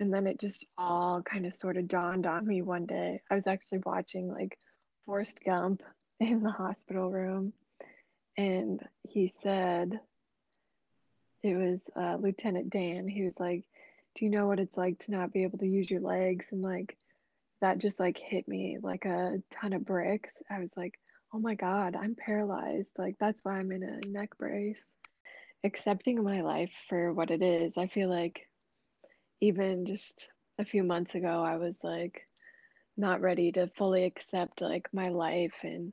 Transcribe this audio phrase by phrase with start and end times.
[0.00, 3.20] And then it just all kind of sort of dawned on me one day.
[3.30, 4.58] I was actually watching like
[5.06, 5.82] Forrest Gump
[6.20, 7.52] in the hospital room,
[8.36, 10.00] and he said,
[11.42, 13.08] it was uh, Lieutenant Dan.
[13.08, 13.64] He was like,
[14.14, 16.48] Do you know what it's like to not be able to use your legs?
[16.50, 16.96] And like,
[17.60, 20.30] that just like hit me like a ton of bricks.
[20.50, 20.94] I was like,
[21.32, 22.90] Oh my God, I'm paralyzed.
[22.96, 24.82] Like, that's why I'm in a neck brace.
[25.64, 27.76] Accepting my life for what it is.
[27.76, 28.47] I feel like
[29.40, 30.28] even just
[30.58, 32.22] a few months ago, I was like,
[32.96, 35.92] not ready to fully accept like my life and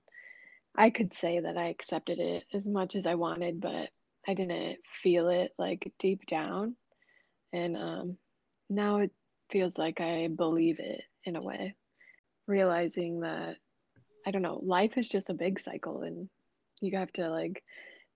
[0.78, 3.90] I could say that I accepted it as much as I wanted, but
[4.28, 6.76] I didn't feel it like deep down.
[7.54, 8.18] And um,
[8.70, 9.12] now it
[9.52, 11.76] feels like I believe it in a way,
[12.48, 13.58] realizing that
[14.27, 16.27] I don't know, life is just a big cycle and
[16.82, 17.64] you have to like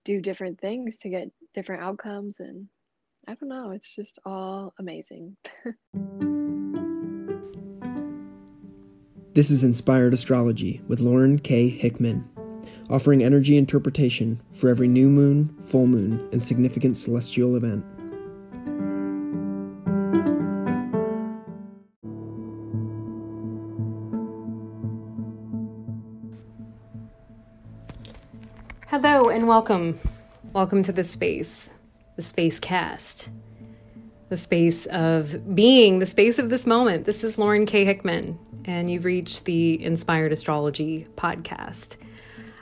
[0.04, 2.40] do different things to get different outcomes.
[2.40, 2.68] And
[3.30, 5.36] I don't know, it's just all amazing.
[9.34, 11.68] this is Inspired Astrology with Lauren K.
[11.68, 12.28] Hickman
[12.88, 17.84] offering energy interpretation for every new moon, full moon, and significant celestial event.
[28.88, 30.00] Hello and welcome.
[30.52, 31.70] Welcome to the space,
[32.20, 33.30] the space cast,
[34.28, 37.06] the space of being, the space of this moment.
[37.06, 37.86] This is Lauren K.
[37.86, 41.96] Hickman, and you've reached the Inspired Astrology podcast.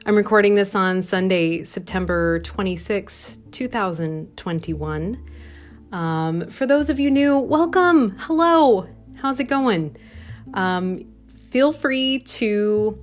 [0.07, 5.29] I'm recording this on Sunday, September 26, 2021.
[5.91, 8.15] Um, for those of you new, welcome.
[8.17, 8.89] Hello.
[9.17, 9.97] How's it going?
[10.55, 11.01] Um,
[11.51, 12.97] feel free to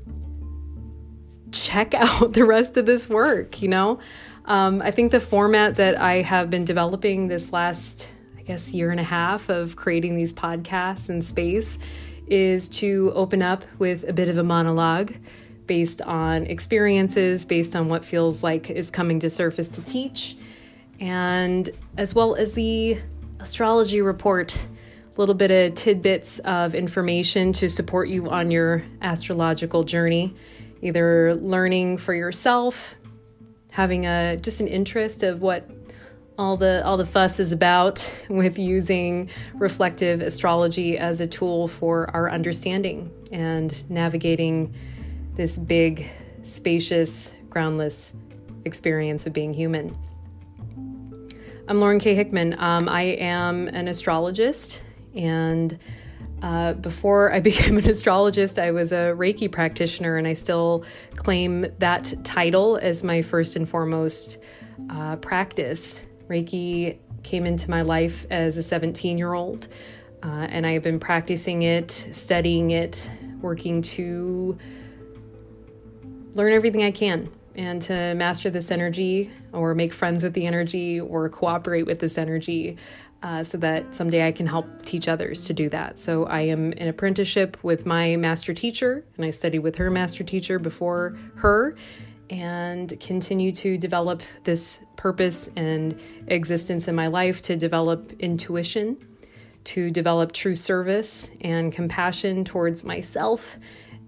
[1.52, 4.00] check out the rest of this work, you know?
[4.45, 8.91] Um, I think the format that I have been developing this last, I guess, year
[8.91, 11.79] and a half of creating these podcasts in space
[12.27, 15.13] is to open up with a bit of a monologue
[15.66, 20.38] based on experiences, based on what feels like is coming to surface to teach,
[21.00, 23.00] and as well as the
[23.39, 29.84] astrology report, a little bit of tidbits of information to support you on your astrological
[29.84, 30.35] journey,
[30.84, 32.95] either learning for yourself,
[33.75, 35.69] having a just an interest of what
[36.38, 42.09] all the all the fuss is about with using reflective astrology as a tool for
[42.14, 44.74] our understanding and navigating
[45.35, 46.09] this big,
[46.44, 48.14] spacious, groundless
[48.64, 49.94] experience of being human.
[51.68, 52.16] I'm Lauren K.
[52.16, 52.56] Hickman.
[52.58, 54.84] Um, I am an astrologist,
[55.14, 55.78] and
[56.45, 60.85] uh, before I became an astrologist, I was a Reiki practitioner, and I still
[61.16, 64.38] claim that title as my first and foremost
[64.91, 66.03] uh, practice.
[66.28, 69.67] Reiki came into my life as a 17 year old,
[70.22, 73.03] uh, and I have been practicing it, studying it,
[73.41, 74.57] working to
[76.35, 81.00] learn everything I can and to master this energy or make friends with the energy
[81.00, 82.78] or cooperate with this energy
[83.24, 86.00] uh, so that someday I can help teach others to do that.
[86.00, 90.24] So I am in apprenticeship with my master teacher and I studied with her master
[90.24, 91.76] teacher before her
[92.30, 98.98] and continue to develop this purpose and existence in my life to develop intuition,
[99.64, 103.58] to develop true service and compassion towards myself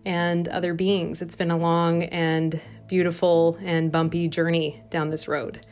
[0.06, 1.22] and other beings.
[1.22, 5.66] It's been a long and beautiful and bumpy journey down this road.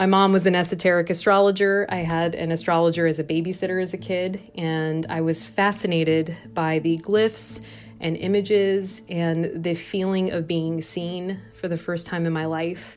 [0.00, 1.84] My mom was an esoteric astrologer.
[1.90, 6.78] I had an astrologer as a babysitter as a kid, and I was fascinated by
[6.78, 7.60] the glyphs
[8.00, 12.96] and images and the feeling of being seen for the first time in my life.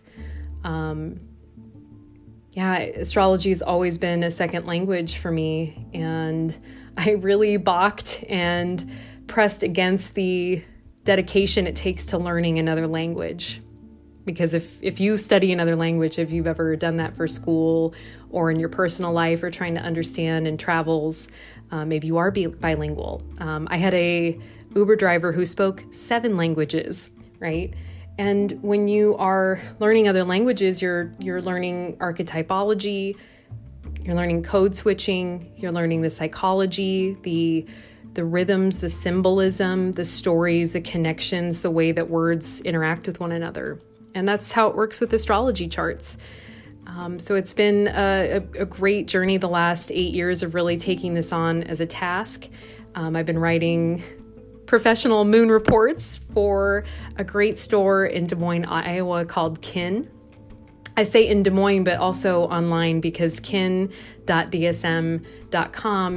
[0.63, 1.19] Um,
[2.51, 6.57] yeah, astrology has always been a second language for me, and
[6.95, 8.89] I really balked and
[9.27, 10.63] pressed against the
[11.03, 13.61] dedication it takes to learning another language.
[14.25, 17.93] Because if, if you study another language, if you've ever done that for school
[18.29, 21.27] or in your personal life or trying to understand in travels,
[21.71, 23.21] uh, maybe you are bilingual.
[23.39, 24.39] Um, I had a
[24.75, 27.73] Uber driver who spoke seven languages, right?
[28.17, 33.17] And when you are learning other languages, you're you're learning archetypology,
[34.03, 37.65] you're learning code switching, you're learning the psychology, the
[38.13, 43.31] the rhythms, the symbolism, the stories, the connections, the way that words interact with one
[43.31, 43.79] another.
[44.15, 46.17] And that's how it works with astrology charts.
[46.85, 50.77] Um, so it's been a, a, a, great journey the last eight years of really
[50.77, 52.47] taking this on as a task.
[52.93, 54.03] Um, I've been writing
[54.65, 56.83] professional moon reports for
[57.15, 60.09] a great store in Des Moines, Iowa called Kin.
[60.95, 63.89] I say in Des Moines, but also online because kin.dsm.com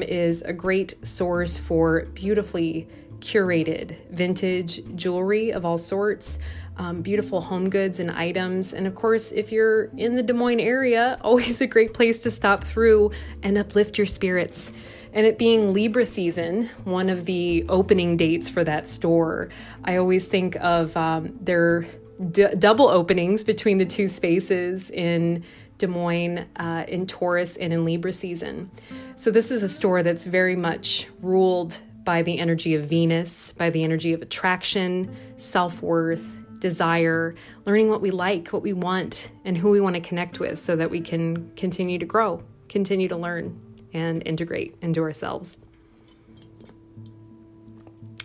[0.03, 2.87] is a great source for beautifully
[3.21, 6.39] curated vintage jewelry of all sorts,
[6.79, 8.73] um, beautiful home goods and items.
[8.73, 12.31] And of course, if you're in the Des Moines area, always a great place to
[12.31, 13.13] stop through
[13.43, 14.73] and uplift your spirits.
[15.13, 19.49] And it being Libra season, one of the opening dates for that store,
[19.83, 21.87] I always think of um, their
[22.31, 25.45] d- double openings between the two spaces in
[25.79, 28.71] Des Moines, uh, in Taurus, and in Libra season.
[29.17, 33.71] So, this is a store that's very much ruled by the energy of Venus, by
[33.71, 39.57] the energy of attraction, self worth, desire, learning what we like, what we want, and
[39.57, 43.17] who we want to connect with so that we can continue to grow, continue to
[43.17, 43.61] learn
[43.95, 45.59] and integrate into ourselves.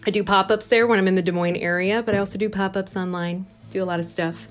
[0.07, 2.39] I do pop ups there when I'm in the Des Moines area, but I also
[2.39, 4.47] do pop ups online, do a lot of stuff.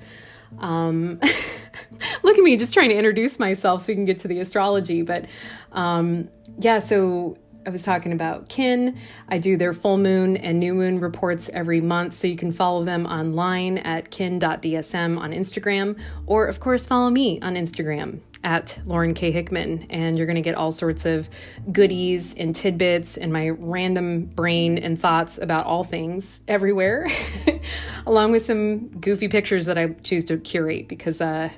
[0.60, 1.18] Um,
[2.22, 5.02] look at me just trying to introduce myself so we can get to the astrology.
[5.02, 5.24] But
[5.72, 6.28] um,
[6.60, 7.36] yeah, so
[7.66, 8.98] I was talking about Kin.
[9.28, 12.84] I do their full moon and new moon reports every month, so you can follow
[12.84, 19.12] them online at kin.dsm on Instagram, or of course, follow me on Instagram at Lauren
[19.12, 19.30] K.
[19.30, 21.28] Hickman, and you're going to get all sorts of
[21.70, 27.06] goodies and tidbits and my random brain and thoughts about all things everywhere,
[28.06, 31.50] along with some goofy pictures that I choose to curate because uh,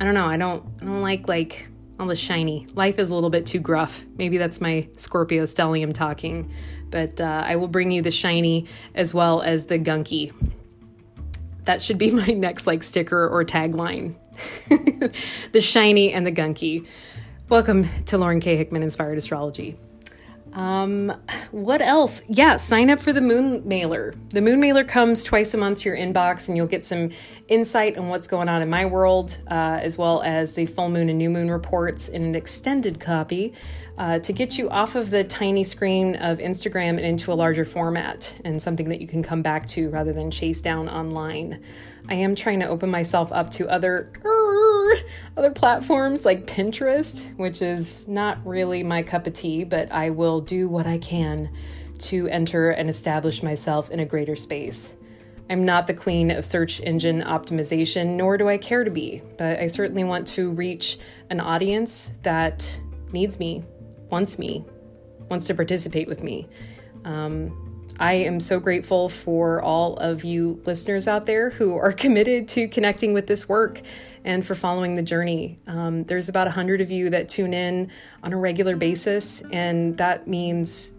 [0.00, 1.68] I don't know, I don't, I don't like like
[1.98, 2.66] all the shiny.
[2.74, 4.04] Life is a little bit too gruff.
[4.16, 6.52] Maybe that's my Scorpio stellium talking,
[6.90, 10.32] but uh, I will bring you the shiny as well as the gunky.
[11.64, 14.16] That should be my next like sticker or tagline
[15.52, 16.86] the shiny and the gunky.
[17.48, 18.56] Welcome to Lauren K.
[18.56, 19.76] Hickman Inspired Astrology.
[20.54, 21.12] Um,
[21.50, 22.22] what else?
[22.28, 24.14] Yeah, sign up for the Moon Mailer.
[24.30, 27.10] The Moon Mailer comes twice a month to your inbox, and you'll get some
[27.48, 31.08] insight on what's going on in my world, uh, as well as the full moon
[31.08, 33.52] and new moon reports in an extended copy
[33.98, 37.64] uh, to get you off of the tiny screen of Instagram and into a larger
[37.64, 41.62] format and something that you can come back to rather than chase down online.
[42.08, 44.12] I am trying to open myself up to other
[45.36, 50.40] other platforms like Pinterest, which is not really my cup of tea, but I will
[50.40, 51.50] do what I can
[52.00, 54.96] to enter and establish myself in a greater space.
[55.50, 59.58] I'm not the queen of search engine optimization, nor do I care to be, but
[59.58, 60.98] I certainly want to reach
[61.30, 62.80] an audience that
[63.12, 63.64] needs me,
[64.10, 64.64] wants me,
[65.28, 66.48] wants to participate with me.
[67.04, 67.63] Um,
[67.98, 72.68] I am so grateful for all of you listeners out there who are committed to
[72.68, 73.80] connecting with this work
[74.24, 75.58] and for following the journey.
[75.66, 77.90] Um, there's about 100 of you that tune in
[78.22, 80.92] on a regular basis, and that means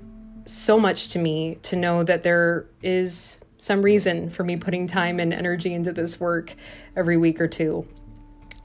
[0.46, 5.20] so much to me to know that there is some reason for me putting time
[5.20, 6.54] and energy into this work
[6.96, 7.88] every week or two.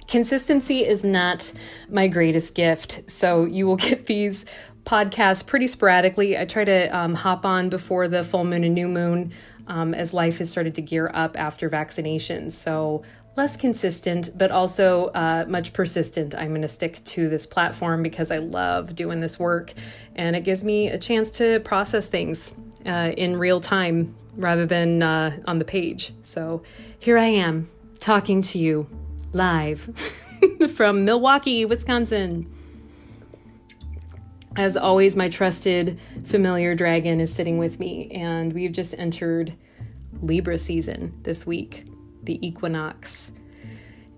[0.07, 1.53] Consistency is not
[1.89, 4.45] my greatest gift, so you will get these
[4.85, 6.39] podcasts pretty sporadically.
[6.39, 9.33] I try to um, hop on before the full moon and new moon
[9.67, 12.53] um, as life has started to gear up after vaccinations.
[12.53, 13.03] So
[13.37, 16.35] less consistent, but also uh, much persistent.
[16.35, 19.73] I'm going to stick to this platform because I love doing this work
[20.15, 22.55] and it gives me a chance to process things
[22.85, 26.13] uh, in real time rather than uh, on the page.
[26.25, 26.63] So
[26.99, 27.69] here I am
[28.01, 28.89] talking to you
[29.33, 30.13] live
[30.75, 32.53] from Milwaukee, Wisconsin.
[34.57, 39.55] As always, my trusted familiar dragon is sitting with me, and we've just entered
[40.21, 41.87] Libra season this week,
[42.25, 43.31] the equinox.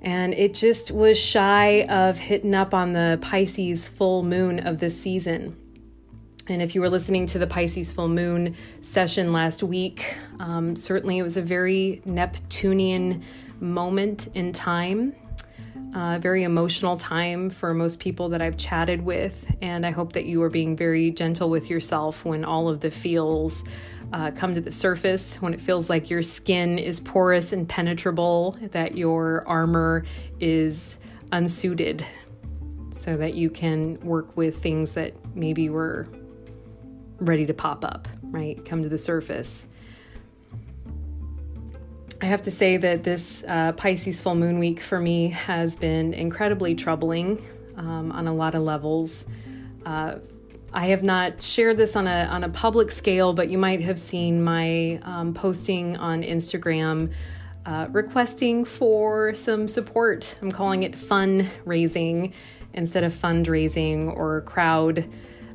[0.00, 4.99] And it just was shy of hitting up on the Pisces full moon of this
[4.99, 5.56] season.
[6.49, 11.18] And if you were listening to the Pisces full moon session last week, um, certainly
[11.18, 13.23] it was a very Neptunian
[13.61, 15.14] moment in time
[15.94, 19.46] uh, very emotional time for most people that I've chatted with.
[19.61, 22.90] And I hope that you are being very gentle with yourself when all of the
[22.90, 23.64] feels
[24.12, 28.56] uh, come to the surface, when it feels like your skin is porous and penetrable,
[28.72, 30.04] that your armor
[30.40, 30.99] is
[31.30, 32.04] unsuited,
[32.94, 36.06] so that you can work with things that maybe were
[37.18, 38.64] ready to pop up, right?
[38.64, 39.66] Come to the surface.
[42.23, 46.14] I have to say that this uh, Pisces full moon week for me has been
[46.14, 47.45] incredibly troubling
[47.76, 49.26] um, on a lot of levels.
[49.85, 50.21] Uh,
[50.73, 53.99] I have not shared this on a on a public scale, but you might have
[53.99, 57.12] seen my um, posting on Instagram
[57.67, 60.38] uh, requesting for some support.
[60.41, 62.35] I'm calling it fundraising
[62.73, 65.09] instead of fundraising or crowd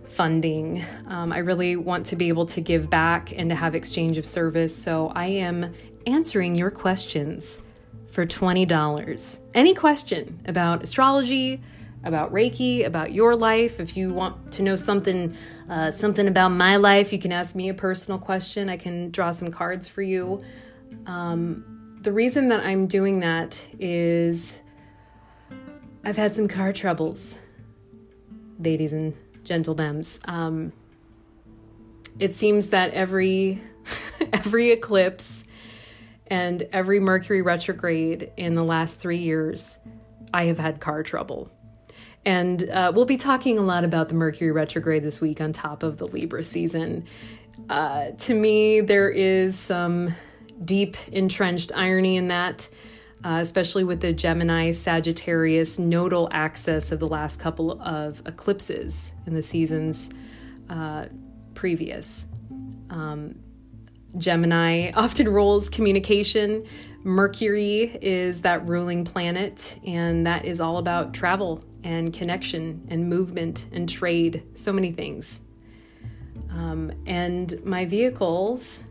[0.03, 0.83] funding.
[1.07, 4.25] Um, I really want to be able to give back and to have exchange of
[4.25, 4.75] service.
[4.75, 5.73] So I am
[6.07, 7.61] answering your questions
[8.09, 9.39] for $20.
[9.53, 11.61] Any question about astrology,
[12.03, 13.79] about Reiki, about your life.
[13.79, 15.35] If you want to know something,
[15.69, 18.69] uh, something about my life, you can ask me a personal question.
[18.69, 20.43] I can draw some cards for you.
[21.05, 24.61] Um, the reason that I'm doing that is
[26.05, 27.37] I've had some car troubles,
[28.59, 30.03] ladies and gentlemen.
[30.25, 30.71] Um,
[32.17, 33.61] it seems that every
[34.33, 35.43] every eclipse
[36.29, 39.79] and every Mercury retrograde in the last three years,
[40.33, 41.51] I have had car trouble.
[42.25, 45.83] And uh, we'll be talking a lot about the Mercury retrograde this week on top
[45.83, 47.05] of the Libra season.
[47.69, 50.13] Uh, to me, there is some
[50.63, 52.67] deep, entrenched irony in that,
[53.23, 59.33] uh, especially with the Gemini Sagittarius nodal axis of the last couple of eclipses in
[59.33, 60.09] the seasons
[60.69, 61.05] uh,
[61.53, 62.27] previous.
[62.89, 63.39] Um,
[64.17, 66.65] Gemini often rules communication.
[67.03, 73.65] Mercury is that ruling planet, and that is all about travel and connection and movement
[73.71, 75.39] and trade, so many things.
[76.49, 78.83] Um, and my vehicles,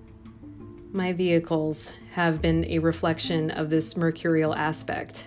[0.93, 5.27] my vehicles have been a reflection of this mercurial aspect.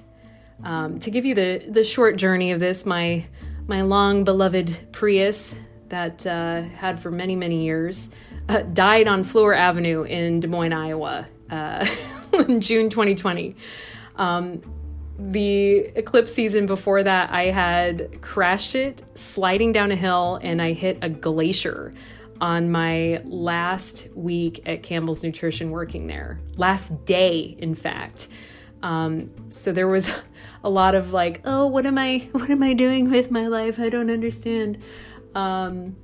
[0.63, 3.25] Um, to give you the the short journey of this, my
[3.67, 5.55] my long beloved Prius
[5.89, 8.09] that uh, had for many many years
[8.49, 11.85] uh, died on Fleur Avenue in Des Moines, Iowa, uh,
[12.47, 13.55] in June 2020.
[14.15, 14.61] Um,
[15.17, 20.73] the eclipse season before that, I had crashed it sliding down a hill and I
[20.73, 21.93] hit a glacier
[22.41, 26.39] on my last week at Campbell's Nutrition working there.
[26.55, 28.29] Last day, in fact.
[28.81, 30.09] Um, so there was
[30.63, 33.77] a lot of like, oh, what am I, what am I doing with my life?
[33.77, 34.81] I don't understand.
[35.35, 35.97] Um,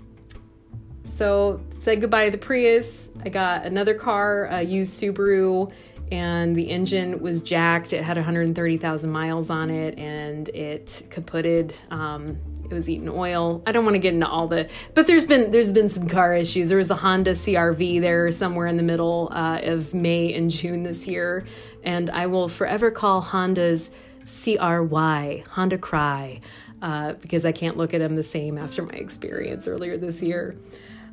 [1.06, 3.10] so said goodbye to the Prius.
[3.24, 5.72] I got another car, a used Subaru
[6.12, 7.94] and the engine was jacked.
[7.94, 11.74] It had 130,000 miles on it, and it kaputted.
[11.90, 12.38] Um,
[12.70, 13.62] it was eating oil.
[13.66, 16.34] I don't want to get into all the, but there's been there's been some car
[16.34, 16.70] issues.
[16.70, 20.84] There was a Honda CRV there somewhere in the middle uh, of May and June
[20.84, 21.46] this year,
[21.84, 23.92] and I will forever call Honda's
[24.26, 26.42] CRY Honda Cry
[26.82, 30.56] uh, because I can't look at them the same after my experience earlier this year.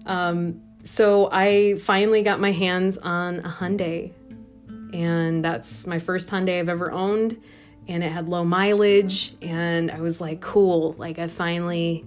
[0.07, 4.13] Um, so I finally got my hands on a Hyundai
[4.93, 7.41] and that's my first Hyundai I've ever owned.
[7.89, 12.05] And it had low mileage, and I was like, cool, like I finally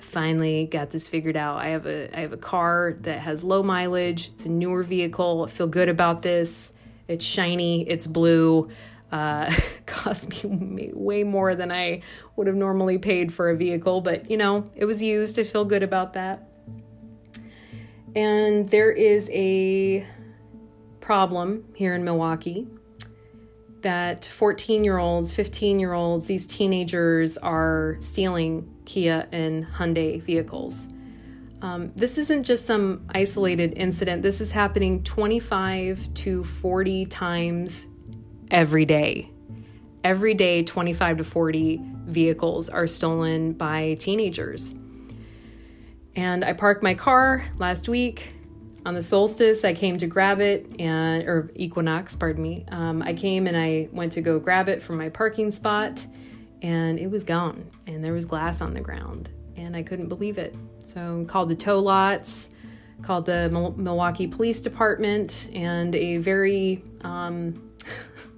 [0.00, 1.58] finally got this figured out.
[1.58, 4.28] I have a I have a car that has low mileage.
[4.28, 5.44] It's a newer vehicle.
[5.46, 6.72] I feel good about this.
[7.08, 7.86] It's shiny.
[7.86, 8.70] It's blue.
[9.12, 9.50] Uh,
[9.86, 12.00] cost me way more than I
[12.36, 15.38] would have normally paid for a vehicle, but you know it was used.
[15.38, 16.47] I feel good about that.
[18.14, 20.06] And there is a
[21.00, 22.66] problem here in Milwaukee
[23.82, 30.88] that 14 year olds, 15 year olds, these teenagers are stealing Kia and Hyundai vehicles.
[31.60, 37.86] Um, this isn't just some isolated incident, this is happening 25 to 40 times
[38.50, 39.30] every day.
[40.04, 44.74] Every day, 25 to 40 vehicles are stolen by teenagers.
[46.16, 48.34] And I parked my car last week.
[48.86, 52.64] On the solstice i came to grab it and or equinox pardon me.
[52.68, 56.06] Um, i came and i went to go grab it from my parking spot
[56.62, 60.38] and it was gone and there was glass on the ground and i couldn't believe
[60.38, 60.54] it.
[60.80, 62.48] So called the tow lots
[63.02, 67.70] called the milwaukee police department and a very um,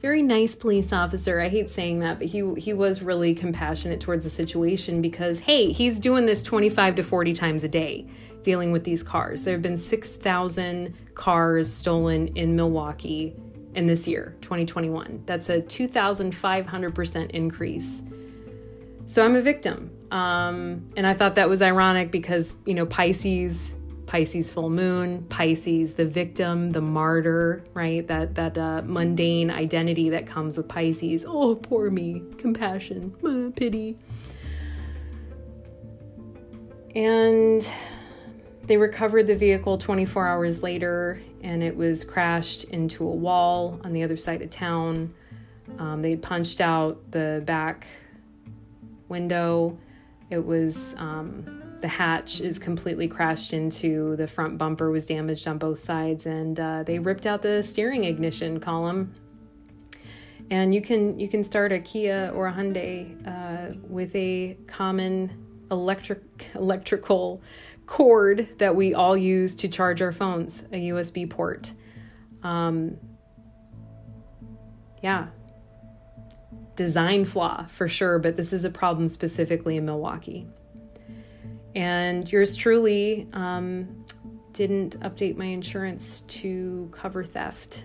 [0.00, 1.40] very nice police officer.
[1.40, 5.72] I hate saying that, but he he was really compassionate towards the situation because hey,
[5.72, 8.06] he's doing this 25 to 40 times a day
[8.42, 9.42] dealing with these cars.
[9.42, 13.34] There have been 6,000 cars stolen in Milwaukee
[13.74, 15.24] in this year, 2021.
[15.26, 18.04] That's a 2,500% increase.
[19.06, 19.90] So I'm a victim.
[20.12, 23.74] Um, and I thought that was ironic because, you know, Pisces,
[24.06, 28.06] Pisces full moon, Pisces, the victim, the martyr, right?
[28.06, 31.24] That that uh, mundane identity that comes with Pisces.
[31.26, 33.98] Oh, poor me, compassion, pity.
[36.94, 37.68] And
[38.64, 43.92] they recovered the vehicle 24 hours later and it was crashed into a wall on
[43.92, 45.14] the other side of town.
[45.78, 47.86] Um, they punched out the back
[49.08, 49.78] window.
[50.30, 55.58] It was um, the hatch is completely crashed into the front bumper was damaged on
[55.58, 59.14] both sides, and uh, they ripped out the steering ignition column.
[60.50, 65.46] And you can you can start a Kia or a Hyundai uh, with a common
[65.70, 66.22] electric
[66.54, 67.42] electrical
[67.86, 71.72] cord that we all use to charge our phones, a USB port.
[72.42, 72.96] Um,
[75.02, 75.28] yeah,
[76.76, 80.46] design flaw for sure, but this is a problem specifically in Milwaukee.
[81.76, 84.04] And yours truly um,
[84.54, 87.84] didn't update my insurance to cover theft.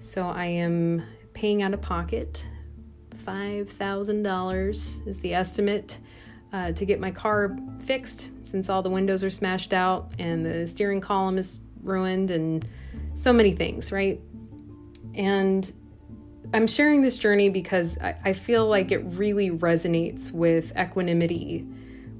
[0.00, 2.44] So I am paying out of pocket.
[3.14, 6.00] $5,000 is the estimate
[6.52, 10.66] uh, to get my car fixed since all the windows are smashed out and the
[10.66, 12.68] steering column is ruined and
[13.14, 14.20] so many things, right?
[15.14, 15.72] And
[16.52, 21.66] I'm sharing this journey because I, I feel like it really resonates with equanimity,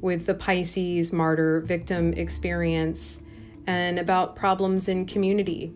[0.00, 3.20] with the Pisces martyr victim experience,
[3.66, 5.72] and about problems in community.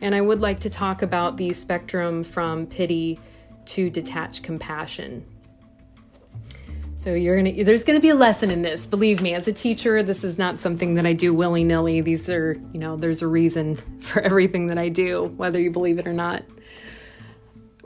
[0.00, 3.18] And I would like to talk about the spectrum from pity
[3.66, 5.24] to detached compassion.
[6.96, 8.86] So you're gonna there's gonna be a lesson in this.
[8.86, 12.00] Believe me, as a teacher, this is not something that I do willy nilly.
[12.00, 15.98] These are, you know, there's a reason for everything that I do, whether you believe
[15.98, 16.42] it or not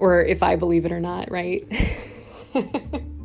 [0.02, 1.64] or if I believe it or not, right?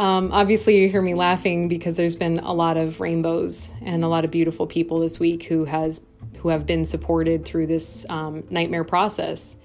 [0.00, 4.08] um, obviously, you hear me laughing because there's been a lot of rainbows and a
[4.08, 6.00] lot of beautiful people this week who has
[6.38, 9.58] who have been supported through this um, nightmare process.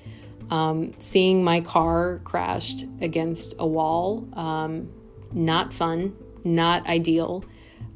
[0.51, 4.91] Um, seeing my car crashed against a wall, um,
[5.31, 7.45] not fun, not ideal.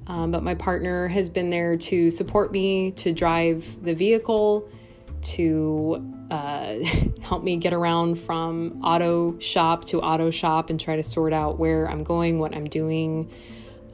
[0.07, 4.71] Um, but my partner has been there to support me, to drive the vehicle,
[5.21, 6.75] to uh,
[7.21, 11.59] help me get around from auto shop to auto shop and try to sort out
[11.59, 13.29] where I'm going, what I'm doing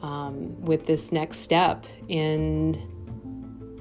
[0.02, 2.76] um, with this next step And,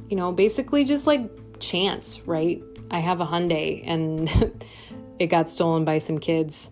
[0.10, 2.62] you know, basically just like chance, right?
[2.92, 4.30] I have a Hyundai and
[5.20, 6.70] it got stolen by some kids.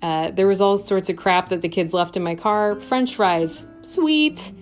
[0.00, 2.80] Uh, there was all sorts of crap that the kids left in my car.
[2.80, 4.52] French fries, sweet.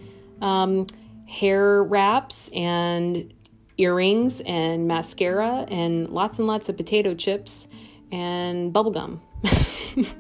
[0.41, 0.87] Um,
[1.27, 3.33] hair wraps and
[3.79, 7.69] earrings and mascara and lots and lots of potato chips
[8.11, 9.21] and bubblegum.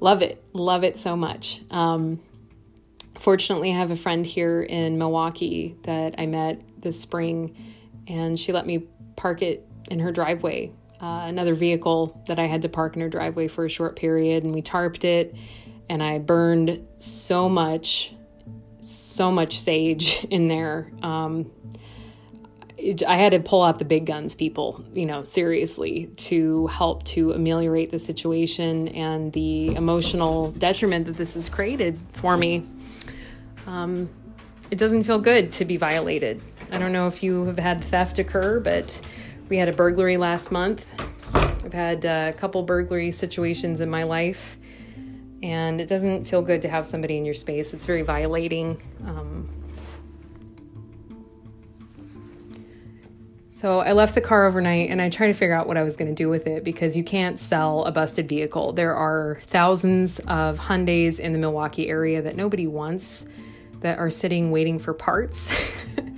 [0.00, 0.42] love it.
[0.52, 1.60] Love it so much.
[1.70, 2.20] Um,
[3.18, 7.56] fortunately, I have a friend here in Milwaukee that I met this spring,
[8.06, 10.72] and she let me park it in her driveway.
[11.00, 14.44] Uh, another vehicle that I had to park in her driveway for a short period,
[14.44, 15.34] and we tarped it,
[15.88, 18.14] and I burned so much,
[18.80, 20.90] so much sage in there.
[21.02, 21.50] Um,
[23.06, 27.32] I had to pull out the big guns, people, you know, seriously, to help to
[27.32, 32.64] ameliorate the situation and the emotional detriment that this has created for me.
[33.66, 34.08] Um,
[34.70, 36.40] it doesn't feel good to be violated.
[36.72, 39.00] I don't know if you have had theft occur, but
[39.48, 40.86] we had a burglary last month.
[41.34, 44.56] I've had a couple burglary situations in my life,
[45.42, 47.74] and it doesn't feel good to have somebody in your space.
[47.74, 48.80] It's very violating.
[49.04, 49.48] Um,
[53.60, 55.98] So I left the car overnight and I tried to figure out what I was
[55.98, 58.72] going to do with it because you can't sell a busted vehicle.
[58.72, 63.26] There are thousands of Hyundais in the Milwaukee area that nobody wants
[63.80, 65.54] that are sitting waiting for parts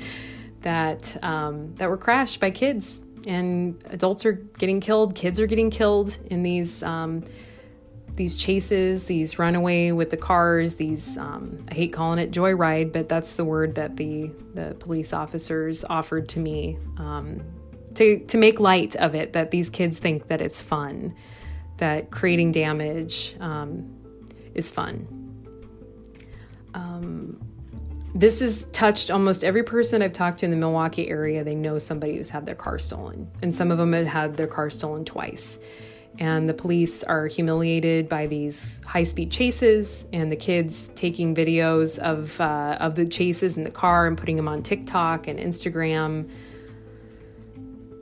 [0.60, 5.16] that um, that were crashed by kids and adults are getting killed.
[5.16, 7.24] Kids are getting killed in these um,
[8.14, 13.08] these chases, these runaway with the cars, these um, I hate calling it joyride, but
[13.08, 17.42] that's the word that the the police officers offered to me um,
[17.94, 19.32] to to make light of it.
[19.32, 21.14] That these kids think that it's fun,
[21.78, 23.96] that creating damage um,
[24.54, 25.08] is fun.
[26.74, 27.40] Um,
[28.14, 31.44] this has touched almost every person I've talked to in the Milwaukee area.
[31.44, 34.46] They know somebody who's had their car stolen, and some of them have had their
[34.46, 35.58] car stolen twice
[36.18, 42.40] and the police are humiliated by these high-speed chases and the kids taking videos of
[42.40, 46.28] uh, of the chases in the car and putting them on TikTok and Instagram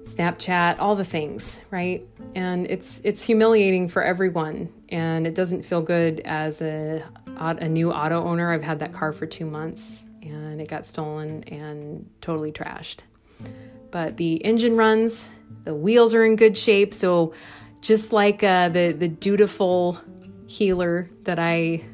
[0.04, 2.06] Snapchat all the things right?
[2.34, 4.72] And it's it's humiliating for everyone.
[4.88, 7.04] And it doesn't feel good as a
[7.36, 8.52] a new auto owner.
[8.52, 13.02] I've had that car for 2 months and it got stolen and totally trashed.
[13.90, 15.30] But the engine runs
[15.64, 16.94] the wheels are in good shape.
[16.94, 17.32] So
[17.80, 20.00] just like uh, the the dutiful
[20.46, 21.84] healer that I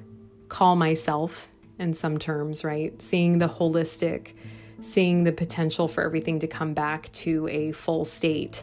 [0.49, 3.01] call myself in some terms, right?
[3.01, 4.33] Seeing the holistic,
[4.81, 8.62] seeing the potential for everything to come back to a full state.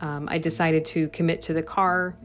[0.00, 2.16] Um, I decided to commit to the car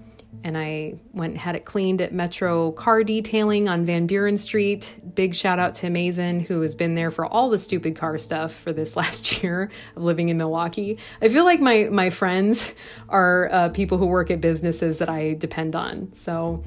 [0.44, 5.00] and I went and had it cleaned at Metro Car Detailing on Van Buren Street.
[5.16, 8.54] Big shout out to Mason, who has been there for all the stupid car stuff
[8.54, 10.98] for this last year of living in Milwaukee.
[11.22, 12.74] I feel like my my friends
[13.10, 16.14] are uh, people who work at businesses that I depend on.
[16.14, 16.64] So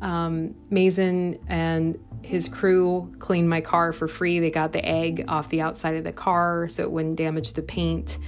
[0.00, 4.40] um, Mason and his crew cleaned my car for free.
[4.40, 7.62] They got the egg off the outside of the car so it wouldn't damage the
[7.62, 8.18] paint.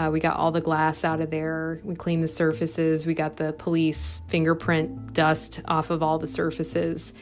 [0.00, 1.78] Uh, we got all the glass out of there.
[1.84, 3.04] We cleaned the surfaces.
[3.04, 7.12] We got the police fingerprint dust off of all the surfaces.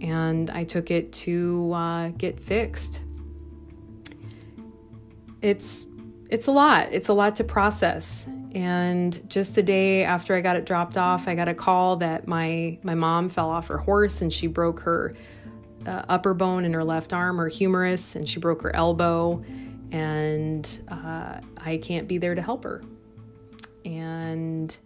[0.00, 3.02] And I took it to uh, get fixed.
[5.42, 5.84] It's
[6.30, 6.88] it's a lot.
[6.92, 8.26] It's a lot to process.
[8.54, 12.26] And just the day after I got it dropped off, I got a call that
[12.26, 15.14] my my mom fell off her horse and she broke her
[15.86, 19.44] uh, upper bone in her left arm, her humerus, and she broke her elbow.
[19.94, 22.82] And uh, I can't be there to help her.
[23.84, 24.76] And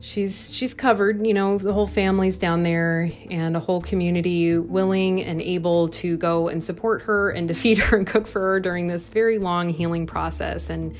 [0.00, 5.22] she's she's covered you know the whole family's down there and a whole community willing
[5.22, 8.60] and able to go and support her and to feed her and cook for her
[8.60, 10.96] during this very long healing process and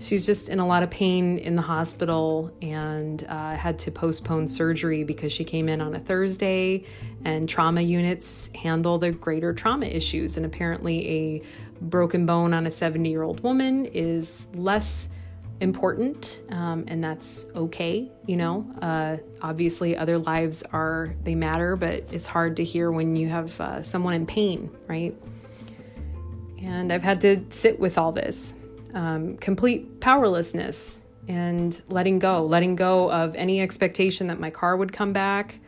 [0.00, 4.46] she's just in a lot of pain in the hospital and uh, had to postpone
[4.46, 6.84] surgery because she came in on a thursday
[7.24, 11.42] and trauma units handle the greater trauma issues and apparently a
[11.80, 15.08] broken bone on a 70 year old woman is less
[15.60, 18.66] important um, and that's okay you know?
[18.80, 23.60] Uh, obviously other lives are they matter but it's hard to hear when you have
[23.60, 25.14] uh, someone in pain right?
[26.60, 28.54] And i've had to sit with all this
[28.94, 34.92] um, complete powerlessness and letting go letting go of any expectation that my car would
[34.92, 35.60] come back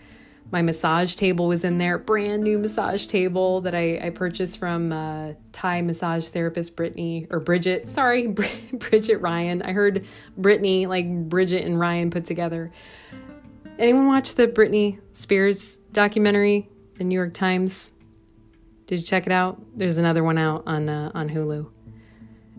[0.52, 4.92] my massage table was in there, brand new massage table that I, I purchased from
[4.92, 7.88] uh, Thai massage therapist Brittany or Bridget.
[7.88, 8.26] Sorry,
[8.72, 9.62] Bridget Ryan.
[9.62, 12.72] I heard Brittany like Bridget and Ryan put together.
[13.78, 17.92] Anyone watch the Britney Spears documentary, the New York Times?
[18.86, 19.62] Did you check it out?
[19.76, 21.70] There's another one out on uh, on Hulu.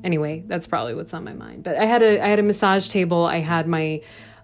[0.04, 1.64] Anyway, that's probably what's on my mind.
[1.64, 3.26] But I had a I had a massage table.
[3.26, 4.02] I had my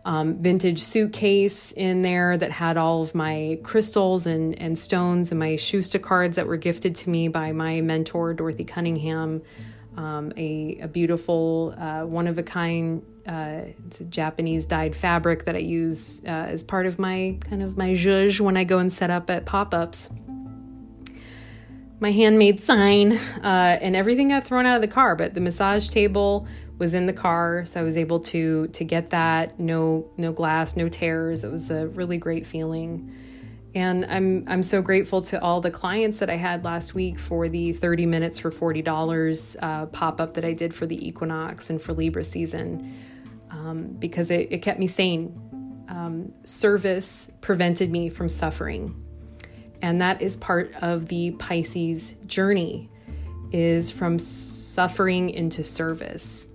[0.07, 5.39] um, vintage suitcase in there that had all of my crystals and, and stones and
[5.39, 9.41] my Schuster cards that were gifted to me by my mentor, Dorothy Cunningham.
[9.97, 15.43] Um, a, a, beautiful, uh, one of a kind, uh, it's a Japanese dyed fabric
[15.43, 18.77] that I use uh, as part of my kind of my zhuzh when I go
[18.77, 20.09] and set up at pop ups.
[21.99, 25.89] My handmade sign uh, and everything got thrown out of the car, but the massage
[25.89, 29.59] table was in the car, so I was able to to get that.
[29.59, 31.43] No no glass, no tears.
[31.43, 33.13] It was a really great feeling.
[33.75, 37.47] And I'm I'm so grateful to all the clients that I had last week for
[37.47, 41.81] the 30 minutes for $40 uh, pop up that I did for the equinox and
[41.81, 42.97] for Libra season
[43.51, 45.85] um, because it, it kept me sane.
[45.89, 49.03] Um, service prevented me from suffering.
[49.81, 52.89] And that is part of the Pisces journey
[53.51, 56.46] is from suffering into service.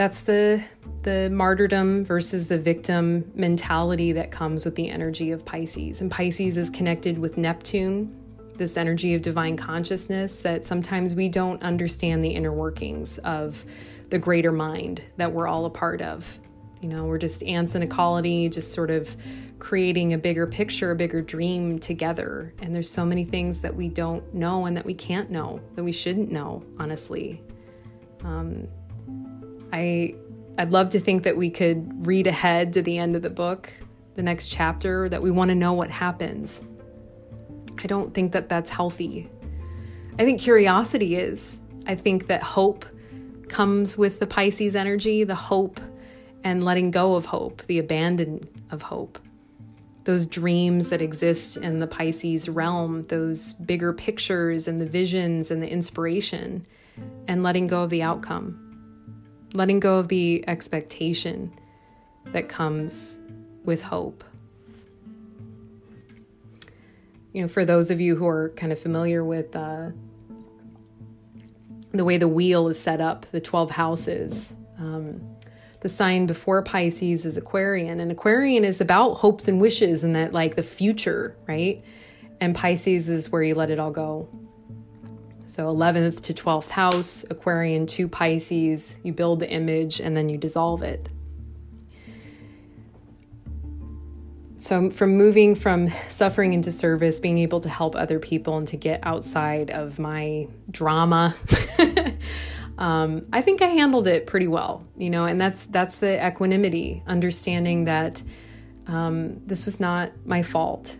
[0.00, 0.64] That's the
[1.02, 6.00] the martyrdom versus the victim mentality that comes with the energy of Pisces.
[6.00, 8.16] And Pisces is connected with Neptune,
[8.56, 13.62] this energy of divine consciousness that sometimes we don't understand the inner workings of
[14.08, 16.38] the greater mind that we're all a part of.
[16.80, 19.14] You know, we're just ants in a colony, just sort of
[19.58, 22.54] creating a bigger picture, a bigger dream together.
[22.62, 25.84] And there's so many things that we don't know and that we can't know, that
[25.84, 27.42] we shouldn't know, honestly.
[28.24, 28.66] Um,
[29.72, 30.14] I
[30.58, 33.72] I'd love to think that we could read ahead to the end of the book,
[34.14, 36.62] the next chapter, that we want to know what happens.
[37.82, 39.30] I don't think that that's healthy.
[40.18, 41.60] I think curiosity is.
[41.86, 42.84] I think that hope
[43.48, 45.80] comes with the Pisces energy, the hope
[46.44, 49.18] and letting go of hope, the abandon of hope.
[50.04, 55.62] Those dreams that exist in the Pisces realm, those bigger pictures and the visions and
[55.62, 56.66] the inspiration,
[57.28, 58.69] and letting go of the outcome
[59.54, 61.52] letting go of the expectation
[62.26, 63.18] that comes
[63.64, 64.24] with hope.
[67.32, 69.90] You know, for those of you who are kind of familiar with uh,
[71.92, 75.20] the way the wheel is set up, the 12 houses, um,
[75.80, 78.00] the sign before Pisces is Aquarian.
[78.00, 81.82] And Aquarian is about hopes and wishes and that, like, the future, right?
[82.40, 84.28] And Pisces is where you let it all go.
[85.50, 90.38] So 11th to 12th house, Aquarian to Pisces, you build the image and then you
[90.38, 91.08] dissolve it.
[94.58, 98.76] So, from moving from suffering into service, being able to help other people and to
[98.76, 101.34] get outside of my drama,
[102.78, 107.02] um, I think I handled it pretty well, you know, and that's that's the equanimity,
[107.08, 108.22] understanding that
[108.86, 110.96] um, this was not my fault.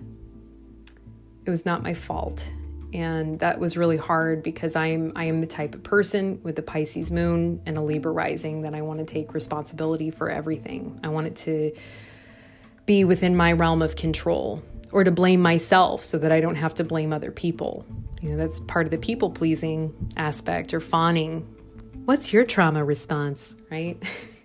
[1.45, 2.49] It was not my fault,
[2.93, 6.63] and that was really hard because I'm I am the type of person with a
[6.63, 11.01] Pisces moon and a Libra rising that I want to take responsibility for everything.
[11.03, 11.73] I want it to
[12.87, 16.75] be within my realm of control or to blame myself so that I don't have
[16.75, 17.87] to blame other people.
[18.21, 21.47] You know, that's part of the people pleasing aspect or fawning
[22.11, 24.03] What's your trauma response, right?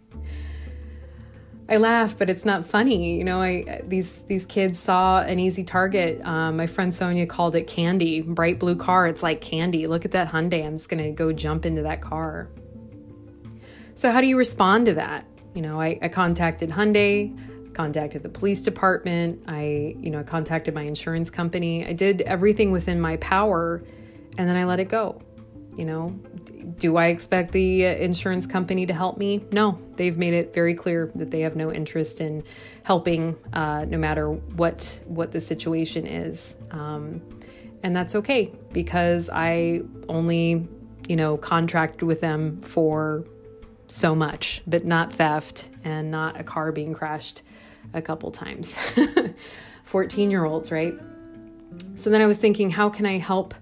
[1.68, 3.18] I laugh, but it's not funny.
[3.18, 6.24] You know, I these these kids saw an easy target.
[6.24, 9.08] Um, my friend Sonia called it candy, bright blue car.
[9.08, 9.88] It's like candy.
[9.88, 10.66] Look at that Hyundai.
[10.66, 12.50] I'm just gonna go jump into that car.
[13.96, 15.26] So how do you respond to that?
[15.56, 19.44] You know, I, I contacted Hyundai, contacted the police department.
[19.48, 21.88] I, you know, I contacted my insurance company.
[21.88, 23.84] I did everything within my power,
[24.38, 25.22] and then I let it go.
[25.76, 26.10] You know,
[26.78, 29.44] do I expect the uh, insurance company to help me?
[29.54, 32.44] No, they've made it very clear that they have no interest in
[32.84, 37.22] helping, uh, no matter what what the situation is, um,
[37.84, 40.68] and that's okay because I only,
[41.08, 43.26] you know, contract with them for
[43.88, 47.42] so much, but not theft and not a car being crashed
[47.94, 48.78] a couple times.
[49.84, 50.96] 14 year olds, right?
[51.96, 53.54] So then I was thinking, how can I help?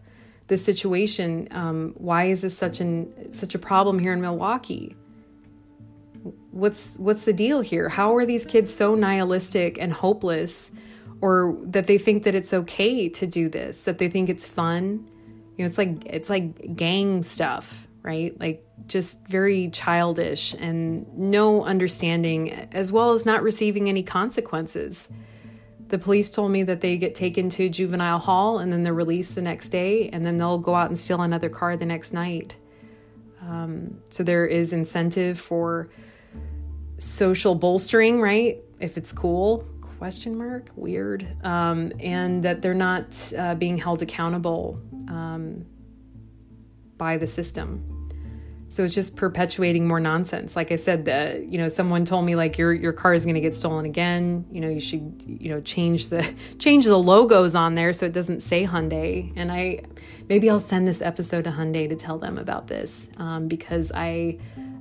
[0.48, 1.48] This situation.
[1.52, 4.96] Um, why is this such an such a problem here in Milwaukee?
[6.52, 7.90] What's what's the deal here?
[7.90, 10.72] How are these kids so nihilistic and hopeless,
[11.22, 13.84] or that they think that it's okay to do this?
[13.84, 15.08] That they think it's fun?
[15.58, 18.38] You know, it's like it's like gang stuff, right?
[18.40, 25.10] Like just very childish and no understanding, as well as not receiving any consequences.
[25.94, 29.36] The police told me that they get taken to juvenile hall and then they're released
[29.36, 32.56] the next day, and then they'll go out and steal another car the next night.
[33.44, 35.90] Um, so there is incentive for
[36.98, 38.58] social bolstering, right?
[38.80, 39.68] If it's cool,
[40.00, 45.64] question mark, weird, um, and that they're not uh, being held accountable um,
[46.98, 47.93] by the system.
[48.74, 50.56] So it's just perpetuating more nonsense.
[50.56, 53.36] Like I said, the you know someone told me like your your car is going
[53.36, 54.46] to get stolen again.
[54.52, 58.14] You know you should you know change the change the logos on there so it
[58.14, 59.32] doesn't say Hyundai.
[59.36, 59.82] And I
[60.28, 64.40] maybe I'll send this episode to Hyundai to tell them about this um, because I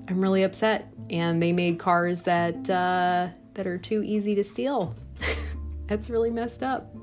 [0.09, 0.90] I'm really upset.
[1.11, 4.96] And they made cars that uh, that are too easy to steal.
[5.87, 6.96] That's really messed up.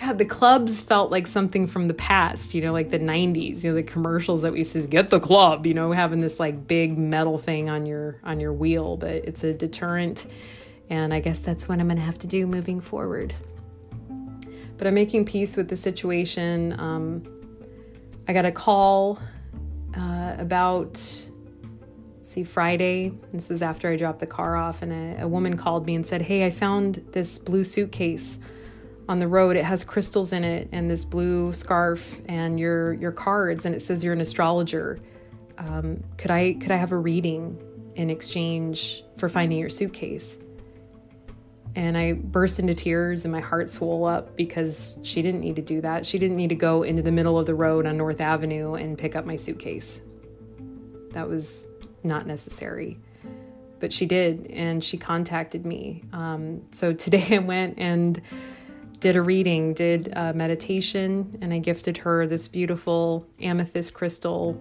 [0.00, 3.70] God, the clubs felt like something from the past, you know, like the 90s, you
[3.70, 6.66] know, the commercials that we used to get the club, you know, having this like
[6.66, 10.26] big metal thing on your on your wheel, but it's a deterrent
[10.88, 13.34] and I guess that's what I'm going to have to do moving forward.
[14.78, 16.74] But I'm making peace with the situation.
[16.78, 17.24] Um,
[18.26, 19.20] I got a call
[19.94, 20.96] uh, about
[22.24, 23.12] see Friday.
[23.32, 26.06] This was after I dropped the car off, and a, a woman called me and
[26.06, 28.38] said, "Hey, I found this blue suitcase."
[29.10, 33.10] On the road it has crystals in it and this blue scarf and your your
[33.10, 35.00] cards and it says you're an astrologer.
[35.58, 37.60] Um, could i could i have a reading
[37.96, 40.38] in exchange for finding your suitcase?
[41.74, 45.62] And i burst into tears and my heart swelled up because she didn't need to
[45.62, 46.06] do that.
[46.06, 48.96] She didn't need to go into the middle of the road on north avenue and
[48.96, 50.02] pick up my suitcase.
[51.10, 51.66] That was
[52.04, 52.96] not necessary
[53.80, 56.04] but she did and she contacted me.
[56.12, 58.20] Um, so today i went and
[59.00, 64.60] did a reading, did a meditation, and I gifted her this beautiful amethyst crystal,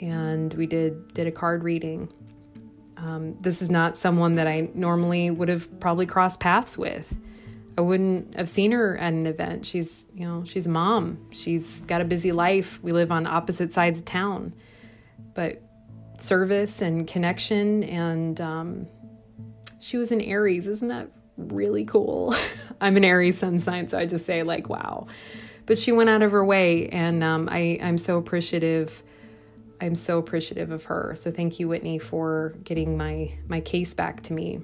[0.00, 2.10] and we did did a card reading.
[2.96, 7.14] Um, this is not someone that I normally would have probably crossed paths with.
[7.78, 9.64] I wouldn't have seen her at an event.
[9.64, 11.18] She's, you know, she's a mom.
[11.32, 12.82] She's got a busy life.
[12.82, 14.54] We live on opposite sides of town,
[15.34, 15.62] but
[16.18, 18.86] service and connection, and um,
[19.78, 20.66] she was an Aries.
[20.66, 21.10] Isn't that
[21.48, 22.34] really cool.
[22.80, 25.06] I'm an Aries sun sign, so I just say like, wow.
[25.66, 29.02] But she went out of her way, and um, I I'm so appreciative.
[29.80, 31.14] I'm so appreciative of her.
[31.16, 34.60] So thank you, Whitney, for getting my my case back to me.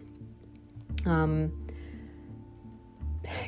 [1.04, 1.68] Um,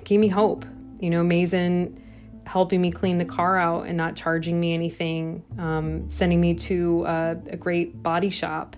[0.04, 0.64] gave me hope.
[1.00, 2.02] You know, Mason
[2.48, 7.04] helping me clean the car out and not charging me anything, um, sending me to
[7.06, 8.74] a, a great body shop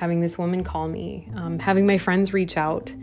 [0.00, 2.94] having this woman call me, um, having my friends reach out.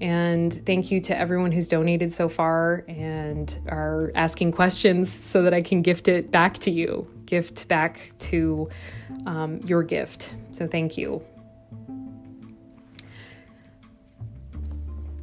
[0.00, 5.54] And thank you to everyone who's donated so far and are asking questions so that
[5.54, 8.68] I can gift it back to you, gift back to
[9.24, 10.34] um, your gift.
[10.50, 11.24] So thank you.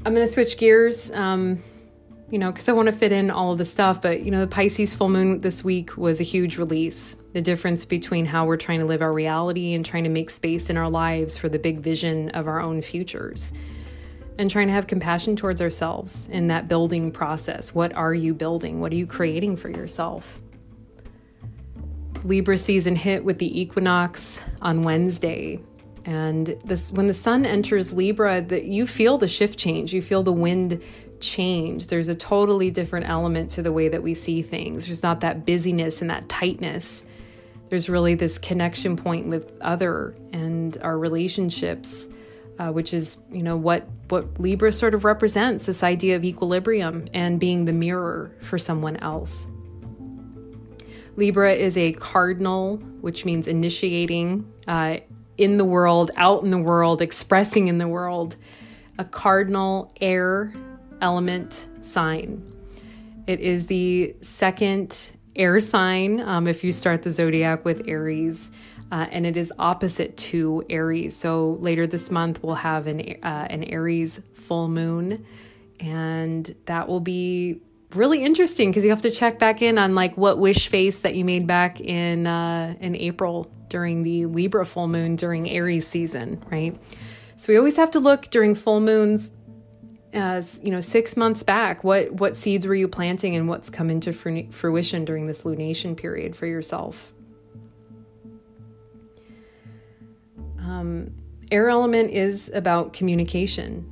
[0.06, 1.12] I'm going to switch gears.
[1.12, 1.60] Um,
[2.32, 4.02] you know, because I want to fit in all of the stuff.
[4.02, 7.18] But, you know, the Pisces full moon this week was a huge release.
[7.34, 10.70] The difference between how we're trying to live our reality and trying to make space
[10.70, 13.54] in our lives for the big vision of our own futures.
[14.38, 17.76] And trying to have compassion towards ourselves in that building process.
[17.76, 18.80] What are you building?
[18.80, 20.39] What are you creating for yourself?
[22.24, 25.60] Libra season hit with the equinox on Wednesday.
[26.06, 29.94] And this, when the sun enters Libra, that you feel the shift change.
[29.94, 30.82] You feel the wind
[31.20, 31.88] change.
[31.88, 34.86] There's a totally different element to the way that we see things.
[34.86, 37.06] There's not that busyness and that tightness.
[37.70, 42.08] There's really this connection point with other and our relationships,
[42.58, 47.06] uh, which is you know what what Libra sort of represents this idea of equilibrium
[47.14, 49.48] and being the mirror for someone else.
[51.16, 54.98] Libra is a cardinal, which means initiating uh,
[55.38, 58.36] in the world, out in the world, expressing in the world,
[58.98, 60.54] a cardinal air
[61.02, 62.54] element sign.
[63.28, 68.52] It is the second air sign um, if you start the zodiac with Aries.
[68.91, 71.15] Uh, and it is opposite to Aries.
[71.15, 75.25] So later this month, we'll have an, uh, an Aries full moon,
[75.80, 77.62] and that will be
[77.93, 81.15] really interesting because you have to check back in on like what wish face that
[81.15, 86.43] you made back in uh, in April during the Libra full moon during Aries season,
[86.52, 86.80] right?
[87.38, 89.32] So we always have to look during full moons
[90.13, 93.89] as you know six months back what what seeds were you planting and what's come
[93.89, 97.12] into fruition during this lunation period for yourself?
[100.60, 101.15] Um,
[101.52, 103.89] air element is about communication.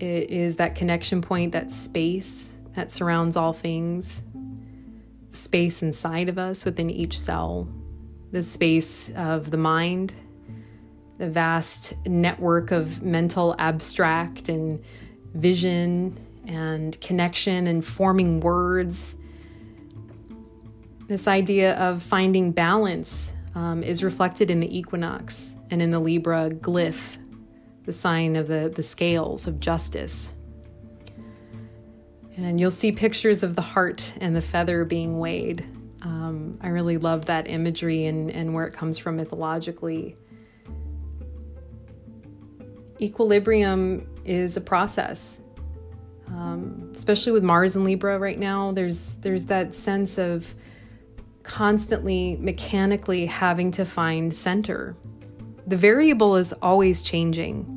[0.00, 4.22] It is that connection point that space that surrounds all things.
[5.32, 7.68] Space inside of us within each cell.
[8.30, 10.12] The space of the mind.
[11.18, 14.82] The vast network of mental abstract and
[15.34, 19.14] vision and connection and forming words.
[21.06, 26.50] This idea of finding balance um, is reflected in the equinox and in the Libra
[26.50, 27.18] glyph,
[27.84, 30.32] the sign of the, the scales of justice.
[32.36, 35.66] And you'll see pictures of the heart and the feather being weighed.
[36.02, 40.14] Um, I really love that imagery and, and where it comes from mythologically.
[43.00, 45.40] Equilibrium is a process.
[46.28, 50.54] Um, especially with Mars and Libra right now, there's there's that sense of
[51.42, 54.94] constantly mechanically having to find center.
[55.66, 57.74] The variable is always changing.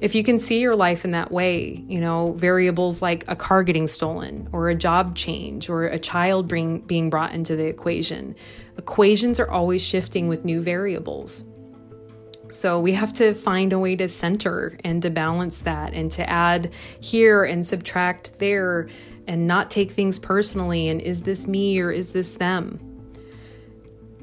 [0.00, 3.62] If you can see your life in that way, you know, variables like a car
[3.62, 8.34] getting stolen or a job change or a child bring, being brought into the equation,
[8.76, 11.44] equations are always shifting with new variables.
[12.50, 16.28] So we have to find a way to center and to balance that and to
[16.28, 18.88] add here and subtract there
[19.26, 22.78] and not take things personally and is this me or is this them?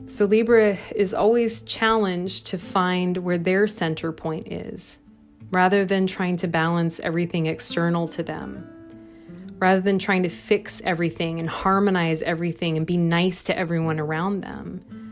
[0.06, 5.00] So Libra is always challenged to find where their center point is
[5.52, 8.68] rather than trying to balance everything external to them.
[9.60, 14.42] Rather than trying to fix everything and harmonize everything and be nice to everyone around
[14.42, 15.11] them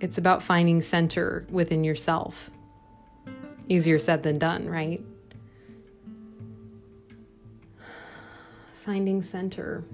[0.00, 2.50] it's about finding center within yourself.
[3.68, 5.00] Easier said than done, right?
[8.84, 9.84] Finding center.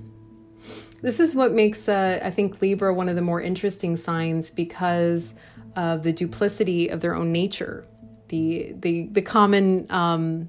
[1.00, 5.34] This is what makes, uh, I think, Libra one of the more interesting signs because
[5.74, 7.86] of the duplicity of their own nature.
[8.28, 10.48] The, the, the common um,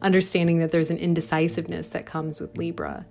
[0.00, 3.06] understanding that there's an indecisiveness that comes with Libra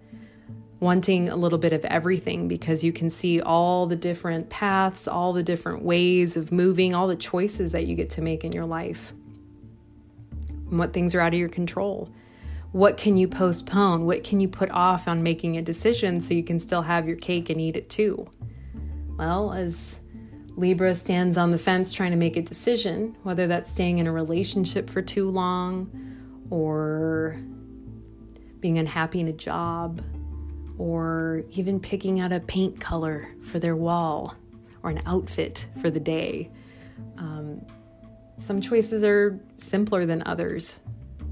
[0.82, 5.32] wanting a little bit of everything because you can see all the different paths, all
[5.32, 8.66] the different ways of moving, all the choices that you get to make in your
[8.66, 9.14] life,
[10.50, 12.10] and what things are out of your control.
[12.72, 14.08] What can you postpone?
[14.08, 17.18] What can you put off on making a decision so you can still have your
[17.18, 18.28] cake and eat it too?
[19.20, 20.00] Well, as
[20.56, 24.12] Libra stands on the fence trying to make a decision, whether that's staying in a
[24.12, 25.92] relationship for too long
[26.50, 27.38] or
[28.60, 30.02] being unhappy in a job,
[30.82, 34.36] or even picking out a paint color for their wall
[34.82, 36.50] or an outfit for the day.
[37.20, 37.64] Um,
[38.40, 40.82] some choices are simpler than others,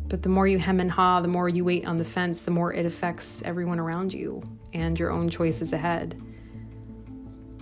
[0.07, 2.51] but the more you hem and haw, the more you wait on the fence, the
[2.51, 6.21] more it affects everyone around you and your own choices ahead.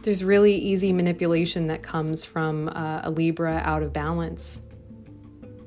[0.02, 4.62] There's really easy manipulation that comes from uh, a Libra out of balance,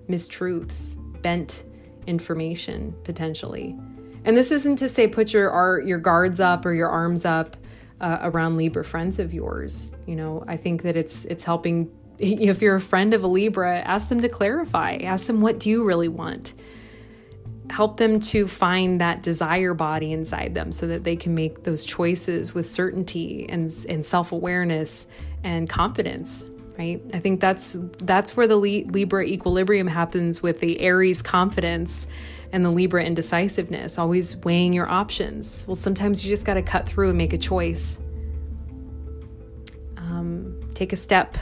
[0.06, 1.64] mistruths, bent
[2.06, 3.74] information potentially.
[4.24, 7.56] And this isn't to say put your your guards up or your arms up
[8.00, 9.92] uh, around Libra friends of yours.
[10.06, 11.90] You know, I think that it's it's helping.
[12.22, 14.96] If you're a friend of a Libra, ask them to clarify.
[14.96, 16.52] Ask them what do you really want.
[17.70, 21.82] Help them to find that desire body inside them so that they can make those
[21.86, 25.06] choices with certainty and, and self awareness
[25.42, 26.44] and confidence
[26.78, 32.06] right i think that's that's where the libra equilibrium happens with the aries confidence
[32.52, 35.64] and the Libra indecisiveness, always weighing your options.
[35.68, 37.98] Well, sometimes you just got to cut through and make a choice.
[39.96, 41.36] Um, take a step.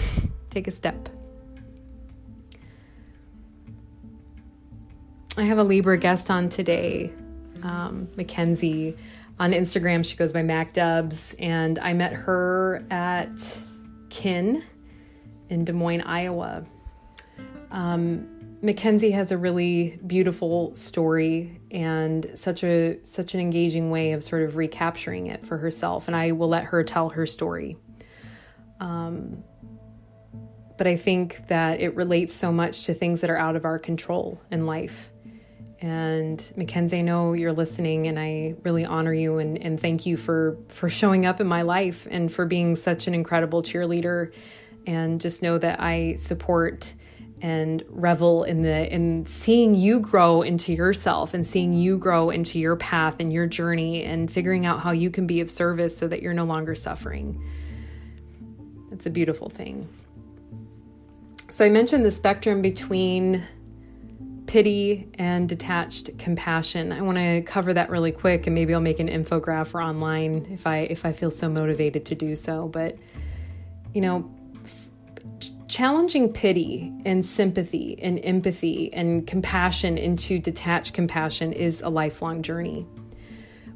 [0.50, 1.08] take a step.
[5.36, 7.12] I have a Libra guest on today,
[7.62, 8.96] um, Mackenzie.
[9.40, 13.60] On Instagram, she goes by Mack Dubbs, and I met her at
[14.10, 14.62] Kin
[15.48, 16.64] in Des Moines, Iowa.
[17.72, 18.28] Um,
[18.64, 24.42] Mackenzie has a really beautiful story and such a such an engaging way of sort
[24.42, 27.76] of recapturing it for herself, and I will let her tell her story.
[28.80, 29.44] Um,
[30.78, 33.78] but I think that it relates so much to things that are out of our
[33.78, 35.12] control in life.
[35.80, 40.16] And Mackenzie, I know you're listening, and I really honor you and, and thank you
[40.16, 44.32] for for showing up in my life and for being such an incredible cheerleader.
[44.86, 46.94] And just know that I support
[47.44, 52.58] and revel in the in seeing you grow into yourself and seeing you grow into
[52.58, 56.08] your path and your journey and figuring out how you can be of service so
[56.08, 57.38] that you're no longer suffering.
[58.90, 59.86] It's a beautiful thing.
[61.50, 63.42] So I mentioned the spectrum between
[64.46, 66.92] pity and detached compassion.
[66.92, 70.46] I want to cover that really quick and maybe I'll make an infograph or online
[70.50, 72.96] if I if I feel so motivated to do so, but
[73.92, 74.30] you know,
[75.74, 82.86] challenging pity and sympathy and empathy and compassion into detached compassion is a lifelong journey.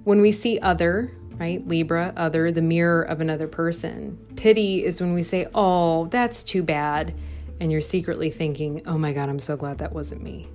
[0.05, 5.12] When we see other, right, Libra, other, the mirror of another person, pity is when
[5.12, 7.18] we say, oh, that's too bad.
[7.59, 10.49] And you're secretly thinking, oh my God, I'm so glad that wasn't me.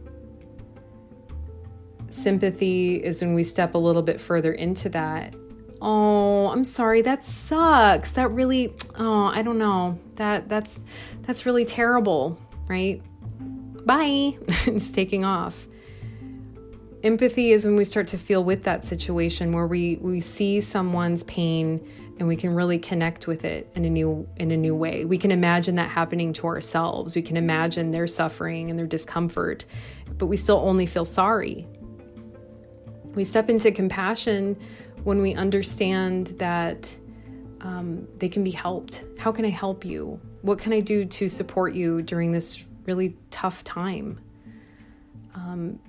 [2.10, 5.36] Sympathy is when we step a little bit further into that
[5.84, 7.02] oh i'm sorry.
[7.02, 8.12] That sucks.
[8.12, 10.00] That really oh i don't know.
[10.16, 10.80] That that's
[11.22, 13.02] that's really terrible right?
[13.86, 14.38] Bye.
[14.66, 15.68] Just taking off.
[17.04, 21.24] Empathy is when we start to feel with that situation where we we see someone's
[21.26, 21.86] pain
[22.20, 25.04] and we can really connect with it in a new in a new way.
[25.04, 27.16] We can imagine that happening to ourselves.
[27.16, 29.66] We can imagine their suffering and their discomfort
[30.18, 31.68] but we still only feel sorry.
[33.16, 34.58] We step into compassion
[35.04, 36.96] when we understand that
[37.62, 39.04] um, they can be helped.
[39.18, 40.20] How can I help you?
[40.42, 44.20] What can I do to support you during this really tough time?
[45.36, 45.80] Um,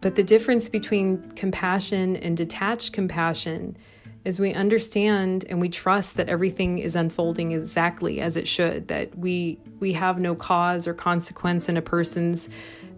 [0.00, 3.76] but the difference between compassion and detached compassion
[4.24, 9.16] is we understand and we trust that everything is unfolding exactly as it should that
[9.16, 12.48] we we have no cause or consequence in a person's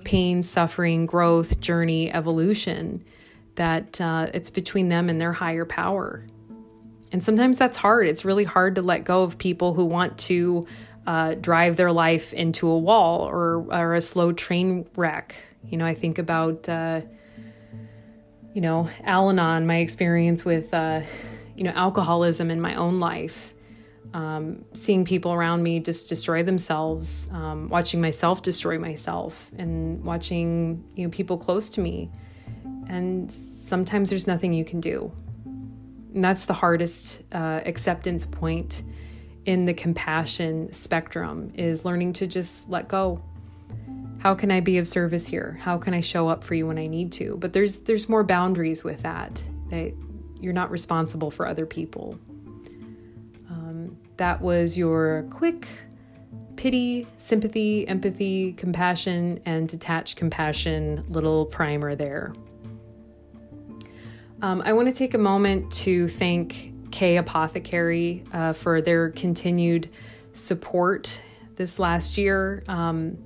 [0.04, 3.04] pain suffering growth journey evolution
[3.58, 6.24] that uh, it's between them and their higher power.
[7.12, 8.06] And sometimes that's hard.
[8.06, 10.66] It's really hard to let go of people who want to
[11.06, 15.36] uh, drive their life into a wall or, or a slow train wreck.
[15.66, 17.00] You know, I think about, uh,
[18.54, 21.00] you know, Al Anon, my experience with, uh,
[21.56, 23.54] you know, alcoholism in my own life.
[24.14, 30.82] Um, seeing people around me just destroy themselves, um, watching myself destroy myself, and watching
[30.96, 32.10] you know people close to me
[32.88, 35.12] and sometimes there's nothing you can do.
[36.14, 38.82] And that's the hardest uh, acceptance point
[39.44, 43.22] in the compassion spectrum is learning to just let go.
[44.18, 45.58] How can I be of service here?
[45.60, 47.36] How can I show up for you when I need to?
[47.36, 49.42] But there's there's more boundaries with that.
[49.70, 49.92] That
[50.40, 52.18] you're not responsible for other people.
[53.48, 55.68] Um, that was your quick
[56.56, 62.34] pity, sympathy, empathy, compassion, and detached compassion little primer there.
[64.40, 69.90] Um, I want to take a moment to thank K Apothecary uh, for their continued
[70.32, 71.20] support
[71.56, 72.62] this last year.
[72.68, 73.18] Um,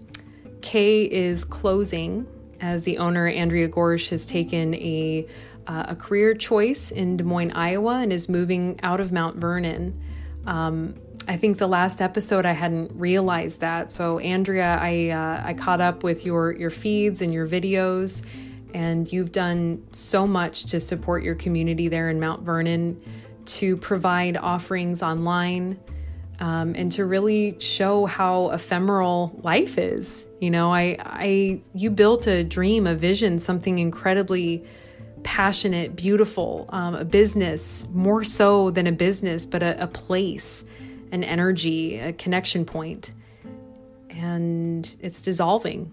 [0.63, 2.27] K is closing
[2.61, 5.27] as the owner, Andrea Gorsch, has taken a,
[5.67, 10.01] uh, a career choice in Des Moines, Iowa, and is moving out of Mount Vernon.
[10.47, 10.95] Um,
[11.29, 13.93] I think the last episode I hadn't realized that.
[13.93, 18.25] So Andrea, I uh, I caught up with your your feeds and your videos,
[18.75, 23.01] and you've done so much to support your community there in Mount Vernon,
[23.45, 25.79] to provide offerings online,
[26.41, 30.27] um, and to really show how ephemeral life is.
[30.41, 34.65] You know, I, I, you built a dream, a vision, something incredibly
[35.23, 40.65] passionate, beautiful, um, a business more so than a business, but a, a place,
[41.13, 43.13] an energy, a connection point,
[44.11, 45.93] and it's dissolving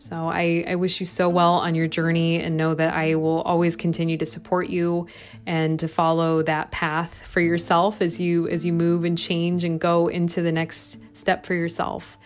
[0.00, 3.42] so I, I wish you so well on your journey and know that I will
[3.42, 5.06] always continue to support you
[5.46, 9.78] and to follow that path for yourself as you as you move and change and
[9.78, 12.16] go into the next step for yourself.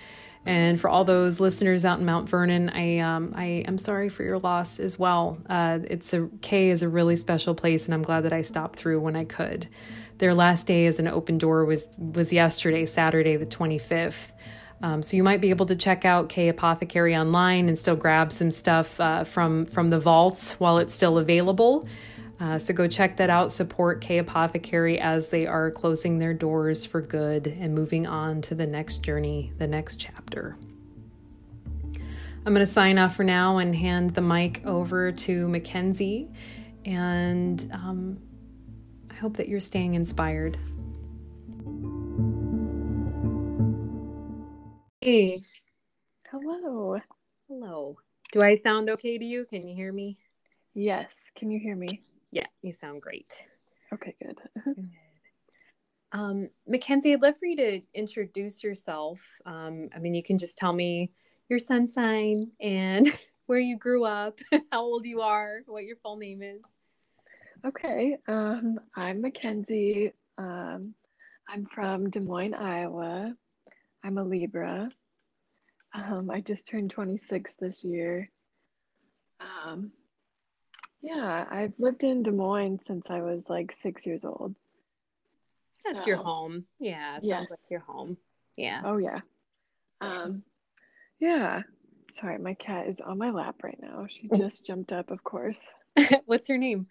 [0.46, 4.22] And for all those listeners out in Mount Vernon, I um, I am sorry for
[4.22, 5.38] your loss as well.
[5.48, 8.76] Uh, it's a K is a really special place, and I'm glad that I stopped
[8.78, 9.68] through when I could.
[10.18, 14.32] Their last day as an open door was was yesterday, Saturday the 25th.
[14.84, 18.30] Um, so you might be able to check out K Apothecary online and still grab
[18.30, 21.88] some stuff uh, from from the vaults while it's still available.
[22.38, 23.50] Uh, so go check that out.
[23.50, 28.54] Support K Apothecary as they are closing their doors for good and moving on to
[28.54, 30.58] the next journey, the next chapter.
[32.46, 36.28] I'm going to sign off for now and hand the mic over to Mackenzie.
[36.84, 38.18] And um,
[39.10, 40.58] I hope that you're staying inspired.
[45.04, 45.42] Hey.
[46.30, 46.98] Hello.
[47.46, 47.98] Hello.
[48.32, 49.44] Do I sound okay to you?
[49.44, 50.16] Can you hear me?
[50.72, 51.12] Yes.
[51.36, 52.00] Can you hear me?
[52.30, 53.44] Yeah, you sound great.
[53.92, 54.40] Okay, good.
[56.12, 59.20] um, Mackenzie, I'd love for you to introduce yourself.
[59.44, 61.10] Um, I mean, you can just tell me
[61.50, 63.06] your sun sign and
[63.44, 64.38] where you grew up,
[64.72, 66.62] how old you are, what your full name is.
[67.62, 68.16] Okay.
[68.26, 70.12] Um, I'm Mackenzie.
[70.38, 70.94] Um,
[71.46, 73.36] I'm from Des Moines, Iowa.
[74.04, 74.90] I'm a Libra.
[75.94, 78.28] Um, I just turned 26 this year.
[79.40, 79.92] Um,
[81.00, 84.54] yeah, I've lived in Des Moines since I was like six years old.
[85.84, 86.66] That's so, your home.
[86.78, 87.38] Yeah, it yes.
[87.38, 88.18] sounds like your home.
[88.56, 88.82] Yeah.
[88.84, 89.20] Oh yeah.
[90.00, 90.42] Um,
[91.18, 91.62] yeah.
[92.12, 94.06] Sorry, my cat is on my lap right now.
[94.08, 94.36] She oh.
[94.36, 95.60] just jumped up, of course.
[96.26, 96.86] What's her name?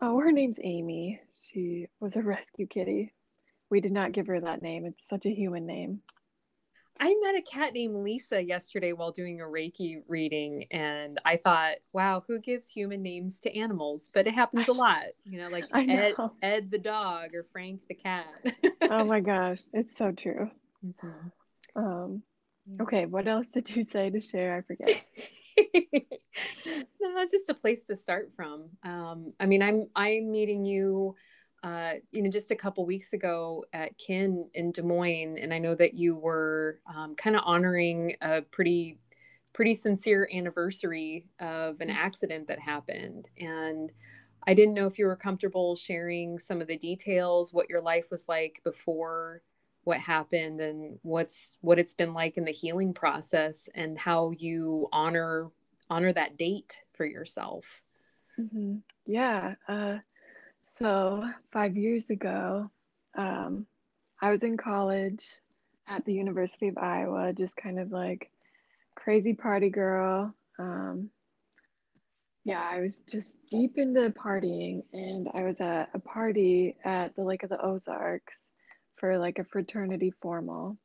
[0.00, 1.20] Oh, her name's Amy.
[1.50, 3.12] She was a rescue kitty.
[3.70, 4.84] We did not give her that name.
[4.84, 6.00] It's such a human name.
[7.00, 11.76] I met a cat named Lisa yesterday while doing a Reiki reading, and I thought,
[11.92, 14.10] wow, who gives human names to animals?
[14.12, 17.94] But it happens a lot, you know, like Ed, Ed the dog or Frank the
[17.94, 18.26] cat.
[18.82, 20.50] oh my gosh, it's so true.
[20.86, 21.82] Mm-hmm.
[21.82, 22.22] Um,
[22.80, 24.56] okay, what else did you say to share?
[24.56, 25.04] I forget.
[25.56, 28.70] no, it's just a place to start from.
[28.84, 31.16] Um, I mean, I'm I'm meeting you
[31.64, 35.58] uh, you know, just a couple weeks ago at Kin in Des Moines, and I
[35.58, 38.98] know that you were um, kind of honoring a pretty,
[39.54, 43.90] pretty sincere anniversary of an accident that happened, and
[44.46, 48.10] I didn't know if you were comfortable sharing some of the details, what your life
[48.10, 49.42] was like before
[49.84, 54.88] what happened, and what's what it's been like in the healing process, and how you
[54.92, 55.50] honor
[55.88, 57.80] honor that date for yourself.
[58.38, 58.76] Mm-hmm.
[59.06, 59.54] Yeah.
[59.66, 59.98] Uh
[60.64, 62.70] so, five years ago,
[63.16, 63.66] um,
[64.20, 65.26] I was in college
[65.86, 68.30] at the University of Iowa, just kind of like
[68.94, 70.34] crazy party girl.
[70.58, 71.10] Um,
[72.44, 77.24] yeah, I was just deep into partying, and I was at a party at the
[77.24, 78.40] Lake of the Ozarks
[78.96, 80.78] for like a fraternity formal.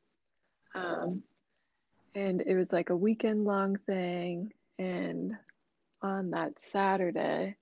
[0.75, 1.23] Um,
[2.15, 4.51] and it was like a weekend long thing.
[4.77, 5.37] And
[6.01, 7.55] on that Saturday,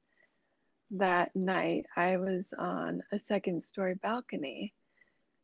[0.91, 4.73] that night I was on a second story balcony.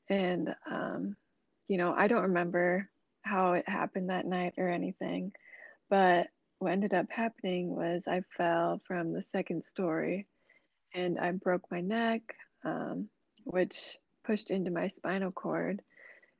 [0.09, 1.15] And, um,
[1.67, 2.89] you know, I don't remember
[3.21, 5.31] how it happened that night or anything,
[5.89, 6.27] but
[6.59, 10.27] what ended up happening was I fell from the second story
[10.93, 12.21] and I broke my neck,
[12.63, 13.09] um,
[13.43, 15.81] which pushed into my spinal cord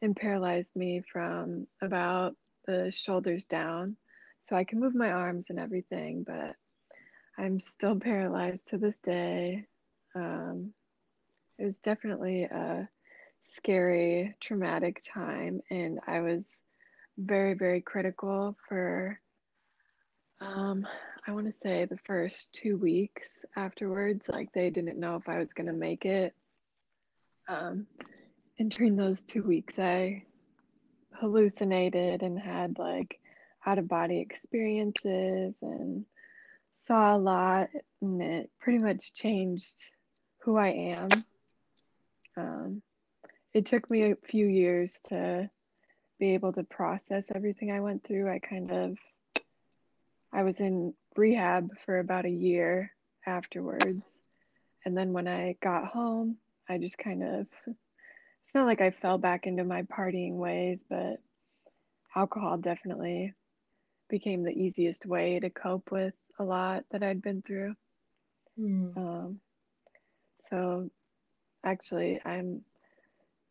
[0.02, 2.36] and paralyzed me from about
[2.66, 3.98] the shoulders down.
[4.42, 6.56] So I can move my arms and everything, but
[7.38, 9.64] I'm still paralyzed to this day.
[10.16, 10.74] Um,
[11.58, 12.88] it was definitely a
[13.44, 16.62] scary, traumatic time, and I was
[17.18, 19.18] very, very critical for,
[20.42, 20.88] um,
[21.28, 24.28] I want to say, the first two weeks afterwards.
[24.30, 26.34] Like, they didn't know if I was going to make it.
[27.48, 27.88] Um,
[28.60, 30.24] and during those two weeks, I
[31.20, 33.20] hallucinated and had like
[33.66, 36.06] out of body experiences and
[36.74, 37.70] saw a lot
[38.02, 39.92] and it pretty much changed
[40.40, 41.24] who I am.
[42.36, 42.82] Um,
[43.54, 45.50] it took me a few years to
[46.20, 48.30] be able to process everything I went through.
[48.30, 48.98] I kind of,
[50.34, 52.92] I was in rehab for about a year
[53.26, 54.04] afterwards.
[54.84, 59.18] And then when I got home, I just kind of, it's not like I fell
[59.18, 61.18] back into my partying ways, but
[62.16, 63.34] alcohol definitely
[64.10, 67.76] became the easiest way to cope with a lot that I'd been through.
[68.60, 68.98] Mm.
[68.98, 69.40] Um,
[70.50, 70.90] so
[71.64, 72.62] actually, I'm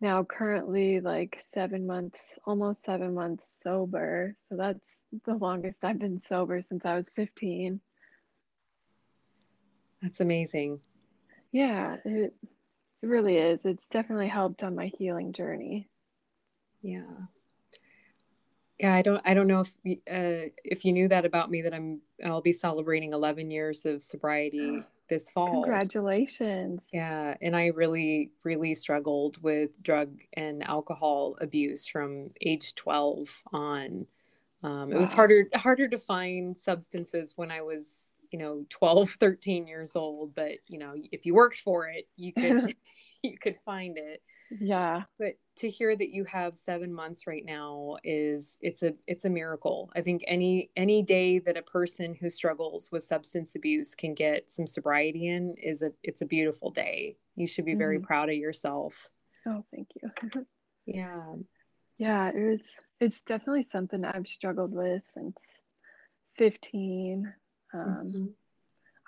[0.01, 4.35] now currently like seven months, almost seven months sober.
[4.49, 7.81] So that's the longest I've been sober since I was 15.
[10.01, 10.81] That's amazing.
[11.53, 12.35] Yeah, it,
[13.03, 13.61] it really is.
[13.65, 15.89] It's definitely helped on my healing journey.
[16.83, 17.03] Yeah
[18.83, 21.73] yeah i don't i don't know if uh, if you knew that about me that
[21.73, 25.63] i'm i'll be celebrating 11 years of sobriety this fall.
[25.63, 26.81] Congratulations.
[26.93, 34.07] Yeah and i really really struggled with drug and alcohol abuse from age 12 on.
[34.65, 39.67] Um, it was harder harder to find substances when i was you know 12 13
[39.67, 42.75] years old but you know if you worked for it you could
[43.23, 44.23] you could find it
[44.61, 45.03] yeah.
[45.19, 49.31] But to hear that you have seven months right now is it's a it's a
[49.31, 49.91] miracle.
[49.95, 54.51] I think any any day that a person who struggles with substance abuse can get
[54.51, 57.17] some sobriety in is a it's a beautiful day.
[57.37, 58.07] You should be very mm-hmm.
[58.07, 59.09] proud of yourself.
[59.47, 60.43] Oh thank you.
[60.85, 61.35] Yeah.
[61.97, 62.61] Yeah it was
[62.99, 65.37] it's definitely something i've struggled with since
[66.39, 67.33] 15
[67.73, 68.25] um, mm-hmm.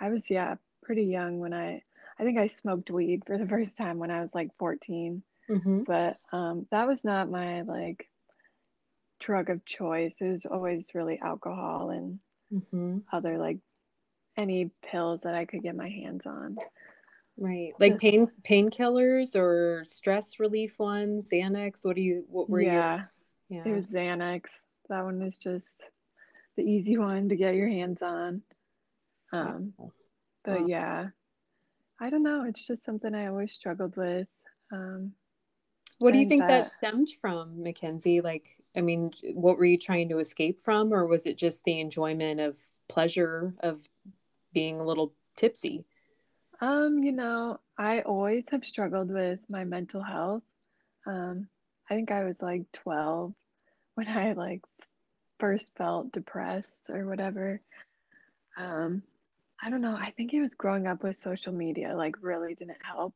[0.01, 1.82] i was yeah pretty young when i
[2.18, 5.82] i think i smoked weed for the first time when i was like 14 Mm-hmm.
[5.84, 8.09] But um, that was not my like
[9.20, 10.16] drug of choice.
[10.20, 12.18] It was always really alcohol and
[12.53, 12.99] mm-hmm.
[13.12, 13.59] other like
[14.36, 16.57] any pills that I could get my hands on.
[17.36, 17.72] Right.
[17.80, 21.84] Like pain painkillers or stress relief ones, Xanax.
[21.84, 23.03] What do you what were yeah.
[23.49, 23.57] you?
[23.57, 23.62] Yeah.
[23.66, 24.42] It was Xanax.
[24.88, 25.90] That one was just
[26.57, 28.42] the easy one to get your hands on.
[29.32, 29.72] Um
[30.45, 30.66] but wow.
[30.66, 31.07] yeah.
[32.01, 32.45] I don't know.
[32.45, 34.28] It's just something I always struggled with.
[34.72, 35.12] Um
[35.99, 38.20] what do you think that, that stemmed from, Mackenzie?
[38.20, 41.80] Like, I mean, what were you trying to escape from, or was it just the
[41.80, 43.88] enjoyment of pleasure of
[44.53, 45.84] being a little tipsy?
[46.61, 50.42] Um, you know, I always have struggled with my mental health.
[51.07, 51.49] Um,
[51.90, 53.34] I think I was like 12
[53.95, 54.62] when I like
[55.38, 57.61] first felt depressed or whatever.
[58.57, 59.03] Um,
[59.62, 59.97] I don't know.
[59.97, 63.14] I think it was growing up with social media like really didn't help.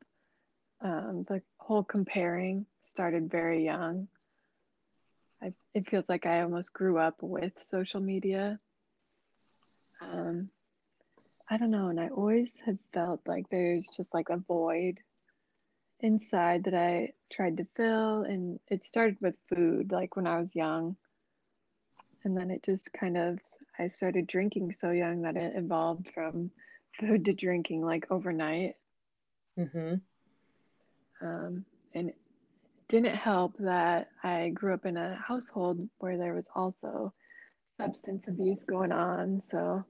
[0.81, 4.09] Um, the whole comparing started very young.
[5.43, 8.59] I, it feels like I almost grew up with social media.
[10.01, 10.51] Um,
[11.51, 14.99] I don't know, and I always have felt like there's just like a void
[16.01, 20.55] inside that I tried to fill, and it started with food, like when I was
[20.55, 20.97] young,
[22.25, 23.39] and then it just kind of
[23.79, 26.51] I started drinking so young that it evolved from
[26.99, 28.75] food to drinking like overnight.
[29.59, 29.95] Mm-hmm.
[31.21, 31.65] Um,
[31.95, 32.17] and it
[32.89, 37.13] didn't help that I grew up in a household where there was also
[37.81, 39.41] substance abuse going on.
[39.41, 39.85] So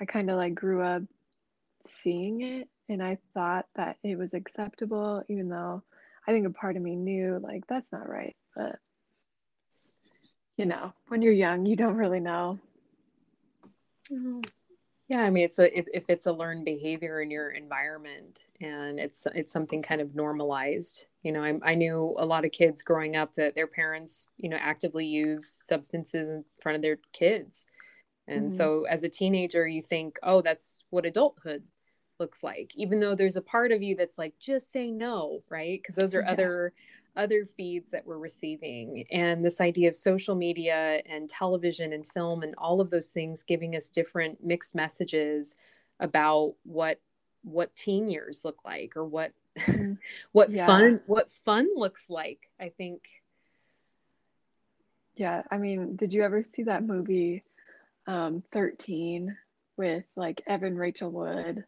[0.00, 1.02] I kind of like grew up
[1.86, 5.82] seeing it and I thought that it was acceptable, even though
[6.26, 8.36] I think a part of me knew like that's not right.
[8.56, 8.76] But
[10.56, 12.58] you know, when you're young, you don't really know.
[14.12, 14.40] Mm-hmm.
[15.08, 18.98] Yeah, I mean, it's a if, if it's a learned behavior in your environment, and
[18.98, 21.06] it's it's something kind of normalized.
[21.22, 24.48] You know, I, I knew a lot of kids growing up that their parents, you
[24.48, 27.66] know, actively use substances in front of their kids,
[28.26, 28.56] and mm-hmm.
[28.56, 31.64] so as a teenager, you think, oh, that's what adulthood
[32.18, 35.80] looks like, even though there's a part of you that's like, just say no, right?
[35.82, 36.30] Because those are yeah.
[36.32, 36.72] other
[37.16, 42.42] other feeds that we're receiving and this idea of social media and television and film
[42.42, 45.56] and all of those things giving us different mixed messages
[46.00, 47.00] about what
[47.42, 49.94] what teen years look like or what mm-hmm.
[50.32, 50.66] what yeah.
[50.66, 53.02] fun what fun looks like i think
[55.14, 57.42] yeah i mean did you ever see that movie
[58.06, 59.36] um 13
[59.76, 61.64] with like evan rachel wood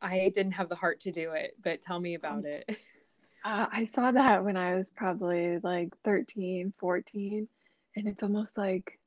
[0.00, 2.78] i didn't have the heart to do it but tell me about um, it
[3.44, 7.48] Uh, I saw that when I was probably like 13, 14,
[7.96, 8.98] and it's almost like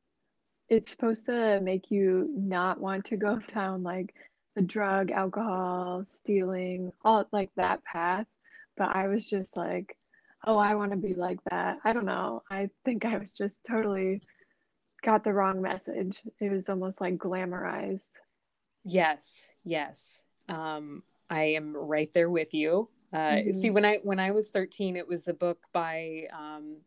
[0.70, 4.14] it's supposed to make you not want to go down like
[4.56, 8.26] the drug, alcohol, stealing, all like that path.
[8.78, 9.98] But I was just like,
[10.46, 11.78] oh, I want to be like that.
[11.84, 12.42] I don't know.
[12.50, 14.22] I think I was just totally
[15.02, 16.22] got the wrong message.
[16.40, 18.08] It was almost like glamorized.
[18.84, 20.24] Yes, yes.
[20.50, 22.90] Um, I am right there with you.
[23.14, 23.60] Uh, mm-hmm.
[23.60, 26.78] See, when I when I was thirteen, it was a book by um,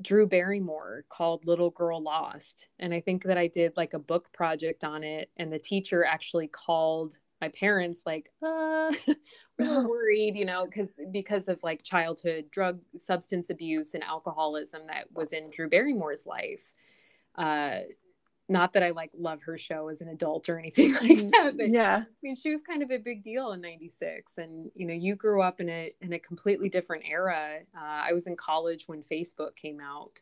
[0.00, 4.32] Drew Barrymore called Little Girl Lost, and I think that I did like a book
[4.32, 8.92] project on it, and the teacher actually called my parents like uh
[9.58, 15.10] we're worried you know because because of like childhood drug substance abuse and alcoholism that
[15.12, 16.74] was in drew barrymore's life
[17.36, 17.78] uh
[18.50, 21.56] not that I like love her show as an adult or anything like mm, that,
[21.56, 24.86] but yeah, I mean, she was kind of a big deal in '96, and you
[24.86, 27.60] know, you grew up in a in a completely different era.
[27.74, 30.20] Uh, I was in college when Facebook came out,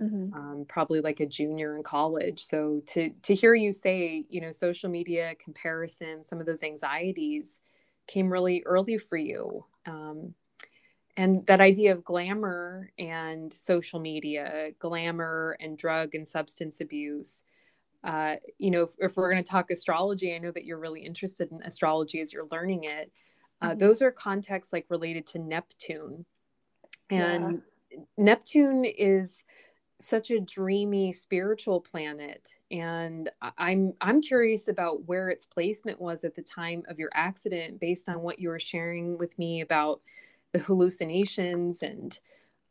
[0.00, 0.34] mm-hmm.
[0.34, 2.44] um, probably like a junior in college.
[2.44, 7.60] So to to hear you say, you know, social media comparison, some of those anxieties
[8.06, 9.64] came really early for you.
[9.86, 10.34] Um,
[11.16, 17.42] and that idea of glamour and social media, glamour and drug and substance abuse,
[18.02, 21.04] uh, you know, if, if we're going to talk astrology, I know that you're really
[21.04, 23.12] interested in astrology as you're learning it.
[23.60, 23.78] Uh, mm-hmm.
[23.78, 26.24] Those are contexts like related to Neptune.
[27.10, 27.98] And yeah.
[28.16, 29.44] Neptune is
[30.00, 33.28] such a dreamy spiritual planet and
[33.58, 38.08] i'm i'm curious about where its placement was at the time of your accident based
[38.08, 40.00] on what you were sharing with me about
[40.52, 42.18] the hallucinations and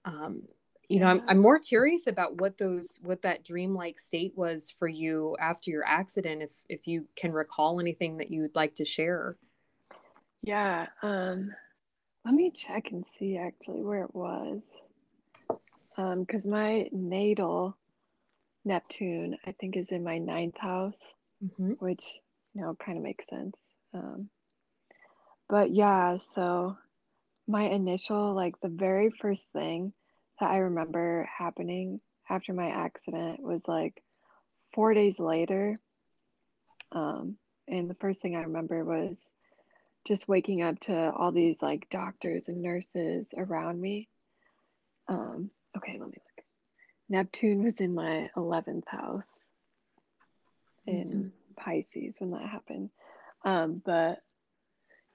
[0.05, 0.41] um,
[0.89, 4.87] you know I'm, I'm more curious about what those what that dreamlike state was for
[4.87, 9.37] you after your accident if if you can recall anything that you'd like to share
[10.41, 11.51] yeah um
[12.25, 14.61] let me check and see actually where it was
[15.95, 17.75] because um, my natal
[18.65, 20.99] Neptune, I think, is in my ninth house,
[21.43, 21.71] mm-hmm.
[21.79, 22.03] which
[22.53, 23.55] you know kind of makes sense.
[23.93, 24.29] Um,
[25.49, 26.77] but yeah, so
[27.47, 29.93] my initial, like the very first thing
[30.39, 34.01] that I remember happening after my accident was like
[34.73, 35.77] four days later.
[36.91, 37.37] Um,
[37.67, 39.17] and the first thing I remember was
[40.07, 44.09] just waking up to all these like doctors and nurses around me.
[45.07, 46.45] Um, okay, let me look.
[47.09, 49.39] Neptune was in my 11th house
[50.85, 51.27] in mm-hmm.
[51.55, 52.89] Pisces when that happened.
[53.43, 54.19] Um, but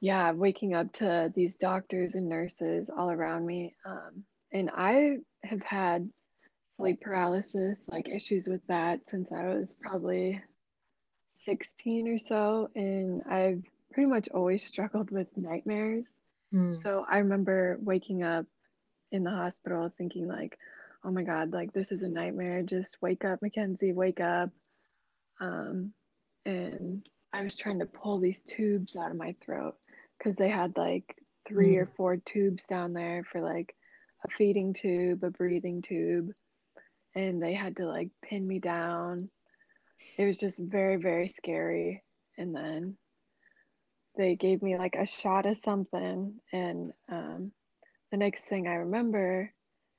[0.01, 3.75] yeah, waking up to these doctors and nurses all around me.
[3.87, 4.25] Um,
[4.55, 6.09] and I have had
[6.77, 10.41] sleep paralysis, like issues with that since I was probably
[11.37, 12.71] 16 or so.
[12.75, 16.19] And I've pretty much always struggled with nightmares.
[16.55, 16.75] Mm.
[16.75, 18.47] So I remember waking up
[19.15, 20.59] in the hospital thinking like
[21.05, 24.51] oh my god like this is a nightmare just wake up mackenzie wake up
[25.41, 25.93] um,
[26.45, 29.77] and i was trying to pull these tubes out of my throat
[30.19, 31.83] because they had like three mm.
[31.83, 33.77] or four tubes down there for like
[34.25, 36.31] a feeding tube a breathing tube
[37.14, 39.29] and they had to like pin me down
[40.18, 42.03] it was just very very scary
[42.39, 42.97] and then
[44.16, 47.53] they gave me like a shot of something and um,
[48.11, 49.53] the next thing I remember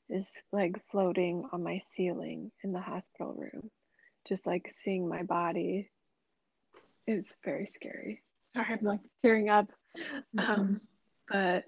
[0.10, 3.70] is like floating on my ceiling in the hospital room,
[4.28, 5.90] just like seeing my body.
[7.08, 8.24] It was very scary.
[8.54, 9.70] Sorry, I'm like tearing up.
[9.98, 10.40] Mm-hmm.
[10.40, 10.82] Um,
[11.30, 11.66] but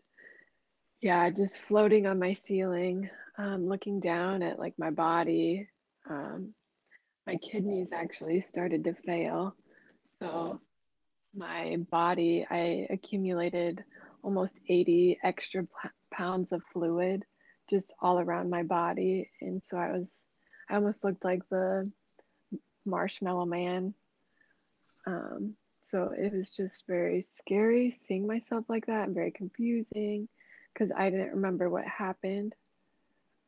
[1.02, 5.70] yeah, just floating on my ceiling, um, looking down at like my body.
[6.10, 6.54] Um,
[7.28, 9.54] my kidneys actually started to fail.
[10.04, 10.60] So
[11.36, 13.84] my body, I accumulated
[14.24, 15.68] almost 80 extra
[16.12, 17.24] pounds of fluid
[17.70, 19.30] just all around my body.
[19.41, 20.26] And so I was,
[20.70, 21.91] I almost looked like the
[22.86, 23.93] marshmallow man.
[25.06, 30.28] Um, so it was just very scary seeing myself like that and very confusing
[30.78, 32.54] because I didn't remember what happened.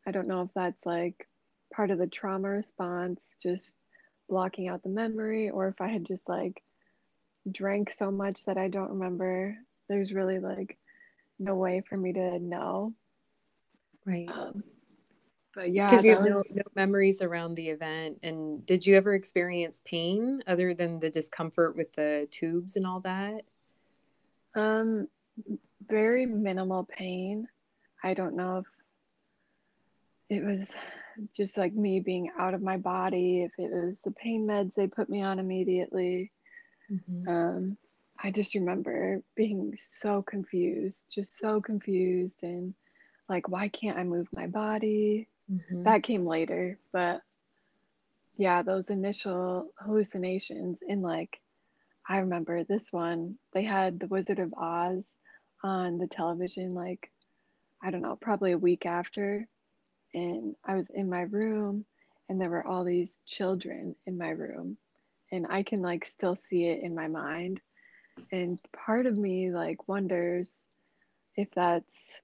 [0.08, 1.28] I don't know if that's like
[1.74, 3.76] part of the trauma response, just
[4.28, 6.64] blocking out the memory, or if I had just like
[7.50, 9.56] drank so much that I don't remember.
[9.88, 10.78] There's really like
[11.38, 12.94] no way for me to know.
[14.06, 14.30] Right.
[14.30, 14.64] Um,
[15.54, 16.56] but yeah, because you have was...
[16.56, 18.20] no, no memories around the event.
[18.24, 23.02] And did you ever experience pain other than the discomfort with the tubes and all
[23.02, 23.44] that?
[24.56, 25.08] Um,
[25.90, 27.48] very minimal pain.
[28.04, 28.66] I don't know if
[30.30, 30.72] it was
[31.36, 34.88] just like me being out of my body, if it was the pain meds they
[34.88, 36.32] put me on immediately.
[36.92, 37.28] Mm-hmm.
[37.28, 37.78] Um,
[38.22, 42.74] I just remember being so confused, just so confused, and
[43.28, 45.28] like, why can't I move my body?
[45.52, 45.84] Mm-hmm.
[45.84, 47.22] That came later, but
[48.38, 51.40] yeah, those initial hallucinations, and like,
[52.08, 55.04] I remember this one, they had The Wizard of Oz
[55.64, 57.12] on the television, like,
[57.84, 59.48] I don't know, probably a week after,
[60.14, 61.86] and I was in my room,
[62.28, 64.78] and there were all these children in my room,
[65.32, 67.62] and I can like still see it in my mind.
[68.32, 70.66] And part of me like wonders
[71.36, 72.22] if that's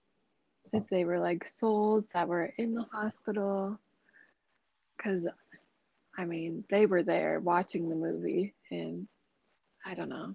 [0.73, 3.79] if they were like souls that were in the hospital.
[4.97, 5.27] Because
[6.17, 9.07] i mean they were there watching the movie and
[9.86, 10.33] i don't know.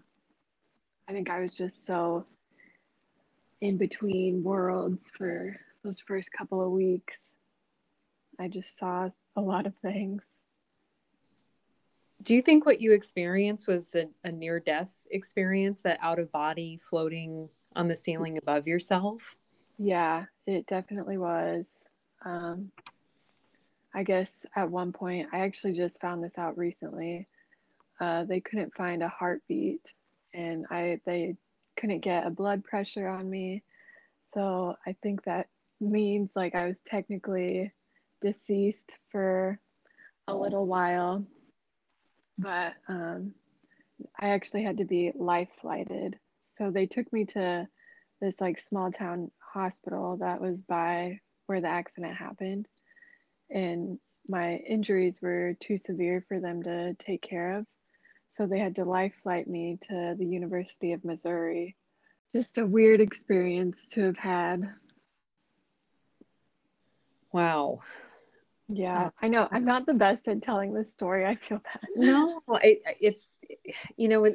[1.08, 2.26] I think i was just so
[3.60, 7.32] in between worlds for those first couple of weeks
[8.38, 10.40] i just saw a lot of things
[12.22, 16.30] do you think what you experienced was a, a near death experience, that out of
[16.30, 19.36] body floating on the ceiling above yourself?
[19.78, 21.66] Yeah, it definitely was.
[22.24, 22.70] Um,
[23.94, 27.26] I guess at one point, I actually just found this out recently.
[28.00, 29.92] Uh, they couldn't find a heartbeat,
[30.34, 31.36] and I they
[31.80, 33.62] couldn't get a blood pressure on me.
[34.22, 35.48] So I think that
[35.80, 37.72] means like I was technically
[38.20, 39.58] deceased for
[40.28, 41.24] a little while
[42.40, 43.34] but um,
[44.18, 46.18] I actually had to be life flighted.
[46.52, 47.68] So they took me to
[48.20, 52.66] this like small town hospital that was by where the accident happened.
[53.50, 57.66] And my injuries were too severe for them to take care of.
[58.30, 61.76] So they had to life flight me to the University of Missouri.
[62.32, 64.72] Just a weird experience to have had.
[67.32, 67.80] Wow.
[68.68, 69.48] Yeah, uh, I know.
[69.50, 71.26] I'm not the best at telling this story.
[71.26, 71.80] I feel bad.
[71.96, 73.32] No, it, it's,
[73.96, 74.32] you know,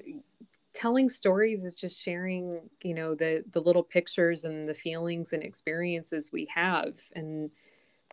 [0.74, 5.42] telling stories is just sharing, you know, the the little pictures and the feelings and
[5.42, 7.50] experiences we have, and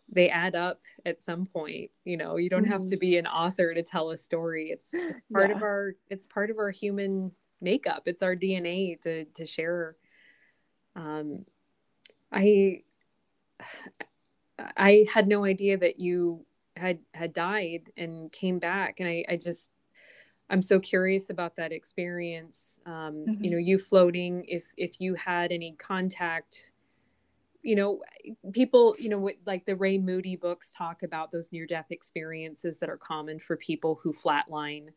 [0.09, 1.91] they add up at some point.
[2.05, 2.71] You know, you don't mm-hmm.
[2.71, 2.99] have to mm-hmm.
[2.99, 4.69] be an author to tell a story.
[4.69, 4.91] It's
[5.33, 5.55] part yeah.
[5.55, 5.95] of our.
[6.09, 7.31] It's part of our human
[7.61, 8.03] makeup.
[8.05, 9.95] It's our DNA to to share.
[10.95, 11.45] Um,
[12.31, 12.83] I
[14.77, 16.45] I had no idea that you
[16.75, 19.71] had had died and came back, and I, I just
[20.49, 22.77] I'm so curious about that experience.
[22.85, 23.43] Um, mm-hmm.
[23.43, 24.45] You know, you floating.
[24.47, 26.71] If if you had any contact,
[27.63, 28.01] you know,
[28.51, 32.89] people, you know, like the Ray Moody books talk about those near death experiences that
[32.89, 34.89] are common for people who flatline,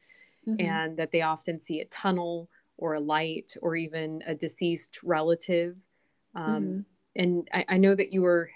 [0.47, 0.61] mm-hmm.
[0.61, 5.77] and that they often see a tunnel or a light or even a deceased relative.
[6.35, 6.81] Um, mm-hmm.
[7.15, 8.51] And I, I know that you were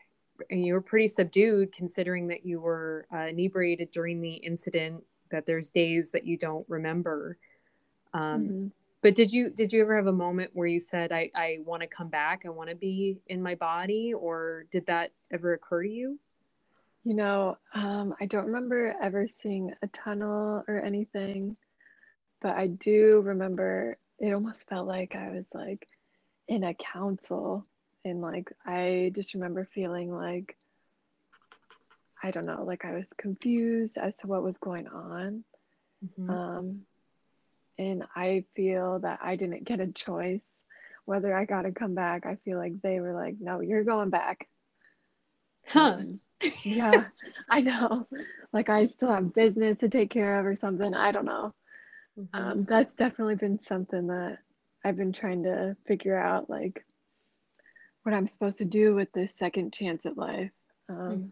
[0.50, 5.46] and you were pretty subdued considering that you were uh, inebriated during the incident that
[5.46, 7.36] there's days that you don't remember
[8.12, 8.66] um, mm-hmm.
[9.02, 11.82] But did you did you ever have a moment where you said i i want
[11.82, 15.82] to come back i want to be in my body or did that ever occur
[15.82, 16.18] to you
[17.04, 21.56] you know um, i don't remember ever seeing a tunnel or anything
[22.40, 25.88] but i do remember it almost felt like i was like
[26.48, 27.64] in a council
[28.04, 30.56] and like i just remember feeling like
[32.22, 35.44] i don't know like i was confused as to what was going on
[36.04, 36.30] mm-hmm.
[36.30, 36.80] um
[37.80, 40.40] and i feel that i didn't get a choice.
[41.06, 44.10] Whether i got to come back i feel like they were like no you're going
[44.10, 44.48] back.
[45.66, 45.96] Huh.
[45.98, 46.20] Um,
[46.64, 47.04] yeah
[47.48, 48.06] i know.
[48.52, 50.94] Like i still have business to take care of or something.
[50.94, 51.54] I don't know.
[52.18, 52.42] Mm-hmm.
[52.42, 54.38] um, that's definitely been something that
[54.84, 56.84] i've been trying to figure out like
[58.02, 60.50] what I'm supposed to do with this second chance at life.
[60.88, 61.30] Um, mm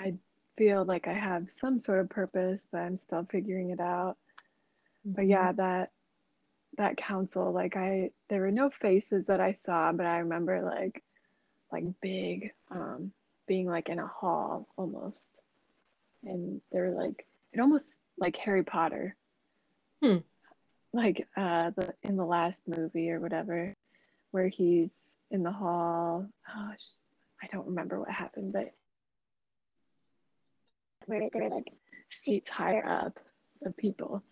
[0.00, 0.14] I
[0.58, 4.16] feel like I have some sort of purpose, but I'm still figuring it out.
[5.04, 5.90] But yeah, that
[6.78, 11.02] that council, like I, there were no faces that I saw, but I remember like,
[11.70, 13.12] like big, um,
[13.46, 15.40] being like in a hall almost,
[16.24, 19.16] and they were like, it almost like Harry Potter.
[20.02, 20.18] Hmm.
[20.94, 23.74] Like uh, the in the last movie or whatever,
[24.30, 24.90] where he's
[25.30, 26.26] in the hall.
[26.48, 26.72] Oh,
[27.42, 28.72] I don't remember what happened, but
[31.06, 31.72] where there were like
[32.10, 33.18] seats higher up
[33.64, 34.22] of people.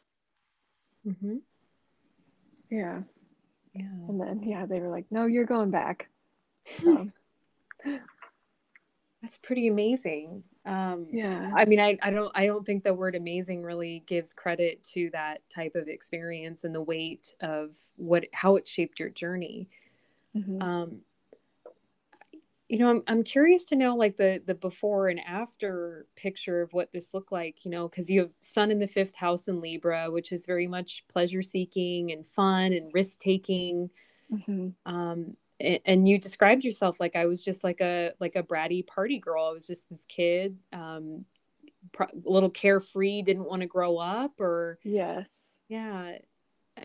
[1.07, 1.37] Mm-hmm.
[2.71, 3.01] Yeah.
[3.75, 3.83] Yeah.
[4.09, 6.09] And then yeah, they were like, "No, you're going back."
[6.83, 7.09] So.
[9.23, 10.45] That's pretty amazing.
[10.65, 11.51] Um, yeah.
[11.55, 15.11] I mean, I, I don't I don't think the word amazing really gives credit to
[15.13, 19.69] that type of experience and the weight of what how it shaped your journey.
[20.37, 20.63] Mm-hmm.
[20.63, 21.01] Um,
[22.71, 26.73] you know, I'm I'm curious to know like the the before and after picture of
[26.73, 27.65] what this looked like.
[27.65, 30.69] You know, because you have Sun in the fifth house in Libra, which is very
[30.69, 33.91] much pleasure seeking and fun and risk taking.
[34.33, 34.69] Mm-hmm.
[34.87, 38.87] Um, and, and, you described yourself like I was just like a like a bratty
[38.87, 39.47] party girl.
[39.47, 41.25] I was just this kid, um,
[41.91, 45.25] pro- little carefree, didn't want to grow up, or yeah,
[45.69, 46.19] yeah.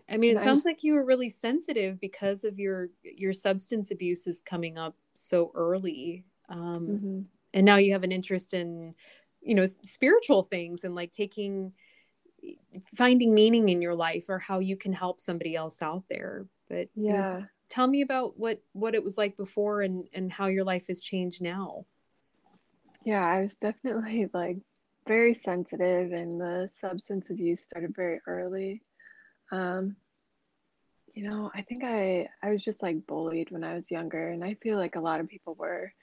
[0.09, 4.27] I mean, it sounds like you were really sensitive because of your your substance abuse
[4.27, 7.21] is coming up so early, um, mm-hmm.
[7.53, 8.95] and now you have an interest in,
[9.41, 11.73] you know, spiritual things and like taking,
[12.95, 16.45] finding meaning in your life or how you can help somebody else out there.
[16.69, 20.31] But yeah, you know, tell me about what what it was like before and and
[20.31, 21.85] how your life has changed now.
[23.03, 24.57] Yeah, I was definitely like
[25.07, 28.81] very sensitive, and the substance abuse started very early.
[29.51, 29.95] Um,
[31.13, 34.43] you know, I think I I was just like bullied when I was younger, and
[34.43, 35.93] I feel like a lot of people were.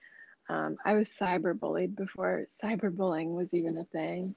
[0.48, 4.34] Um, I was cyber bullied before cyberbullying was even a thing.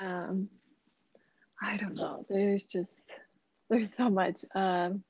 [0.00, 0.48] Um,
[1.60, 2.24] I don't know.
[2.28, 3.18] There's just
[3.70, 4.44] there's so much.
[4.54, 5.02] Um,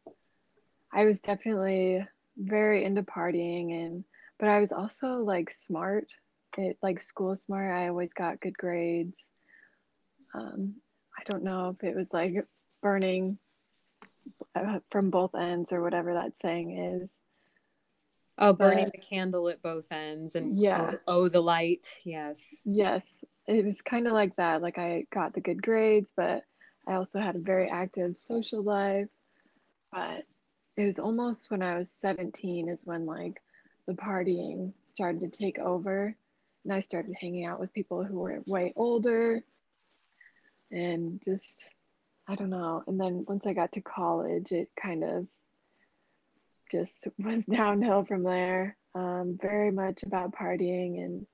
[0.92, 2.06] I was definitely
[2.36, 4.04] very into partying, and
[4.38, 6.06] but I was also like smart.
[6.56, 7.72] It like school smart.
[7.72, 9.16] I always got good grades.
[10.34, 10.74] Um,
[11.18, 12.34] I don't know if it was like
[12.82, 13.38] burning
[14.54, 17.08] uh, from both ends or whatever that saying is.
[18.38, 20.92] Oh, burning but, the candle at both ends and yeah.
[21.08, 21.88] oh, oh the light.
[22.04, 22.38] Yes.
[22.64, 23.02] Yes.
[23.46, 24.62] It was kind of like that.
[24.62, 26.44] Like I got the good grades, but
[26.86, 29.08] I also had a very active social life.
[29.90, 30.24] But
[30.76, 33.42] it was almost when I was 17 is when like
[33.86, 36.14] the partying started to take over.
[36.64, 39.42] and I started hanging out with people who were way older
[40.70, 41.70] and just
[42.28, 42.84] I don't know.
[42.86, 45.26] And then once I got to college, it kind of
[46.70, 48.76] just was downhill from there.
[48.94, 51.26] Um, very much about partying, and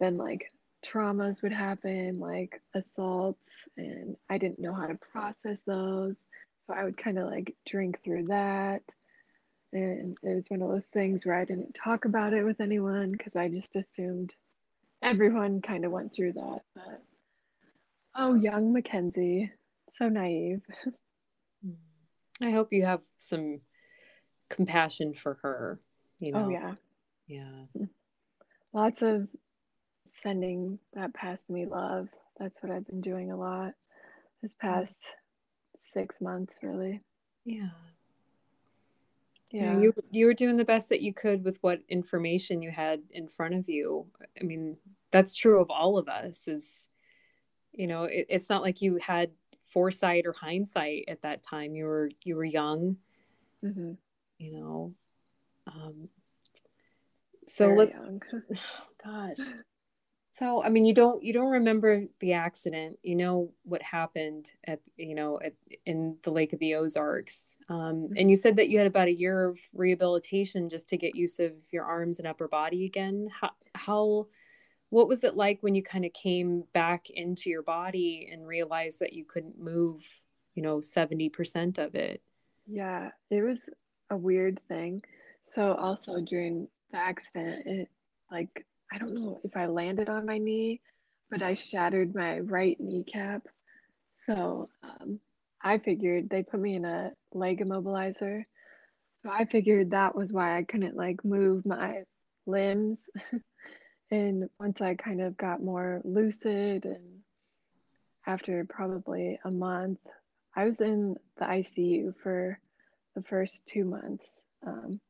[0.00, 0.50] then like
[0.84, 6.26] traumas would happen, like assaults, and I didn't know how to process those.
[6.66, 8.82] So I would kind of like drink through that.
[9.72, 13.12] And it was one of those things where I didn't talk about it with anyone
[13.12, 14.34] because I just assumed
[15.02, 16.60] everyone kind of went through that.
[16.74, 17.02] But
[18.14, 19.52] oh, young Mackenzie,
[19.92, 20.62] so naive.
[21.66, 21.74] Mm.
[22.42, 23.60] I hope you have some
[24.48, 25.78] compassion for her.
[26.20, 26.46] You oh, know.
[26.46, 26.74] Oh yeah.
[27.26, 27.84] Yeah.
[28.72, 29.28] Lots of
[30.12, 32.08] sending that past me love.
[32.38, 33.72] That's what I've been doing a lot
[34.42, 34.60] this mm.
[34.60, 34.96] past
[35.78, 37.00] six months, really.
[37.44, 37.70] Yeah.
[39.50, 39.78] Yeah.
[39.78, 43.28] You you were doing the best that you could with what information you had in
[43.28, 44.06] front of you.
[44.38, 44.76] I mean,
[45.10, 46.46] that's true of all of us.
[46.48, 46.88] Is
[47.72, 49.30] you know, it, it's not like you had
[49.68, 51.74] foresight or hindsight at that time.
[51.74, 52.96] You were you were young.
[53.64, 53.92] Mm-hmm.
[54.38, 54.94] You know.
[55.66, 56.08] Um,
[57.46, 58.08] so Very let's.
[59.06, 59.46] Oh, gosh.
[60.38, 62.98] So, I mean, you don't you don't remember the accident.
[63.02, 65.54] You know what happened at you know at,
[65.84, 68.12] in the Lake of the Ozarks, um, mm-hmm.
[68.16, 71.40] and you said that you had about a year of rehabilitation just to get use
[71.40, 73.28] of your arms and upper body again.
[73.32, 74.26] How, how
[74.90, 79.00] what was it like when you kind of came back into your body and realized
[79.00, 80.20] that you couldn't move?
[80.54, 82.22] You know, seventy percent of it.
[82.66, 83.68] Yeah, it was
[84.10, 85.02] a weird thing.
[85.44, 87.88] So also during the accident, it
[88.30, 90.80] like I don't know if I landed on my knee,
[91.30, 93.42] but I shattered my right kneecap.
[94.12, 95.20] So um,
[95.62, 98.44] I figured they put me in a leg immobilizer.
[99.22, 102.04] So I figured that was why I couldn't like move my
[102.46, 103.08] limbs.
[104.10, 107.20] and once I kind of got more lucid and
[108.26, 110.00] after probably a month,
[110.54, 112.58] I was in the ICU for
[113.14, 114.42] the first two months.
[114.66, 115.00] Um,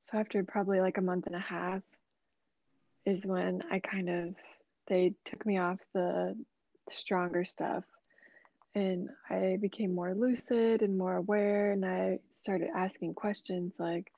[0.00, 1.82] so after probably like a month and a half,
[3.04, 4.34] is when I kind of
[4.88, 6.36] they took me off the
[6.88, 7.84] stronger stuff
[8.74, 14.12] and I became more lucid and more aware and I started asking questions like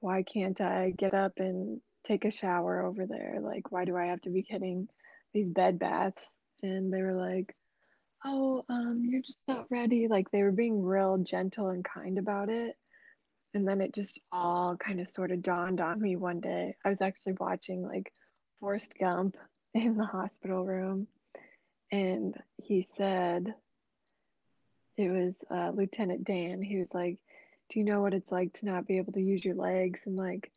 [0.00, 4.06] why can't I get up and take a shower over there like why do I
[4.06, 4.88] have to be getting
[5.34, 7.54] these bed baths and they were like
[8.24, 12.48] oh um you're just not ready like they were being real gentle and kind about
[12.48, 12.76] it
[13.56, 16.76] and then it just all kind of sort of dawned on me one day.
[16.84, 18.12] I was actually watching like
[18.60, 19.36] Forrest Gump
[19.74, 21.08] in the hospital room,
[21.90, 23.54] and he said,
[24.98, 26.62] it was uh, Lieutenant Dan.
[26.62, 27.18] He was like,
[27.70, 30.16] "Do you know what it's like to not be able to use your legs?" And
[30.16, 30.50] like,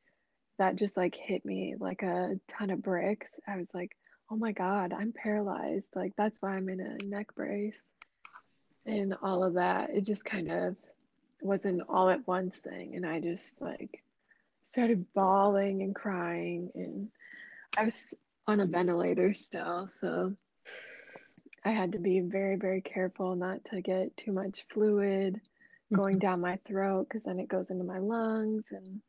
[0.60, 3.28] that just like hit me like a ton of bricks.
[3.48, 3.98] I was like,
[4.30, 7.82] "Oh my God, I'm paralyzed." Like that's why I'm in a neck brace,
[8.86, 9.90] and all of that.
[9.90, 10.76] It just kind of
[11.42, 14.04] was an all at once thing and i just like
[14.66, 17.10] started bawling and crying and
[17.78, 18.14] i was
[18.48, 20.34] on a ventilator still so
[21.64, 25.40] i had to be very very careful not to get too much fluid
[25.94, 26.20] going mm-hmm.
[26.20, 29.02] down my throat because then it goes into my lungs and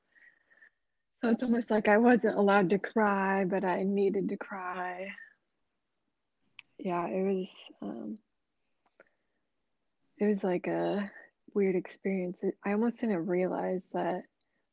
[1.21, 5.09] so it's almost like i wasn't allowed to cry but i needed to cry
[6.79, 7.47] yeah it was
[7.83, 8.17] um
[10.19, 11.11] it was like a
[11.55, 12.43] weird experience.
[12.65, 14.23] I almost didn't realize that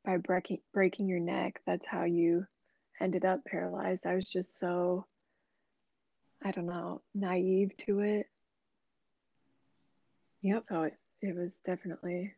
[0.06, 2.46] by breaking breaking your neck, that's how you
[3.00, 4.06] ended up paralyzed.
[4.06, 5.06] I was just so
[6.44, 8.28] I don't know, naive to it.
[10.44, 10.64] Yep.
[10.64, 12.34] So it, it was definitely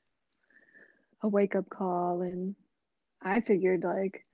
[1.22, 2.56] a wake up call and
[3.22, 4.26] I figured like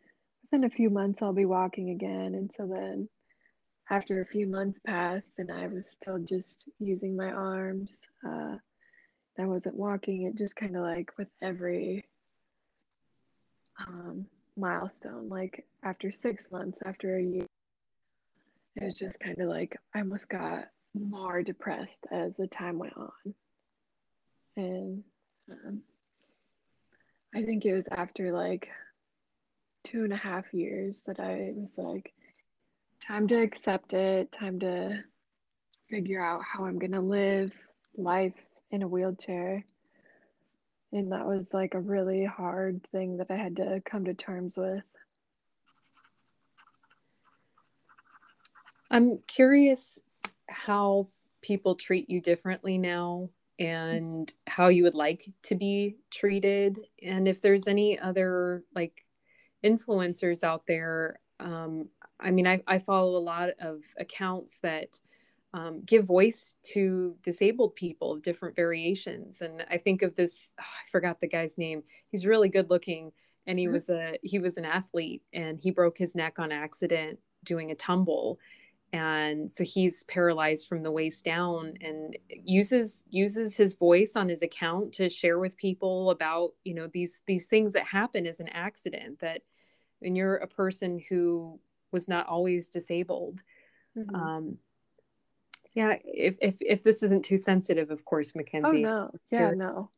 [0.44, 3.10] within a few months I'll be walking again and so then
[3.90, 8.58] after a few months passed and I was still just using my arms uh,
[9.38, 10.24] I wasn't walking.
[10.24, 12.06] It just kind of like with every
[13.80, 14.26] um,
[14.56, 17.46] milestone, like after six months, after a year,
[18.78, 22.96] it was just kind of like I almost got more depressed as the time went
[22.96, 23.34] on.
[24.56, 25.04] And
[25.52, 25.82] um,
[27.36, 28.70] I think it was after like
[29.84, 32.14] two and a half years that I was like,
[33.02, 35.04] time to accept it, time to
[35.90, 37.52] figure out how I'm going to live
[37.98, 38.34] life
[38.72, 39.66] in a wheelchair.
[40.94, 44.56] And that was like a really hard thing that I had to come to terms
[44.56, 44.84] with.
[48.90, 50.00] I'm curious
[50.48, 51.10] how
[51.42, 57.41] people treat you differently now and how you would like to be treated and if
[57.41, 59.06] there's any other like
[59.64, 61.89] influencers out there um,
[62.20, 64.99] I mean, I, I follow a lot of accounts that
[65.53, 69.41] um, give voice to disabled people of different variations.
[69.41, 71.84] And I think of this, oh, I forgot the guy's name.
[72.12, 73.12] He's really good looking
[73.47, 73.74] and he mm-hmm.
[73.74, 77.76] was a he was an athlete and he broke his neck on accident doing a
[77.76, 78.39] tumble
[78.96, 84.41] and so he's paralyzed from the waist down and uses uses his voice on his
[84.41, 88.48] account to share with people about you know these these things that happen as an
[88.48, 89.41] accident that
[90.00, 91.60] when you're a person who
[91.91, 93.41] was not always disabled
[93.98, 94.16] mm-hmm.
[94.16, 94.58] um
[95.74, 99.52] yeah if, if if this isn't too sensitive of course oh, mackenzie oh no yeah
[99.52, 99.91] no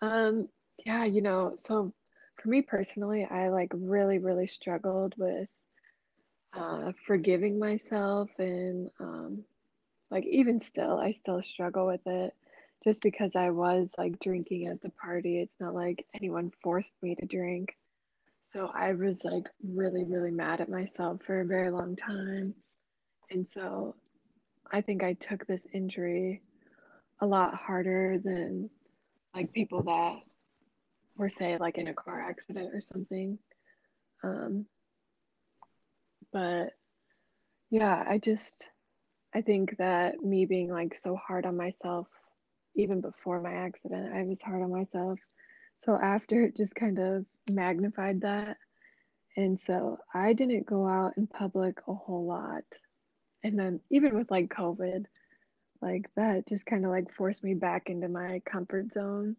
[0.00, 0.48] um
[0.86, 1.92] yeah you know so
[2.36, 5.48] for me personally i like really really struggled with
[6.58, 9.44] uh, forgiving myself and um,
[10.10, 12.34] like even still i still struggle with it
[12.84, 15.40] just because i was like drinking at the party.
[15.40, 17.76] It's not like anyone forced me to drink.
[18.42, 22.54] So i was like really really mad at myself for a very long time.
[23.30, 23.94] And so
[24.72, 26.42] i think i took this injury
[27.20, 28.70] a lot harder than
[29.34, 30.20] like people that
[31.16, 33.38] were say like in a car accident or something.
[34.22, 34.66] Um
[36.32, 36.72] but
[37.70, 38.68] yeah, I just
[39.34, 42.08] I think that me being like so hard on myself
[42.78, 45.18] even before my accident, I was hard on myself.
[45.80, 48.56] So after it just kind of magnified that.
[49.36, 52.64] And so I didn't go out in public a whole lot.
[53.44, 55.04] And then even with like COVID,
[55.82, 59.36] like that just kind of like forced me back into my comfort zone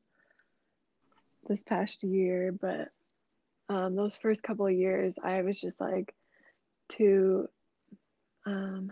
[1.48, 2.52] this past year.
[2.52, 2.90] But
[3.68, 6.14] um, those first couple of years, I was just like
[6.90, 7.48] to
[8.46, 8.92] um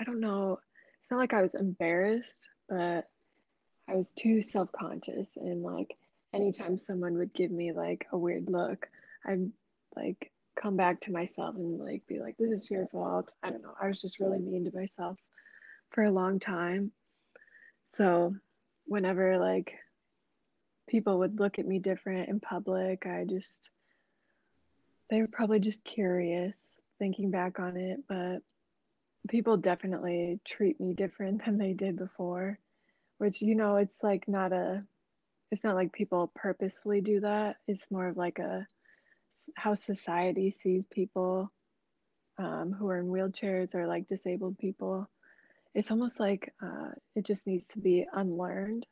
[0.00, 0.58] I don't know.
[1.00, 3.08] It's not like I was embarrassed, but
[3.88, 5.96] I was too self-conscious and like
[6.32, 8.88] anytime someone would give me like a weird look,
[9.24, 9.50] I'd
[9.94, 13.30] like come back to myself and like be like, this is your fault.
[13.42, 13.74] I don't know.
[13.80, 15.18] I was just really mean to myself
[15.90, 16.92] for a long time.
[17.84, 18.34] So
[18.86, 19.74] whenever like
[20.88, 23.70] people would look at me different in public, I just
[25.10, 26.58] they were probably just curious
[27.02, 28.38] thinking back on it, but
[29.28, 32.60] people definitely treat me different than they did before,
[33.18, 34.84] which, you know, it's like not a,
[35.50, 37.56] it's not like people purposefully do that.
[37.66, 38.68] It's more of like a,
[39.56, 41.50] how society sees people
[42.38, 45.10] um, who are in wheelchairs or like disabled people.
[45.74, 48.86] It's almost like uh, it just needs to be unlearned.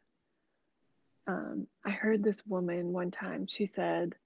[1.29, 4.17] Um, I heard this woman one time, she said,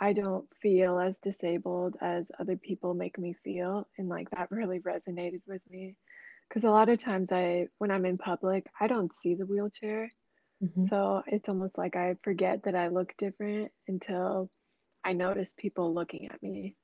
[0.00, 3.86] I don't feel as disabled as other people make me feel.
[3.98, 5.96] And like that really resonated with me.
[6.48, 10.10] Because a lot of times I, when I'm in public, I don't see the wheelchair.
[10.62, 10.82] Mm-hmm.
[10.82, 14.50] So it's almost like I forget that I look different until
[15.04, 16.76] I notice people looking at me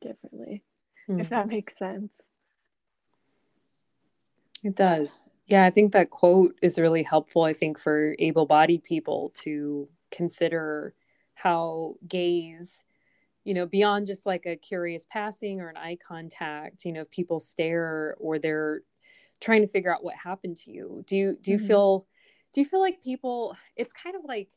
[0.00, 0.62] differently,
[1.08, 1.20] mm-hmm.
[1.20, 2.12] if that makes sense.
[4.62, 5.28] It does.
[5.46, 9.88] Yeah, I think that quote is really helpful, I think, for able bodied people to
[10.10, 10.94] consider
[11.36, 12.84] how gaze
[13.44, 17.10] you know beyond just like a curious passing or an eye contact you know if
[17.10, 18.80] people stare or they're
[19.40, 21.66] trying to figure out what happened to you do you do you mm-hmm.
[21.66, 22.06] feel
[22.52, 24.48] do you feel like people it's kind of like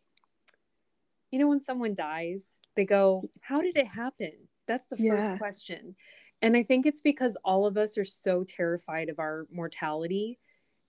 [1.32, 4.32] you know when someone dies they go how did it happen
[4.68, 5.38] that's the first yeah.
[5.38, 5.96] question
[6.42, 10.40] and i think it's because all of us are so terrified of our mortality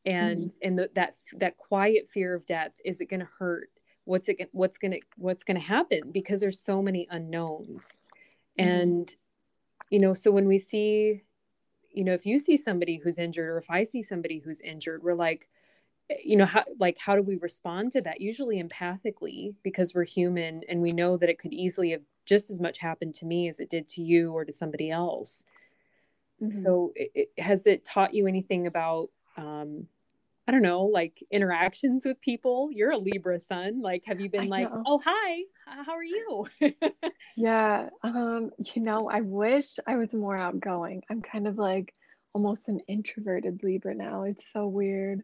[0.06, 0.56] and mm-hmm.
[0.62, 3.68] and the, that that quiet fear of death is it going to hurt
[4.04, 7.96] what's it what's gonna what's gonna happen because there's so many unknowns
[8.58, 8.68] mm-hmm.
[8.68, 9.16] and
[9.90, 11.22] you know so when we see
[11.92, 15.02] you know if you see somebody who's injured or if i see somebody who's injured
[15.02, 15.48] we're like
[16.10, 20.04] eh, you know how like how do we respond to that usually empathically because we're
[20.04, 23.48] human and we know that it could easily have just as much happened to me
[23.48, 25.44] as it did to you or to somebody else
[26.42, 26.58] mm-hmm.
[26.58, 29.86] so it, it, has it taught you anything about um,
[30.50, 32.70] I don't know, like interactions with people.
[32.72, 33.80] You're a Libra sun.
[33.80, 34.82] Like, have you been I like, know.
[34.84, 36.48] oh, hi, how are you?
[37.36, 37.88] yeah.
[38.02, 41.04] Um, you know, I wish I was more outgoing.
[41.08, 41.94] I'm kind of like
[42.32, 44.24] almost an introverted Libra now.
[44.24, 45.22] It's so weird.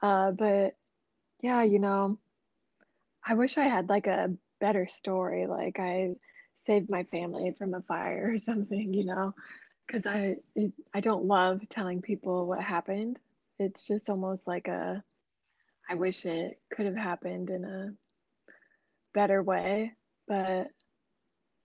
[0.00, 0.76] Uh, but
[1.42, 2.18] yeah, you know,
[3.22, 4.32] I wish I had like a
[4.62, 5.46] better story.
[5.46, 6.14] Like I
[6.64, 9.34] saved my family from a fire or something, you know,
[9.86, 13.18] because I it, I don't love telling people what happened
[13.58, 15.02] it's just almost like a
[15.88, 17.90] I wish it could have happened in a
[19.12, 19.92] better way,
[20.26, 20.68] but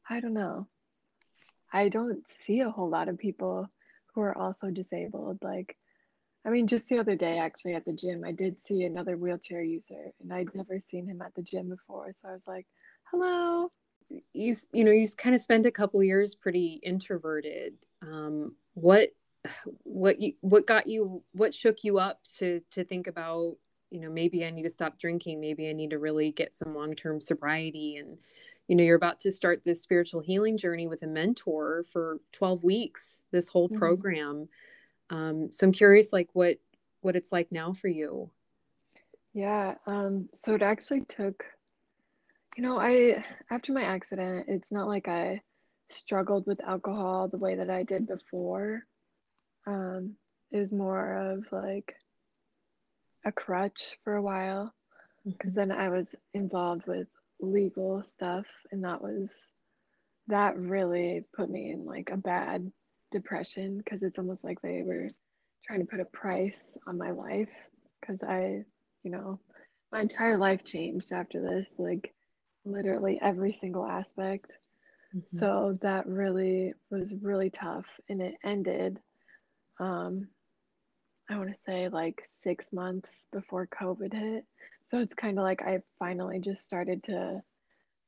[0.10, 0.68] I don't know.
[1.72, 3.70] I don't see a whole lot of people
[4.14, 5.38] who are also disabled.
[5.42, 5.78] Like,
[6.46, 9.62] I mean, just the other day, actually, at the gym, I did see another wheelchair
[9.62, 12.14] user, and I'd never seen him at the gym before.
[12.22, 12.66] So I was like,
[13.12, 13.72] hello.
[14.10, 19.10] you you know you kind of spent a couple years pretty introverted um, what
[19.84, 23.56] what you what got you what shook you up to to think about
[23.90, 26.76] you know maybe i need to stop drinking maybe i need to really get some
[26.76, 28.18] long-term sobriety and
[28.70, 32.64] you know you're about to start this spiritual healing journey with a mentor for 12
[32.64, 33.80] weeks this whole mm-hmm.
[33.80, 34.48] program.
[35.10, 36.60] Um, so i'm curious like what
[37.02, 38.30] what it's like now for you.
[39.34, 41.44] Yeah um so it actually took
[42.56, 45.42] you know i after my accident it's not like i
[45.90, 48.86] struggled with alcohol the way that i did before
[49.70, 50.16] um,
[50.52, 51.94] it was more of like
[53.26, 54.74] a crutch for a while
[55.26, 55.60] because mm-hmm.
[55.60, 57.08] then I was involved with
[57.40, 59.32] legal stuff, and that was
[60.28, 62.72] that really put me in like a bad
[63.12, 65.10] depression because it's almost like they were
[65.66, 67.50] trying to put a price on my life
[68.00, 68.64] because I,
[69.04, 69.40] you know,
[69.92, 72.14] my entire life changed after this, like
[72.66, 74.58] literally every single aspect.
[75.16, 75.38] Mm-hmm.
[75.38, 79.00] So that really was really tough, and it ended
[79.80, 80.28] um,
[81.30, 84.46] I want to say like six months before COVID hit.
[84.86, 87.44] So it's kind of like I finally just started to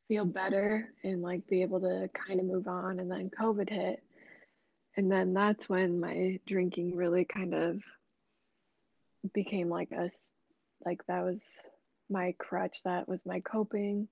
[0.08, 3.00] feel better and like be able to kind of move on.
[3.00, 4.04] And then COVID hit.
[4.98, 7.82] And then that's when my drinking really kind of
[9.34, 10.10] became like a,
[10.84, 11.48] like that was
[12.10, 14.08] my crutch, that was my coping.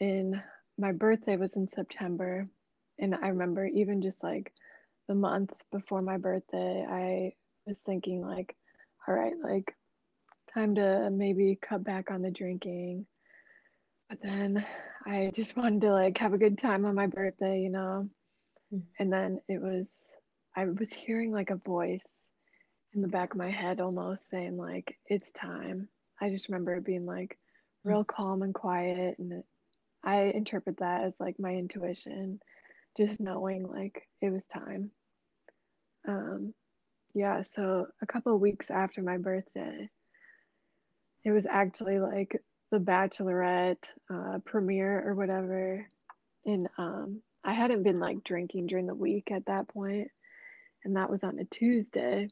[0.00, 0.42] And
[0.78, 2.48] my birthday was in September.
[2.98, 4.52] And I remember even just like
[5.08, 7.32] the month before my birthday, I
[7.66, 8.54] was thinking like,
[9.06, 9.74] all right, like
[10.52, 13.06] time to maybe cut back on the drinking.
[14.08, 14.64] But then
[15.06, 18.08] I just wanted to like have a good time on my birthday, you know.
[18.72, 18.86] Mm-hmm.
[18.98, 19.86] And then it was
[20.56, 22.06] I was hearing like a voice
[22.94, 25.88] in the back of my head almost saying like it's time.
[26.20, 27.38] I just remember it being like
[27.82, 27.90] hmm.
[27.90, 29.44] real calm and quiet and it,
[30.04, 32.40] I interpret that as like my intuition
[32.96, 34.90] just knowing like it was time.
[36.06, 36.54] Um,
[37.14, 39.88] yeah, so a couple weeks after my birthday,
[41.24, 45.86] it was actually like the Bachelorette uh, premiere or whatever.
[46.46, 50.08] And um, I hadn't been like drinking during the week at that point,
[50.84, 52.28] and that was on a Tuesday.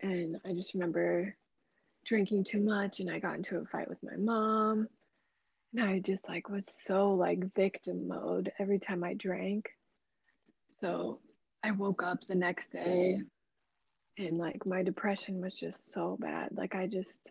[0.00, 1.34] And I just remember
[2.04, 4.88] drinking too much, and I got into a fight with my mom.
[5.74, 9.70] And I just like was so like victim mode every time I drank.
[10.80, 11.20] So
[11.62, 13.20] I woke up the next day
[14.18, 16.50] and like my depression was just so bad.
[16.52, 17.30] Like I just,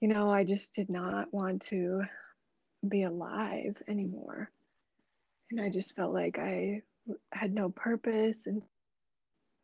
[0.00, 2.02] you know, I just did not want to
[2.88, 4.50] be alive anymore.
[5.50, 6.82] And I just felt like I
[7.32, 8.62] had no purpose and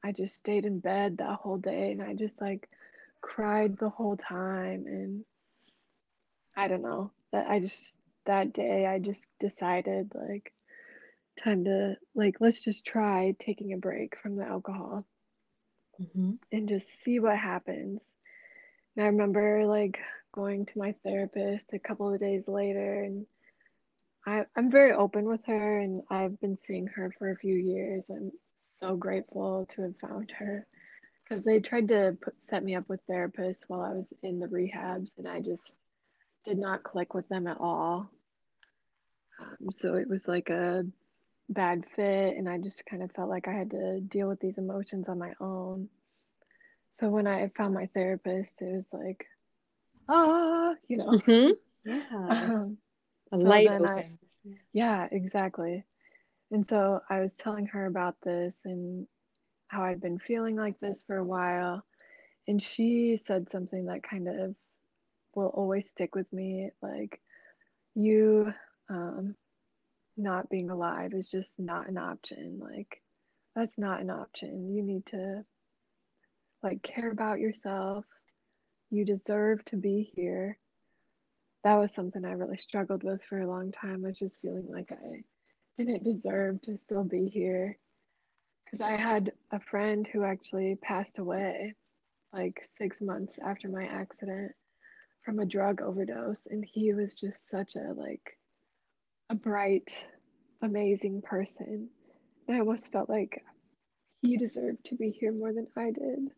[0.04, 2.68] I just stayed in bed that whole day and I just like
[3.22, 5.24] cried the whole time and
[6.56, 7.94] I don't know that I just
[8.24, 10.52] that day I just decided like
[11.42, 15.06] time to like let's just try taking a break from the alcohol
[16.00, 16.32] mm-hmm.
[16.50, 18.00] and just see what happens
[18.96, 19.98] and i remember like
[20.32, 23.26] going to my therapist a couple of days later and
[24.26, 28.06] I, i'm very open with her and i've been seeing her for a few years
[28.08, 28.32] i'm
[28.62, 30.66] so grateful to have found her
[31.22, 34.48] because they tried to put, set me up with therapists while i was in the
[34.48, 35.76] rehabs and i just
[36.46, 38.10] did not click with them at all
[39.38, 40.84] um, so it was like a
[41.48, 44.58] bad fit and I just kind of felt like I had to deal with these
[44.58, 45.88] emotions on my own.
[46.90, 49.26] So when I found my therapist, it was like,
[50.08, 51.10] ah, you know.
[51.10, 51.52] Mm-hmm.
[51.88, 52.02] Yeah.
[52.10, 52.78] Um,
[53.30, 54.18] a so light opens.
[54.44, 55.84] I, yeah, exactly.
[56.50, 59.06] And so I was telling her about this and
[59.68, 61.84] how I'd been feeling like this for a while.
[62.48, 64.56] And she said something that kind of
[65.36, 66.70] will always stick with me.
[66.82, 67.20] Like,
[67.94, 68.52] you
[68.88, 69.36] um,
[70.16, 72.58] not being alive is just not an option.
[72.60, 73.02] Like,
[73.54, 74.74] that's not an option.
[74.74, 75.44] You need to,
[76.62, 78.04] like, care about yourself.
[78.90, 80.58] You deserve to be here.
[81.64, 84.90] That was something I really struggled with for a long time, was just feeling like
[84.92, 85.22] I
[85.76, 87.76] didn't deserve to still be here.
[88.64, 91.74] Because I had a friend who actually passed away
[92.32, 94.52] like six months after my accident
[95.26, 96.46] from a drug overdose.
[96.46, 98.38] And he was just such a, like,
[99.28, 100.06] a bright,
[100.62, 101.88] amazing person.
[102.46, 103.44] And I almost felt like
[104.22, 106.30] he deserved to be here more than I did.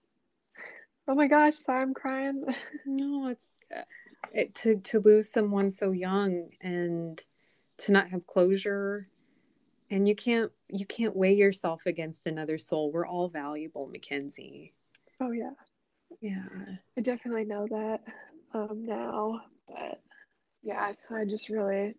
[1.06, 2.44] Oh my gosh, sorry, I'm crying.
[2.86, 3.82] no, it's uh,
[4.32, 7.18] it, to to lose someone so young and
[7.78, 9.08] to not have closure
[9.90, 12.92] and you can't you can't weigh yourself against another soul.
[12.92, 14.74] We're all valuable, Mackenzie.
[15.20, 15.52] Oh yeah.
[16.20, 16.44] Yeah.
[16.96, 18.00] I definitely know that
[18.54, 20.00] um now, but
[20.62, 21.94] yeah, so I just really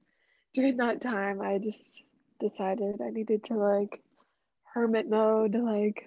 [0.54, 2.04] during that time, I just
[2.40, 4.02] decided I needed to like
[4.74, 6.06] hermit mode, like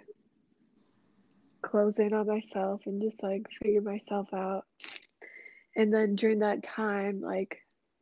[1.63, 4.65] close in on myself and just like figure myself out.
[5.77, 7.59] And then during that time, like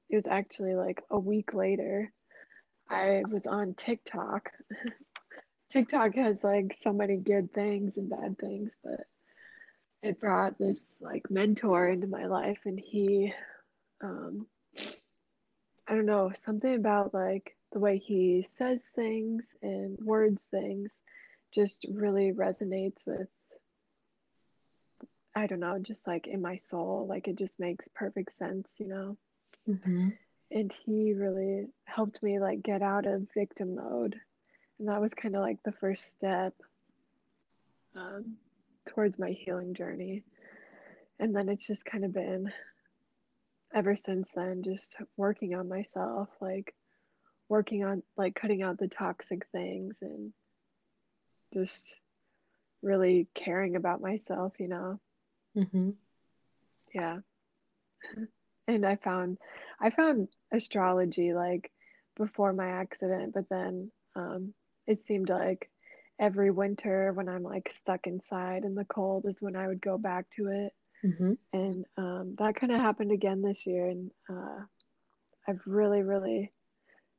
[0.09, 2.13] it was actually like a week later,
[2.89, 4.51] I was on TikTok.
[5.71, 9.01] TikTok has like so many good things and bad things, but
[10.03, 13.33] it brought this like mentor into my life and he
[14.03, 14.47] um
[15.87, 20.91] I don't know, something about like the way he says things and words things
[21.53, 23.29] just really resonates with
[25.35, 28.89] I don't know, just like in my soul, like it just makes perfect sense, you
[28.89, 29.17] know.
[29.69, 30.11] Mm-hmm.
[30.51, 34.21] And he really helped me like get out of victim mode,
[34.79, 36.55] and that was kind of like the first step
[37.95, 38.37] um,
[38.89, 40.25] towards my healing journey.
[41.19, 42.53] And then it's just kind of been
[43.75, 46.75] ever since then, just working on myself, like
[47.49, 50.33] working on like cutting out the toxic things and
[51.53, 51.97] just
[52.83, 55.01] really caring about myself, you know.
[55.57, 55.91] Mm-hmm.
[56.95, 57.19] Yeah.
[58.67, 59.39] And I found
[59.81, 61.71] I found astrology like
[62.17, 64.55] before my accident, but then um,
[64.87, 65.71] it seemed like
[66.21, 69.97] every winter when I'm like stuck inside in the cold is when I would go
[69.97, 70.73] back to it.
[71.05, 71.33] Mm-hmm.
[71.55, 73.89] And um, that kind of happened again this year.
[73.89, 74.61] And uh,
[75.49, 76.53] I've really, really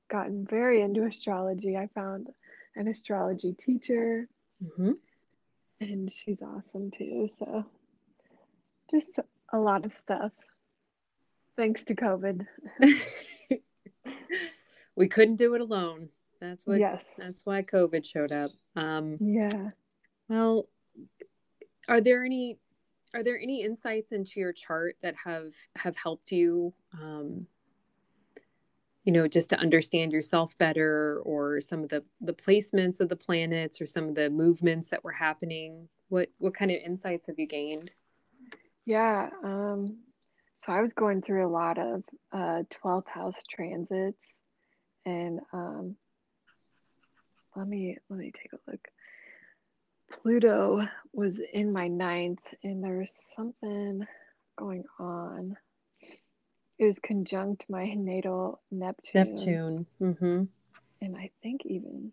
[0.10, 1.76] gotten very into astrology.
[1.76, 2.28] I found
[2.76, 4.28] an astrology teacher,
[4.64, 4.92] mm-hmm.
[5.80, 7.28] and she's awesome too.
[7.40, 7.66] So
[8.92, 9.20] just
[9.52, 10.32] a lot of stuff.
[11.58, 12.46] Thanks to COVID.
[14.96, 16.10] we couldn't do it alone.
[16.42, 17.06] That's what yes.
[17.18, 18.52] that's why COVID showed up.
[18.76, 19.70] Um yeah.
[20.28, 20.68] Well,
[21.88, 22.58] are there any
[23.14, 27.48] are there any insights into your chart that have have helped you um
[29.04, 33.16] you know just to understand yourself better or some of the the placements of the
[33.16, 37.40] planets or some of the movements that were happening what what kind of insights have
[37.40, 37.92] you gained
[38.86, 39.30] yeah.
[39.44, 40.00] Um,
[40.56, 44.38] so I was going through a lot of uh, 12th house transits,
[45.06, 45.96] and um,
[47.56, 48.88] let me let me take a look.
[50.12, 50.82] Pluto
[51.14, 54.06] was in my ninth, and there was something
[54.58, 55.58] going on.
[56.78, 59.34] It was conjunct my natal Neptune.
[59.34, 59.86] Neptune.
[60.02, 60.44] Mm-hmm.
[61.02, 62.12] And I think even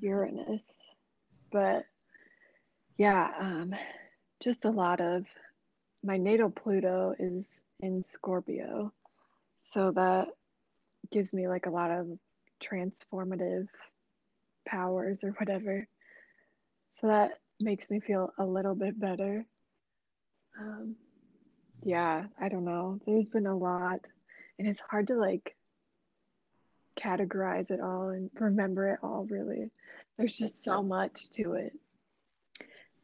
[0.00, 0.62] Uranus.
[1.50, 1.86] But
[2.96, 3.74] yeah, um,
[4.42, 5.24] just a lot of
[6.04, 7.44] my natal Pluto is
[7.80, 8.92] in Scorpio.
[9.60, 10.28] So that
[11.10, 12.08] gives me like a lot of
[12.62, 13.68] transformative
[14.66, 15.86] powers or whatever.
[16.92, 19.44] So that makes me feel a little bit better.
[20.58, 20.96] Um,
[21.82, 23.00] yeah, I don't know.
[23.06, 24.00] There's been a lot,
[24.58, 25.56] and it's hard to like
[26.96, 29.70] categorize it all and remember it all, really.
[30.18, 31.72] There's just so much to it.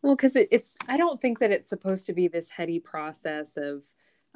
[0.03, 3.57] Well, because it, it's, I don't think that it's supposed to be this heady process
[3.57, 3.83] of,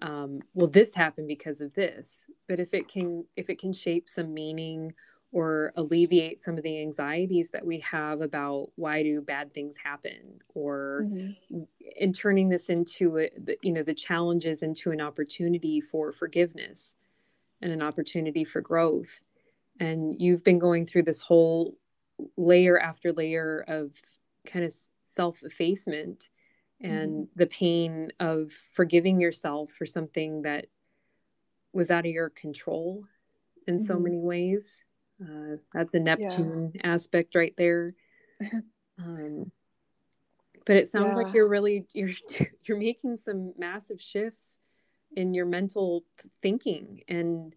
[0.01, 2.29] um, well, this happened because of this.
[2.49, 4.95] But if it can, if it can shape some meaning
[5.33, 10.41] or alleviate some of the anxieties that we have about why do bad things happen,
[10.55, 11.63] or mm-hmm.
[11.97, 16.95] in turning this into, a, the, you know, the challenges into an opportunity for forgiveness
[17.63, 19.21] and an opportunity for growth.
[19.81, 21.79] And you've been going through this whole
[22.37, 23.93] layer after layer of
[24.47, 26.29] kind of self effacement
[26.81, 27.23] and mm-hmm.
[27.37, 30.67] the pain of forgiving yourself for something that
[31.73, 33.05] was out of your control
[33.67, 33.85] in mm-hmm.
[33.85, 34.85] so many ways.
[35.23, 36.81] Uh, that's a Neptune yeah.
[36.85, 37.95] aspect right there.
[38.99, 39.53] um,
[40.65, 41.23] but it sounds yeah.
[41.23, 42.11] like you're really you're
[42.65, 44.59] you're making some massive shifts
[45.15, 46.05] in your mental
[46.41, 47.55] thinking and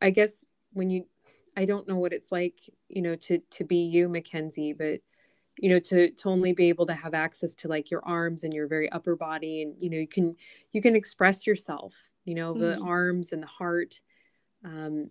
[0.00, 1.04] i guess when you
[1.56, 2.58] i don't know what it's like
[2.88, 5.00] you know to to be you mackenzie but
[5.58, 8.52] you know to to only be able to have access to like your arms and
[8.52, 10.36] your very upper body and you know you can
[10.72, 12.62] you can express yourself you know mm-hmm.
[12.62, 14.00] the arms and the heart
[14.64, 15.10] um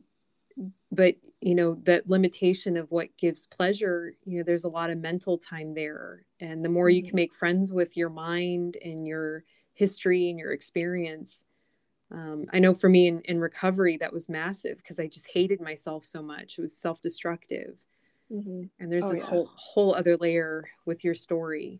[0.92, 4.98] but you know that limitation of what gives pleasure you know there's a lot of
[4.98, 6.96] mental time there and the more mm-hmm.
[6.96, 11.44] you can make friends with your mind and your history and your experience
[12.12, 15.60] um, i know for me in, in recovery that was massive because i just hated
[15.60, 17.86] myself so much it was self-destructive
[18.32, 18.64] Mm-hmm.
[18.80, 19.30] And there's oh, this yeah.
[19.30, 21.80] whole whole other layer with your story.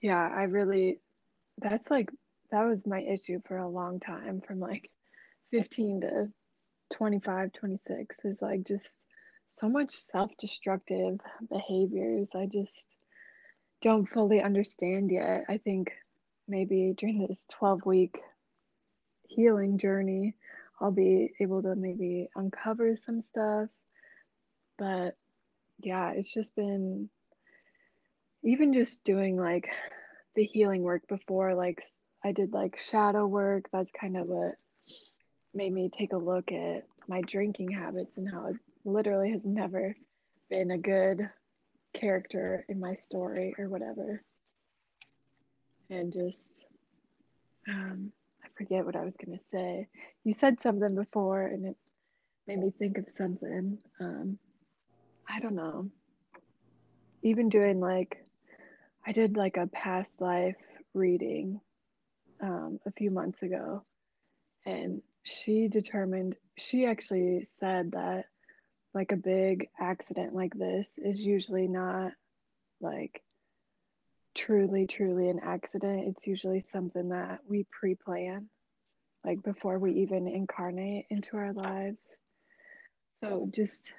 [0.00, 1.00] Yeah, I really
[1.58, 2.10] that's like
[2.50, 4.90] that was my issue for a long time from like
[5.52, 6.28] 15 to
[6.92, 9.04] 25, 26 is like just
[9.48, 12.30] so much self-destructive behaviors.
[12.34, 12.96] I just
[13.82, 15.44] don't fully understand yet.
[15.48, 15.92] I think
[16.48, 18.18] maybe during this 12 week
[19.28, 20.34] healing journey,
[20.80, 23.68] I'll be able to maybe uncover some stuff.
[24.78, 25.16] But
[25.80, 27.08] yeah, it's just been
[28.42, 29.68] even just doing like
[30.34, 31.84] the healing work before, like
[32.24, 33.66] I did like shadow work.
[33.72, 34.54] That's kind of what
[35.56, 39.96] made me take a look at my drinking habits and how it literally has never
[40.50, 41.28] been a good
[41.94, 44.22] character in my story or whatever.
[45.90, 46.66] And just,
[47.68, 48.12] um,
[48.44, 49.88] I forget what I was going to say.
[50.24, 51.76] You said something before and it
[52.46, 53.78] made me think of something.
[54.00, 54.38] Um,
[55.28, 55.90] I don't know.
[57.22, 58.24] Even doing like,
[59.06, 60.56] I did like a past life
[60.92, 61.60] reading
[62.40, 63.82] um, a few months ago,
[64.64, 68.26] and she determined, she actually said that
[68.94, 72.12] like a big accident like this is usually not
[72.80, 73.22] like
[74.36, 76.06] truly, truly an accident.
[76.06, 78.48] It's usually something that we pre plan,
[79.24, 82.04] like before we even incarnate into our lives.
[83.20, 83.92] So just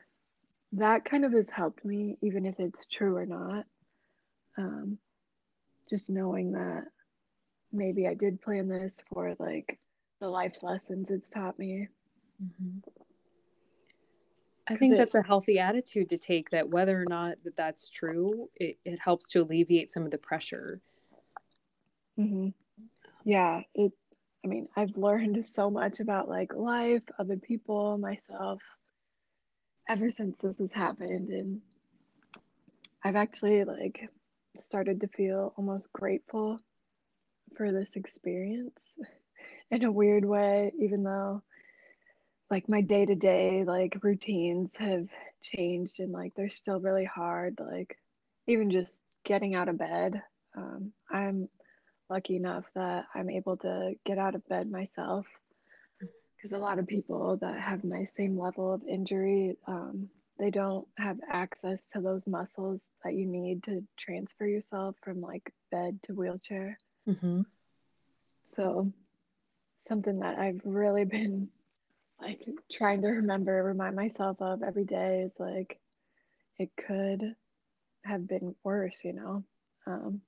[0.72, 3.66] that kind of has helped me, even if it's true or not.
[4.58, 4.98] Um,
[5.90, 6.86] just knowing that
[7.74, 9.78] maybe I did plan this for like
[10.20, 11.88] the life lessons it's taught me.
[12.44, 12.80] Mm-hmm.
[14.70, 18.50] I think that's a healthy attitude to take that whether or not that that's true,
[18.56, 20.82] it, it helps to alleviate some of the pressure.
[22.20, 22.50] Mm-hmm.
[23.24, 23.94] Yeah, it,
[24.44, 28.62] I mean, I've learned so much about like life, other people, myself
[29.88, 31.30] ever since this has happened.
[31.30, 31.62] And
[33.04, 34.10] I've actually like
[34.60, 36.60] started to feel almost grateful
[37.56, 39.00] for this experience
[39.72, 41.44] in a weird way, even though
[42.50, 45.08] like my day to day like routines have
[45.42, 47.60] changed and like they're still really hard.
[47.60, 47.98] Like
[48.48, 48.94] even just
[49.26, 50.22] getting out of bed.
[50.56, 51.50] Um, I'm
[52.10, 55.26] lucky enough that I'm able to get out of bed myself
[56.00, 60.88] because a lot of people that have my same level of injury, um, they don't
[60.98, 66.14] have access to those muscles that you need to transfer yourself from like bed to
[66.14, 66.78] wheelchair.
[67.08, 67.42] Mm-hmm.
[68.46, 68.92] So,
[69.88, 71.50] something that I've really been
[72.22, 75.80] like trying to remember, remind myself of every day is like
[76.58, 77.36] it could
[78.04, 79.44] have been worse, you know,
[79.86, 80.22] um,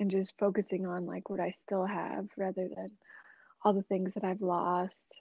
[0.00, 2.90] and just focusing on like what I still have rather than
[3.62, 5.14] all the things that I've lost.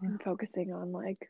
[0.00, 1.28] And focusing on like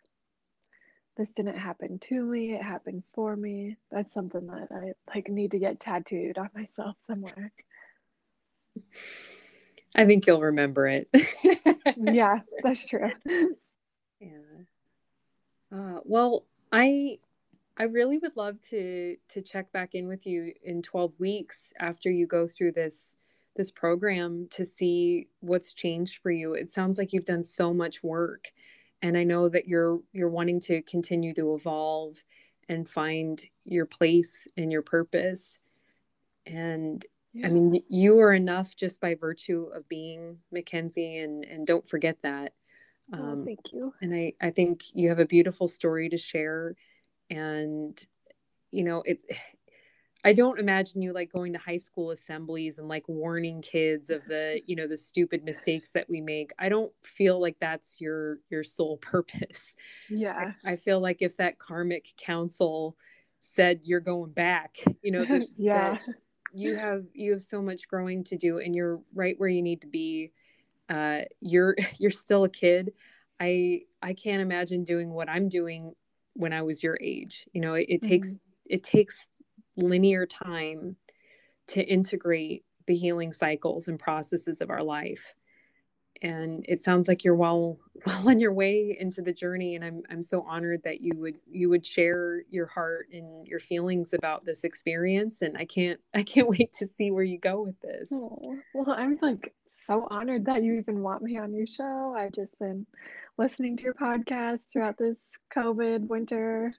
[1.17, 3.77] this didn't happen to me it happened for me.
[3.91, 7.51] That's something that i like need to get tattooed on myself somewhere
[9.97, 11.09] i think you'll remember it.
[11.97, 13.11] Yeah that's true.
[14.21, 14.29] Yeah.
[15.75, 17.19] Uh, well i
[17.77, 22.11] i really would love to to check back in with you in 12 weeks after
[22.11, 23.17] you go through this
[23.57, 26.55] this program to see what's changed for you.
[26.55, 28.53] It sounds like you've done so much work
[29.03, 32.23] and i know that you're you're wanting to continue to evolve
[32.69, 35.59] and find your place and your purpose.
[36.47, 37.47] And yeah.
[37.47, 42.19] i mean you are enough just by virtue of being mackenzie and and don't forget
[42.23, 42.53] that
[43.13, 46.75] oh, um, thank you and i i think you have a beautiful story to share
[47.31, 48.07] and
[48.71, 49.25] you know it's
[50.25, 54.25] I don't imagine you like going to high school assemblies and like warning kids of
[54.27, 56.51] the, you know, the stupid mistakes that we make.
[56.59, 59.75] I don't feel like that's your your sole purpose.
[60.11, 60.53] Yeah.
[60.65, 62.97] I, I feel like if that karmic council
[63.41, 65.99] said you're going back, you know, the, yeah.
[66.55, 69.81] You have you have so much growing to do and you're right where you need
[69.83, 70.33] to be.
[70.89, 72.93] Uh you're you're still a kid.
[73.41, 75.95] I I can't imagine doing what I'm doing
[76.35, 77.47] when I was your age.
[77.53, 78.11] You know, it, it mm-hmm.
[78.11, 79.29] takes it takes
[79.77, 80.97] linear time
[81.69, 85.35] to integrate the healing cycles and processes of our life
[86.23, 90.03] and it sounds like you're well well on your way into the journey and i'm
[90.11, 94.45] i'm so honored that you would you would share your heart and your feelings about
[94.45, 98.09] this experience and i can't i can't wait to see where you go with this
[98.13, 102.33] oh, well i'm like so honored that you even want me on your show i've
[102.33, 102.85] just been
[103.39, 105.17] listening to your podcast throughout this
[105.55, 106.75] covid winter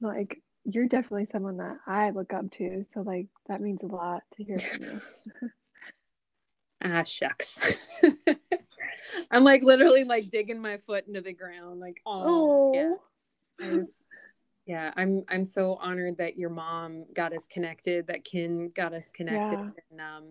[0.00, 2.84] like you're definitely someone that I look up to.
[2.92, 5.00] So like that means a lot to hear from you.
[6.84, 7.58] ah shucks.
[9.30, 11.80] I'm like literally like digging my foot into the ground.
[11.80, 12.94] Like, oh, yeah.
[13.70, 13.90] Was,
[14.66, 19.10] yeah, I'm I'm so honored that your mom got us connected, that Kin got us
[19.10, 19.58] connected.
[19.58, 19.70] Yeah.
[19.90, 20.24] And um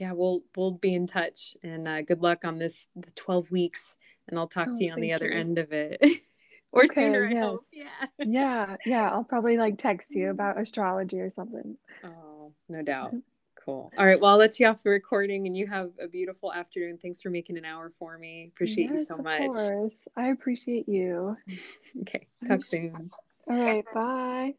[0.00, 3.98] yeah, we'll we'll be in touch and uh, good luck on this 12 weeks
[4.28, 5.38] and I'll talk oh, to you on the other you.
[5.38, 6.00] end of it.
[6.72, 7.28] or okay, sooner.
[7.28, 7.36] Yeah.
[7.36, 7.66] I hope.
[7.72, 8.06] Yeah.
[8.18, 9.10] yeah, yeah.
[9.10, 11.76] I'll probably like text you about astrology or something.
[12.04, 13.14] Oh, no doubt.
[13.64, 13.92] Cool.
[13.96, 14.20] All right.
[14.20, 16.98] Well, I'll let you off the recording and you have a beautiful afternoon.
[16.98, 18.50] Thanks for making an hour for me.
[18.52, 19.42] Appreciate yes, you so much.
[19.42, 19.94] Of course.
[20.16, 21.36] I appreciate you.
[22.00, 22.26] okay.
[22.46, 23.10] Talk soon.
[23.48, 23.84] All right.
[23.94, 24.54] Bye.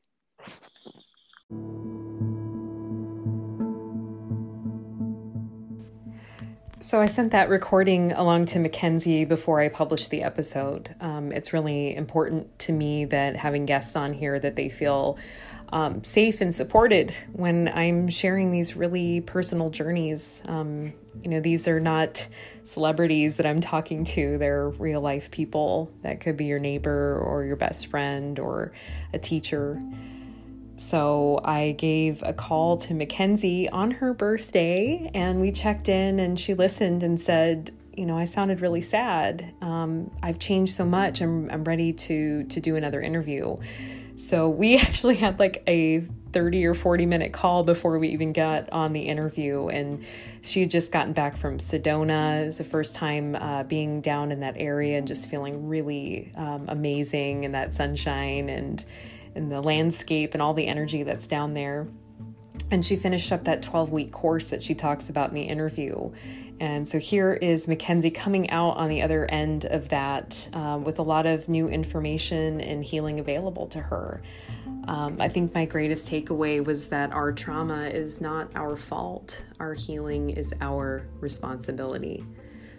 [6.79, 10.93] So I sent that recording along to Mackenzie before I published the episode.
[10.99, 15.17] Um, it's really important to me that having guests on here that they feel
[15.73, 20.43] um, safe and supported when I'm sharing these really personal journeys.
[20.45, 20.93] Um,
[21.23, 22.27] you know, these are not
[22.63, 27.43] celebrities that I'm talking to, they're real life people that could be your neighbor or
[27.43, 28.71] your best friend or
[29.13, 29.79] a teacher.
[30.75, 36.39] So I gave a call to Mackenzie on her birthday and we checked in and
[36.39, 39.55] she listened and said, you know, I sounded really sad.
[39.61, 41.19] Um, I've changed so much.
[41.21, 43.57] I'm, I'm ready to, to do another interview.
[44.17, 46.01] So we actually had like a
[46.33, 49.67] 30 or 40 minute call before we even got on the interview.
[49.67, 50.03] And
[50.41, 52.41] she had just gotten back from Sedona.
[52.41, 56.31] It was the first time uh, being down in that area and just feeling really
[56.35, 58.83] um, amazing in that sunshine and
[59.35, 61.87] and the landscape and all the energy that's down there.
[62.69, 66.11] And she finished up that 12 week course that she talks about in the interview.
[66.59, 70.99] And so here is Mackenzie coming out on the other end of that um, with
[70.99, 74.21] a lot of new information and healing available to her.
[74.87, 79.73] Um, I think my greatest takeaway was that our trauma is not our fault, our
[79.73, 82.25] healing is our responsibility.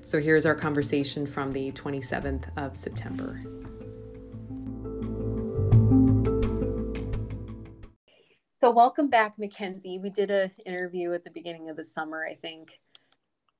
[0.02, 3.40] So here's our conversation from the 27th of September.
[8.60, 9.98] So welcome back, Mackenzie.
[9.98, 12.80] We did an interview at the beginning of the summer, I think.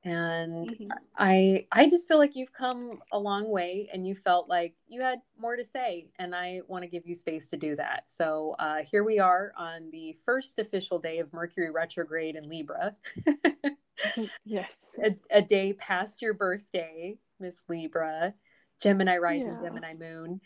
[0.05, 0.93] And mm-hmm.
[1.17, 5.01] I I just feel like you've come a long way and you felt like you
[5.01, 6.09] had more to say.
[6.19, 8.05] And I want to give you space to do that.
[8.07, 12.95] So uh, here we are on the first official day of Mercury retrograde in Libra.
[14.45, 14.91] yes.
[15.03, 18.35] A, a, day past your birthday, Miss Libra,
[18.83, 19.69] Gemini rising, yeah.
[19.69, 20.41] Gemini moon.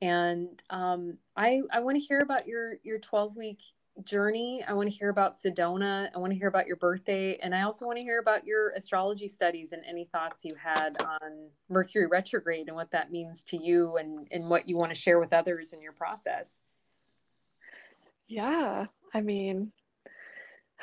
[0.00, 3.60] And um, I I want to hear about your your 12 week
[4.04, 4.64] journey.
[4.66, 6.08] I want to hear about Sedona.
[6.14, 7.38] I want to hear about your birthday.
[7.42, 11.00] And I also want to hear about your astrology studies and any thoughts you had
[11.02, 14.98] on Mercury retrograde and what that means to you and, and what you want to
[14.98, 16.50] share with others in your process.
[18.28, 18.86] Yeah.
[19.14, 19.72] I mean,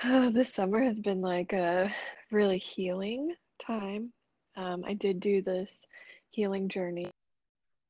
[0.03, 1.93] uh, this summer has been like a
[2.31, 3.33] really healing
[3.65, 4.13] time.
[4.55, 5.81] Um, I did do this
[6.29, 7.07] healing journey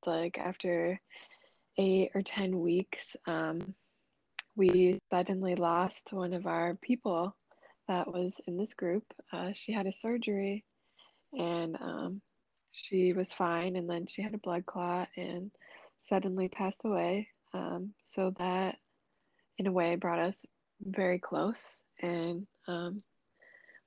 [0.05, 0.99] like after
[1.77, 3.15] eight or 10 weeks.
[3.25, 3.75] Um,
[4.59, 7.33] we suddenly lost one of our people
[7.87, 9.05] that was in this group.
[9.31, 10.65] Uh, she had a surgery
[11.33, 12.21] and um,
[12.73, 15.49] she was fine, and then she had a blood clot and
[15.99, 17.29] suddenly passed away.
[17.53, 18.75] Um, so that,
[19.57, 20.45] in a way, brought us
[20.81, 23.01] very close, and um,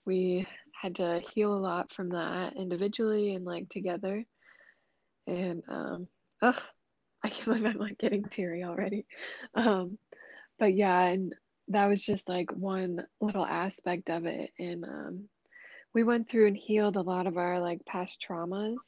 [0.05, 0.47] we
[0.81, 4.25] had to heal a lot from that individually and like together.
[5.27, 6.09] And um,
[6.41, 6.61] ugh,
[7.23, 9.07] I can't believe I'm like getting teary already.
[9.55, 9.99] Um,
[10.63, 11.35] but yeah, and
[11.67, 14.53] that was just like one little aspect of it.
[14.61, 15.29] And um,
[15.93, 18.79] we went through and healed a lot of our like past traumas,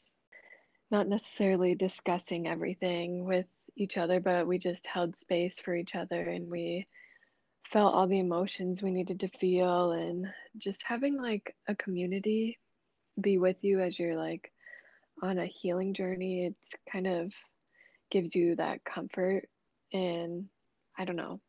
[0.93, 3.47] not necessarily discussing everything with
[3.77, 6.87] each other, but we just held space for each other and we
[7.65, 12.57] felt all the emotions we needed to feel and just having like a community
[13.21, 14.53] be with you as you're like
[15.25, 17.33] on a healing journey it's kind of
[18.13, 19.49] gives you that comfort
[19.93, 20.45] and
[20.99, 21.41] i don't know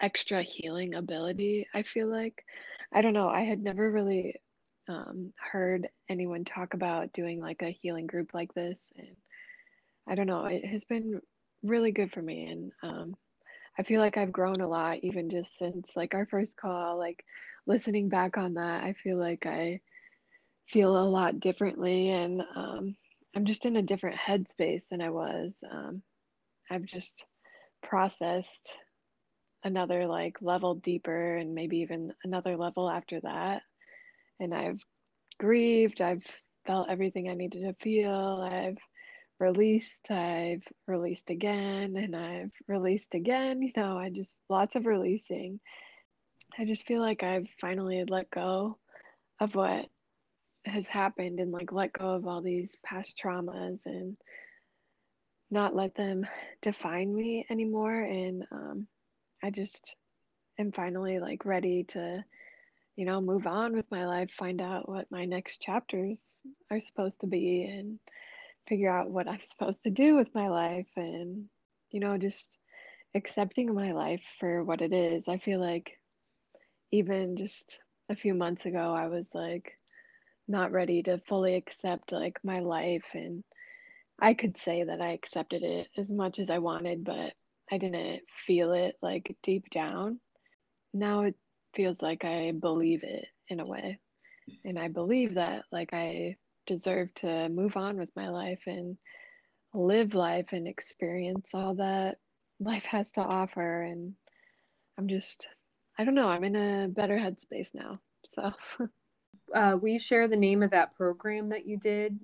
[0.00, 2.44] extra healing ability, I feel like.
[2.92, 4.36] I don't know, I had never really
[4.88, 8.92] um, heard anyone talk about doing like a healing group like this.
[8.96, 9.16] And
[10.08, 11.20] I don't know, it has been
[11.62, 12.46] really good for me.
[12.46, 13.14] And um,
[13.78, 17.24] I feel like I've grown a lot even just since like our first call, like
[17.66, 19.80] listening back on that, I feel like I
[20.68, 22.96] feel a lot differently and um,
[23.36, 25.52] I'm just in a different headspace than I was.
[25.70, 26.02] Um,
[26.70, 27.24] I've just
[27.82, 28.72] processed
[29.64, 33.62] another like level deeper and maybe even another level after that.
[34.38, 34.82] And I've
[35.38, 36.26] grieved, I've
[36.66, 38.78] felt everything I needed to feel, I've
[39.40, 43.62] released, I've released again, and I've released again.
[43.62, 45.60] You know, I just lots of releasing.
[46.58, 48.78] I just feel like I've finally let go
[49.40, 49.88] of what
[50.64, 54.16] has happened and like let go of all these past traumas and
[55.50, 56.26] not let them
[56.62, 58.86] define me anymore and um,
[59.44, 59.94] I just
[60.58, 62.24] am finally like ready to,
[62.96, 66.40] you know, move on with my life, find out what my next chapters
[66.70, 67.98] are supposed to be, and
[68.66, 71.44] figure out what I'm supposed to do with my life, and,
[71.90, 72.56] you know, just
[73.14, 75.28] accepting my life for what it is.
[75.28, 75.92] I feel like
[76.90, 79.72] even just a few months ago I was like
[80.48, 83.44] not ready to fully accept like my life and
[84.18, 87.32] I could say that I accepted it as much as I wanted, but
[87.70, 90.20] I didn't feel it like deep down.
[90.92, 91.34] Now it
[91.74, 93.98] feels like I believe it in a way.
[94.64, 96.36] And I believe that like I
[96.66, 98.96] deserve to move on with my life and
[99.72, 102.18] live life and experience all that
[102.60, 104.14] life has to offer and
[104.98, 105.46] I'm just
[105.98, 108.00] I don't know, I'm in a better headspace now.
[108.26, 108.52] So
[109.54, 112.18] uh, will you share the name of that program that you did?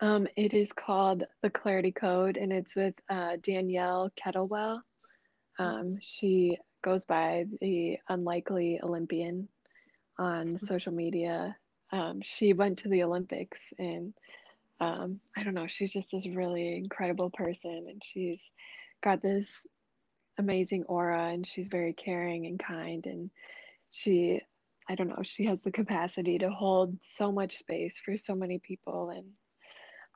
[0.00, 4.80] Um, it is called the Clarity Code, and it's with uh, Danielle Kettlewell.
[5.58, 9.48] Um, she goes by the Unlikely Olympian
[10.18, 11.56] on social media.
[11.90, 14.14] Um, she went to the Olympics, and
[14.80, 18.42] um, I don't know, she's just this really incredible person, and she's
[19.02, 19.66] got this
[20.38, 23.30] amazing aura, and she's very caring and kind, and
[23.90, 24.40] she
[24.90, 28.58] I don't know, she has the capacity to hold so much space for so many
[28.58, 29.26] people and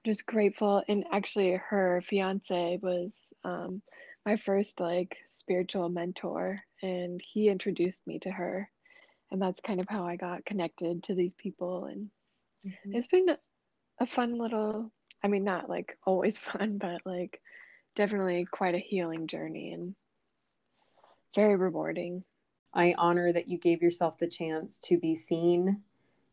[0.04, 0.82] just grateful.
[0.88, 3.82] And actually her fiance was um,
[4.26, 8.68] my first like spiritual mentor and he introduced me to her.
[9.30, 11.86] And that's kind of how I got connected to these people.
[11.86, 12.10] And
[12.66, 12.94] mm-hmm.
[12.94, 13.36] it's been
[14.00, 14.90] a fun little,
[15.22, 17.40] I mean, not like always fun, but like
[17.96, 19.94] definitely quite a healing journey and
[21.34, 22.24] very rewarding.
[22.74, 25.82] I honor that you gave yourself the chance to be seen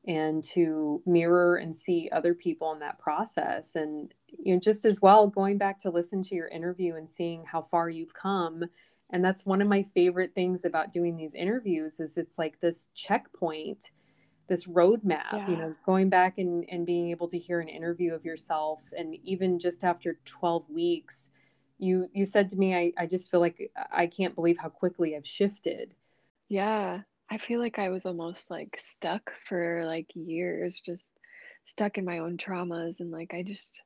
[0.10, 3.76] and to mirror and see other people in that process.
[3.76, 7.46] And you know, just as well, going back to listen to your interview and seeing
[7.46, 8.66] how far you've come.
[9.12, 12.88] And that's one of my favorite things about doing these interviews is it's like this
[12.96, 13.92] checkpoint,
[14.48, 15.50] this roadmap, yeah.
[15.50, 18.82] you know, going back and, and being able to hear an interview of yourself.
[18.98, 21.30] And even just after 12 weeks,
[21.78, 25.16] you you said to me, I, I just feel like I can't believe how quickly
[25.16, 25.94] I've shifted
[26.50, 31.08] yeah, I feel like I was almost like stuck for like years, just
[31.66, 33.80] stuck in my own traumas and like I just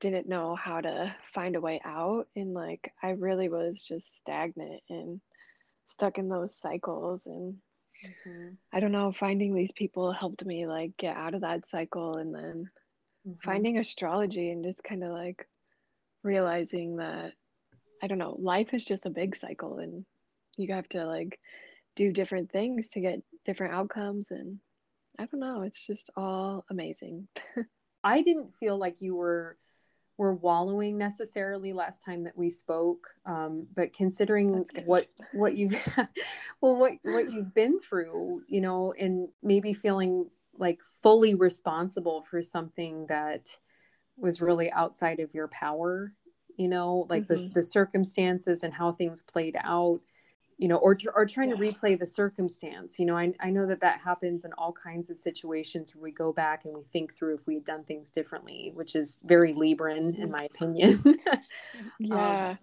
[0.00, 4.80] didn't know how to find a way out and like I really was just stagnant
[4.88, 5.20] and
[5.88, 7.56] stuck in those cycles and
[8.04, 8.48] mm-hmm.
[8.72, 12.32] I don't know finding these people helped me like get out of that cycle and
[12.32, 12.70] then
[13.26, 13.32] mm-hmm.
[13.42, 15.48] finding astrology and just kind of like
[16.22, 17.32] realizing that
[18.00, 20.04] I don't know life is just a big cycle and
[20.56, 21.40] you have to like
[21.98, 24.58] do different things to get different outcomes and
[25.18, 27.26] I don't know, it's just all amazing.
[28.04, 29.58] I didn't feel like you were
[30.16, 35.76] were wallowing necessarily last time that we spoke, um, but considering what what you've
[36.60, 42.40] well what what you've been through, you know, and maybe feeling like fully responsible for
[42.40, 43.48] something that
[44.16, 46.12] was really outside of your power,
[46.56, 47.48] you know, like mm-hmm.
[47.54, 50.00] the the circumstances and how things played out
[50.58, 51.56] you know or or trying yeah.
[51.56, 55.08] to replay the circumstance you know I, I know that that happens in all kinds
[55.08, 58.10] of situations where we go back and we think through if we had done things
[58.10, 61.02] differently which is very libran in my opinion.
[62.00, 62.50] Yeah.
[62.50, 62.58] Um,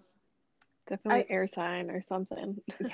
[0.88, 2.60] definitely I, air sign or something.
[2.80, 2.90] Yeah.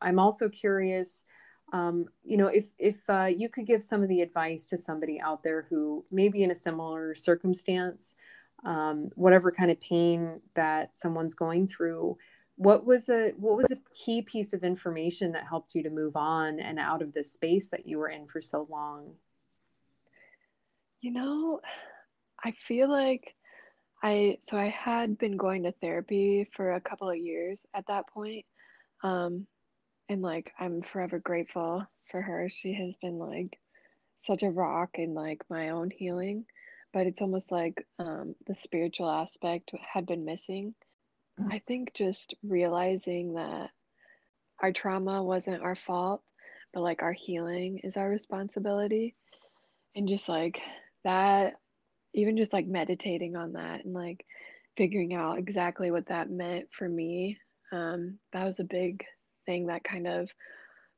[0.00, 1.24] I'm also curious
[1.72, 5.20] um, you know if if uh, you could give some of the advice to somebody
[5.20, 8.14] out there who may be in a similar circumstance
[8.64, 12.16] um, whatever kind of pain that someone's going through
[12.58, 16.16] what was a what was a key piece of information that helped you to move
[16.16, 19.14] on and out of the space that you were in for so long?
[21.00, 21.60] You know
[22.44, 23.34] i feel like
[24.02, 28.08] i so i had been going to therapy for a couple of years at that
[28.08, 28.44] point
[29.02, 29.46] um
[30.08, 32.48] and like i'm forever grateful for her.
[32.48, 33.58] She has been like
[34.18, 36.44] such a rock in like my own healing
[36.92, 40.74] but it's almost like um, the spiritual aspect had been missing
[41.50, 43.70] I think just realizing that
[44.60, 46.22] our trauma wasn't our fault,
[46.72, 49.14] but like our healing is our responsibility.
[49.94, 50.60] And just like
[51.04, 51.54] that,
[52.14, 54.24] even just like meditating on that and like
[54.76, 57.38] figuring out exactly what that meant for me,
[57.72, 59.04] um, that was a big
[59.46, 60.28] thing that kind of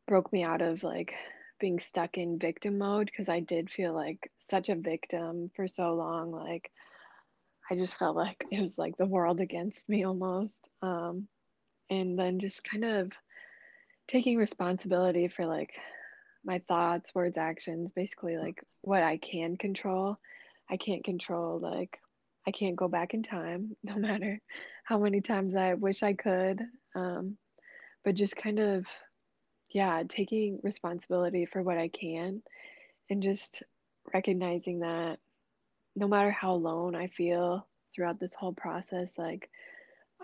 [0.06, 1.12] broke me out of like
[1.60, 5.94] being stuck in victim mode because I did feel like such a victim for so
[5.94, 6.32] long.
[6.32, 6.70] Like,
[7.68, 10.58] I just felt like it was like the world against me almost.
[10.82, 11.28] Um,
[11.88, 13.12] and then just kind of
[14.08, 15.72] taking responsibility for like
[16.44, 20.18] my thoughts, words, actions, basically like what I can control.
[20.68, 21.98] I can't control like
[22.46, 24.40] I can't go back in time no matter
[24.84, 26.62] how many times I wish I could.
[26.94, 27.36] Um,
[28.04, 28.86] but just kind of
[29.72, 32.42] yeah, taking responsibility for what I can
[33.08, 33.62] and just
[34.12, 35.18] recognizing that
[35.96, 39.50] no matter how alone I feel throughout this whole process, like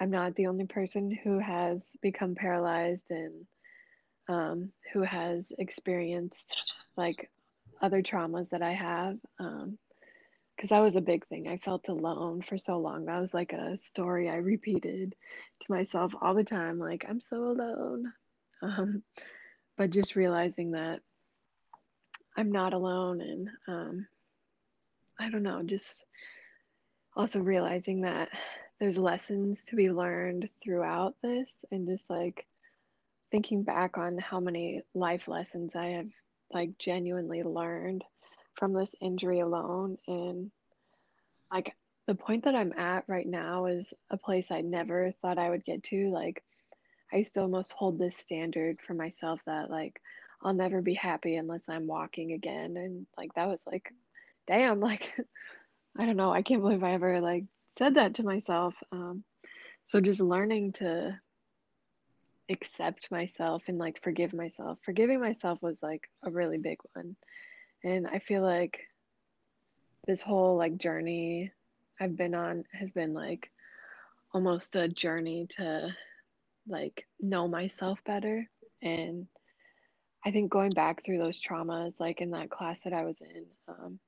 [0.00, 3.46] I'm not the only person who has become paralyzed, and
[4.28, 6.56] um, who has experienced
[6.96, 7.30] like
[7.80, 9.18] other traumas that I have.
[9.38, 9.78] Um,
[10.56, 11.48] because that was a big thing.
[11.48, 13.04] I felt alone for so long.
[13.04, 15.14] That was like a story I repeated
[15.60, 18.12] to myself all the time, like I'm so alone.
[18.62, 19.02] Um,
[19.76, 21.00] but just realizing that
[22.38, 24.06] I'm not alone, and um,
[25.18, 26.04] I don't know, just
[27.16, 28.28] also realizing that
[28.78, 32.46] there's lessons to be learned throughout this, and just like
[33.30, 36.08] thinking back on how many life lessons I have
[36.52, 38.04] like genuinely learned
[38.54, 40.50] from this injury alone and
[41.52, 41.74] like
[42.06, 45.64] the point that I'm at right now is a place I never thought I would
[45.64, 46.42] get to like
[47.12, 50.00] I used to almost hold this standard for myself that like
[50.42, 53.92] I'll never be happy unless I'm walking again and like that was like
[54.46, 55.12] damn like
[55.98, 57.44] I don't know I can't believe I ever like
[57.76, 59.24] said that to myself um
[59.86, 61.18] so just learning to
[62.50, 64.78] accept myself and like forgive myself.
[64.84, 67.16] Forgiving myself was like a really big one.
[67.84, 68.78] And I feel like
[70.06, 71.52] this whole like journey
[72.00, 73.50] I've been on has been like
[74.32, 75.94] almost a journey to
[76.68, 78.46] like know myself better
[78.82, 79.26] and
[80.24, 83.46] I think going back through those traumas like in that class that I was in
[83.68, 83.98] um,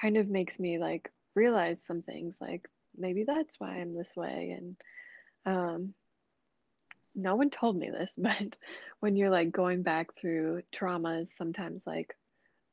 [0.00, 4.56] kind of makes me like realize some things like maybe that's why I'm this way
[4.56, 4.76] and
[5.46, 5.94] um,
[7.14, 8.56] no one told me this, but
[9.00, 12.16] when you're like going back through traumas, sometimes like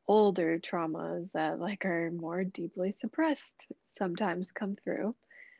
[0.07, 3.53] older traumas that like are more deeply suppressed
[3.89, 5.15] sometimes come through.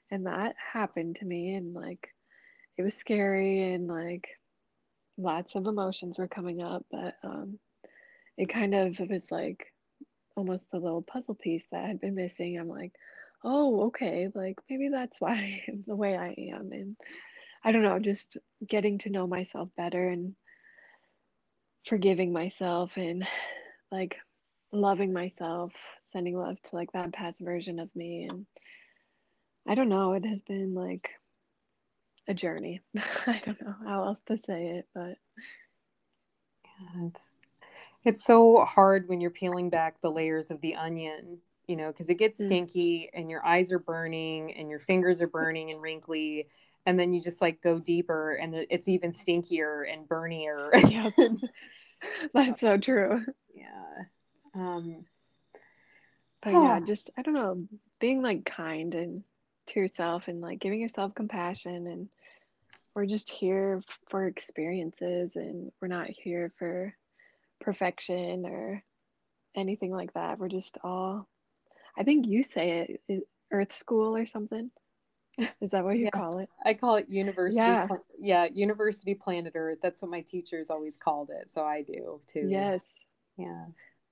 [0.09, 2.09] And that happened to me and like
[2.77, 4.27] it was scary and like
[5.17, 7.59] lots of emotions were coming up, but um
[8.37, 9.71] it kind of was like
[10.35, 12.57] almost the little puzzle piece that had been missing.
[12.57, 12.93] I'm like,
[13.43, 16.71] oh, okay, like maybe that's why I'm the way I am.
[16.71, 16.95] And
[17.63, 18.37] I don't know, just
[18.67, 20.35] getting to know myself better and
[21.85, 23.27] forgiving myself and
[23.91, 24.17] like
[24.71, 25.73] loving myself,
[26.05, 28.27] sending love to like that past version of me.
[28.29, 28.45] And
[29.67, 31.09] I don't know, it has been like
[32.27, 32.81] a journey.
[33.27, 35.17] I don't know how else to say it, but
[36.65, 37.37] yeah, it's
[38.03, 42.09] it's so hard when you're peeling back the layers of the onion, you know, because
[42.09, 42.45] it gets mm.
[42.45, 46.47] stinky and your eyes are burning and your fingers are burning and wrinkly
[46.85, 50.71] and then you just like go deeper and it's even stinkier and burnier.
[52.33, 53.23] That's so true.
[53.53, 54.05] Yeah
[54.55, 55.05] um
[56.41, 57.63] but yeah just i don't know
[57.99, 59.23] being like kind and
[59.67, 62.09] to yourself and like giving yourself compassion and
[62.93, 66.93] we're just here for experiences and we're not here for
[67.61, 68.83] perfection or
[69.55, 71.27] anything like that we're just all
[71.97, 74.71] i think you say it earth school or something
[75.61, 76.49] is that what you yeah, call it?
[76.65, 77.57] I call it university.
[77.57, 77.87] Yeah.
[78.19, 79.79] yeah, university planet Earth.
[79.81, 81.51] That's what my teachers always called it.
[81.51, 82.47] So I do too.
[82.49, 82.83] Yes.
[83.37, 83.65] Yeah.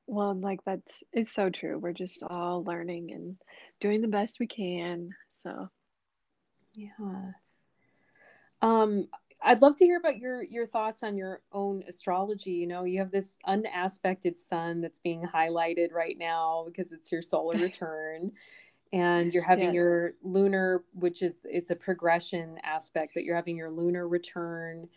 [0.08, 1.78] Well, like that's it's so true.
[1.78, 3.36] We're just all learning and
[3.80, 5.10] doing the best we can.
[5.34, 5.70] So
[6.76, 7.32] yeah.
[8.62, 9.08] Um
[9.42, 12.52] I'd love to hear about your your thoughts on your own astrology.
[12.52, 17.22] You know, you have this unaspected sun that's being highlighted right now because it's your
[17.22, 18.32] solar return
[18.92, 19.74] and you're having yes.
[19.74, 24.88] your lunar which is it's a progression aspect but you're having your lunar return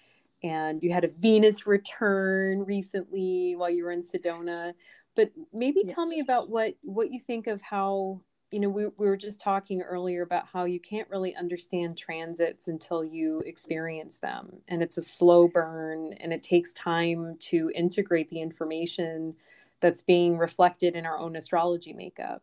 [0.42, 4.72] and you had a venus return recently while you were in sedona
[5.14, 5.94] but maybe yes.
[5.94, 8.20] tell me about what what you think of how
[8.52, 12.68] you know we, we were just talking earlier about how you can't really understand transits
[12.68, 18.28] until you experience them and it's a slow burn and it takes time to integrate
[18.28, 19.34] the information
[19.80, 22.42] that's being reflected in our own astrology makeup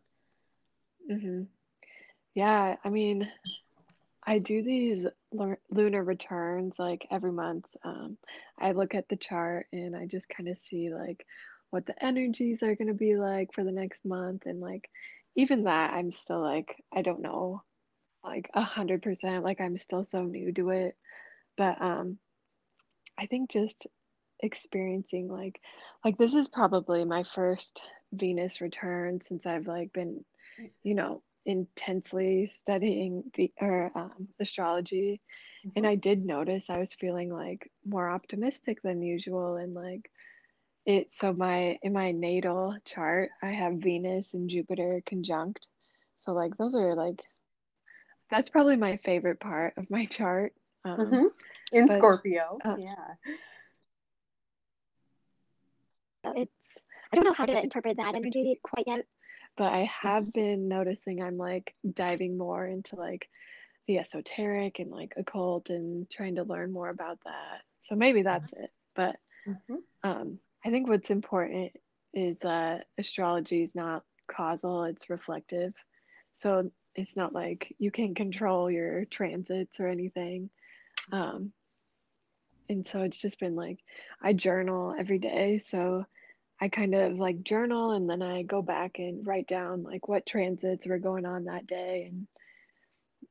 [1.10, 1.42] Mm-hmm.
[2.34, 3.30] Yeah, I mean,
[4.24, 7.66] I do these lunar returns like every month.
[7.82, 8.16] Um,
[8.58, 11.26] I look at the chart and I just kind of see like
[11.70, 14.46] what the energies are going to be like for the next month.
[14.46, 14.88] And like,
[15.40, 17.62] even that, I'm still like, I don't know,
[18.24, 19.44] like a hundred percent.
[19.44, 20.96] Like, I'm still so new to it.
[21.56, 22.18] But um,
[23.18, 23.86] I think just
[24.42, 25.60] experiencing like,
[26.04, 30.24] like this is probably my first Venus return since I've like been
[30.82, 35.20] you know, intensely studying the or um, astrology,
[35.66, 35.70] mm-hmm.
[35.76, 40.10] and I did notice I was feeling like more optimistic than usual, and like
[40.90, 41.14] it.
[41.14, 45.66] So my in my natal chart, I have Venus and Jupiter conjunct.
[46.20, 47.22] So like those are like
[48.30, 50.52] that's probably my favorite part of my chart.
[50.84, 51.26] Um, mm-hmm.
[51.72, 53.14] In but, Scorpio, uh, yeah.
[56.36, 56.78] It's
[57.12, 59.06] I don't know how to interpret that energy quite yet,
[59.56, 63.28] but I have been noticing I'm like diving more into like
[63.86, 67.62] the esoteric and like occult and trying to learn more about that.
[67.80, 68.70] So maybe that's it.
[68.94, 69.16] But
[69.48, 69.76] mm-hmm.
[70.04, 71.72] um, I think what's important
[72.12, 75.72] is that astrology is not causal, it's reflective.
[76.36, 80.50] So it's not like you can control your transits or anything.
[81.12, 81.52] Um,
[82.68, 83.78] and so it's just been like
[84.22, 85.58] I journal every day.
[85.58, 86.06] So
[86.60, 90.26] I kind of like journal and then I go back and write down like what
[90.26, 92.10] transits were going on that day.
[92.10, 92.26] And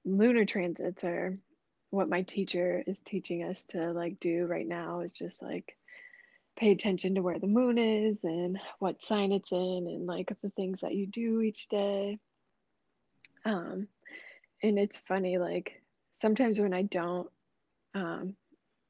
[0.03, 1.37] lunar transits are
[1.91, 5.75] what my teacher is teaching us to like do right now is just like
[6.59, 10.49] pay attention to where the moon is and what sign it's in and like the
[10.49, 12.19] things that you do each day.
[13.45, 13.87] Um,
[14.61, 15.81] and it's funny, like
[16.17, 17.29] sometimes when I don't
[17.95, 18.35] um,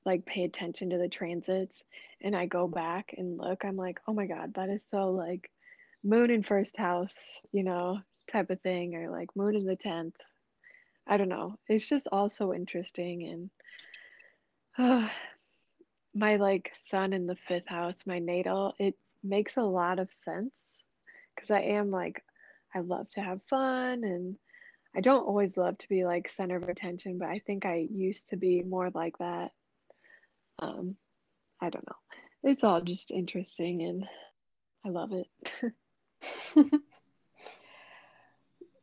[0.03, 1.83] like pay attention to the transits
[2.21, 5.51] and I go back and look, I'm like, oh my God, that is so like
[6.03, 10.13] moon in first house, you know, type of thing, or like moon in the 10th.
[11.05, 11.55] I don't know.
[11.67, 13.49] It's just all so interesting.
[14.77, 15.09] And uh,
[16.13, 20.83] my like sun in the fifth house, my natal, it makes a lot of sense
[21.35, 22.23] because I am like,
[22.73, 24.35] I love to have fun and
[24.95, 28.29] I don't always love to be like center of attention, but I think I used
[28.29, 29.51] to be more like that.
[30.59, 30.95] Um,
[31.61, 31.95] I don't know.
[32.43, 34.05] It's all just interesting and
[34.85, 35.27] I love it.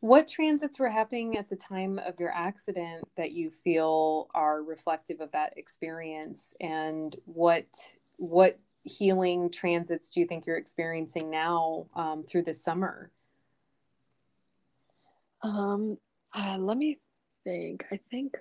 [0.06, 5.20] what transits were happening at the time of your accident that you feel are reflective
[5.20, 7.66] of that experience and what
[8.16, 13.10] what healing transits do you think you're experiencing now um, through the summer
[15.42, 15.98] um,
[16.34, 16.98] uh, let me
[17.44, 17.84] think.
[17.90, 18.34] I think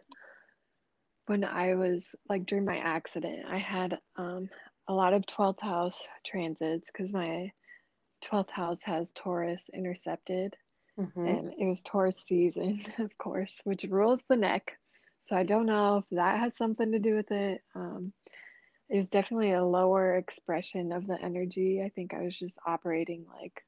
[1.28, 4.50] when I was like during my accident, I had um,
[4.88, 7.52] a lot of 12th house transits because my
[8.24, 10.56] 12th house has Taurus intercepted.
[10.99, 11.27] Mm-hmm.
[11.27, 14.77] And it was Taurus season, of course, which rules the neck.
[15.23, 17.61] So I don't know if that has something to do with it.
[17.73, 18.13] Um,
[18.89, 21.81] it was definitely a lower expression of the energy.
[21.84, 23.63] I think I was just operating like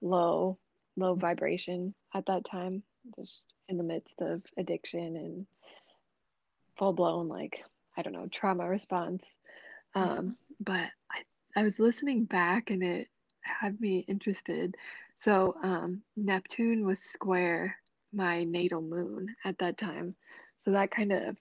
[0.00, 0.58] low
[0.96, 2.82] low vibration at that time,
[3.18, 5.46] just in the midst of addiction and
[6.78, 7.62] full blown, like,
[7.96, 9.24] I don't know, trauma response.
[9.94, 11.22] Um, but I,
[11.54, 13.08] I was listening back and it
[13.40, 14.76] had me interested.
[15.16, 17.76] So, um, Neptune was square
[18.12, 20.14] my natal moon at that time.
[20.56, 21.36] So that kind of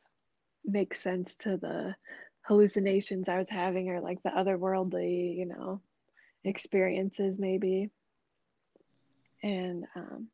[0.66, 1.96] makes sense to the
[2.42, 5.82] hallucinations I was having or like the otherworldly, you know,
[6.44, 7.90] experiences maybe
[9.46, 10.28] and um,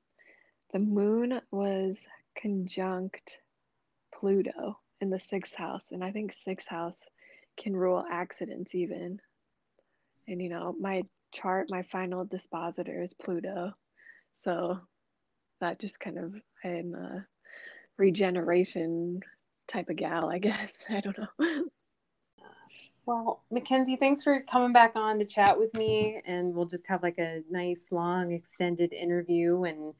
[0.71, 2.05] the moon was
[2.35, 3.37] conjunct
[4.17, 6.99] Pluto in the sixth house, and I think sixth house
[7.57, 9.19] can rule accidents even.
[10.27, 13.73] And you know, my chart, my final dispositor is Pluto,
[14.35, 14.79] so
[15.59, 17.25] that just kind of I'm a
[17.97, 19.21] regeneration
[19.67, 20.83] type of gal, I guess.
[20.89, 21.65] I don't know.
[23.05, 27.01] Well, Mackenzie, thanks for coming back on to chat with me, and we'll just have
[27.01, 29.63] like a nice, long, extended interview.
[29.63, 29.93] And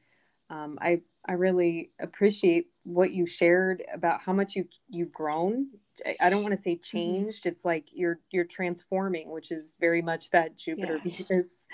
[0.50, 5.68] um, I, I really appreciate what you shared about how much you've you've grown.
[6.04, 6.96] I, I don't want to say mm-hmm.
[6.96, 7.46] changed.
[7.46, 11.10] It's like you're you're transforming, which is very much that Jupiter yeah.
[11.28, 11.68] Venus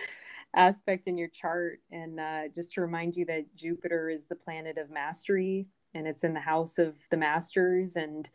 [0.54, 1.80] aspect in your chart.
[1.90, 6.24] And uh, just to remind you that Jupiter is the planet of mastery, and it's
[6.24, 8.28] in the house of the masters and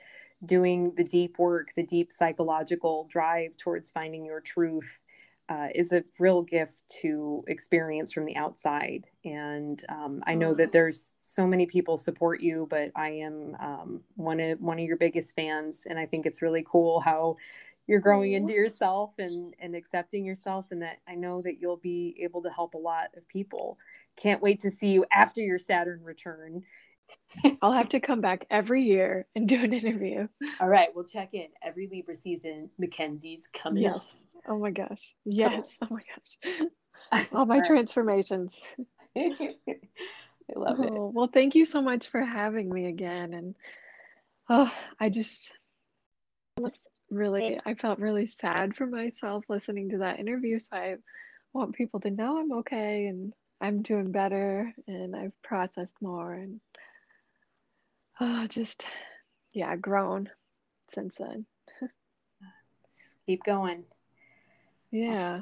[0.45, 4.99] doing the deep work, the deep psychological drive towards finding your truth
[5.49, 9.07] uh, is a real gift to experience from the outside.
[9.25, 14.01] And um, I know that there's so many people support you, but I am um,
[14.15, 17.37] one of one of your biggest fans, and I think it's really cool how
[17.87, 22.15] you're growing into yourself and and accepting yourself, and that I know that you'll be
[22.21, 23.77] able to help a lot of people.
[24.15, 26.63] Can't wait to see you after your Saturn return
[27.61, 30.27] I'll have to come back every year and do an interview.
[30.59, 32.69] All right, we'll check in every Libra season.
[32.77, 33.95] Mackenzie's coming yes.
[33.95, 34.05] up.
[34.47, 35.15] Oh my gosh.
[35.25, 35.77] Yes.
[35.81, 37.27] Oh my gosh.
[37.33, 38.59] All my transformations.
[39.17, 39.29] I
[40.55, 40.89] love it.
[40.91, 43.33] Oh, well, thank you so much for having me again.
[43.33, 43.55] And
[44.49, 45.51] oh, I just
[46.57, 50.59] was really, I felt really sad for myself listening to that interview.
[50.59, 50.95] So I
[51.53, 56.59] want people to know I'm okay and I'm doing better and I've processed more and
[58.19, 58.85] oh, just
[59.53, 60.29] yeah, grown
[60.89, 61.45] since then.
[61.79, 63.85] just keep going.
[64.93, 65.41] Yeah.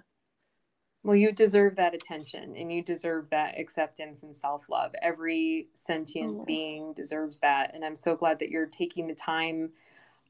[1.03, 4.93] Well, you deserve that attention and you deserve that acceptance and self love.
[5.01, 6.45] Every sentient oh.
[6.45, 7.75] being deserves that.
[7.75, 9.71] And I'm so glad that you're taking the time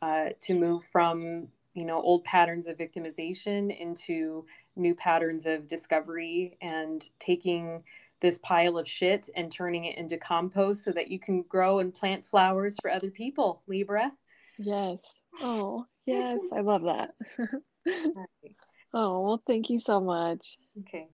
[0.02, 4.46] uh, to move from, you know, old patterns of victimization into
[4.76, 7.84] new patterns of discovery and taking
[8.22, 11.94] this pile of shit and turning it into compost so that you can grow and
[11.94, 14.14] plant flowers for other people, Libra.
[14.58, 14.98] Yes.
[15.42, 16.40] Oh, yes.
[16.56, 17.14] I love that.
[18.94, 20.58] Oh, well, thank you so much.
[20.80, 21.08] Okay.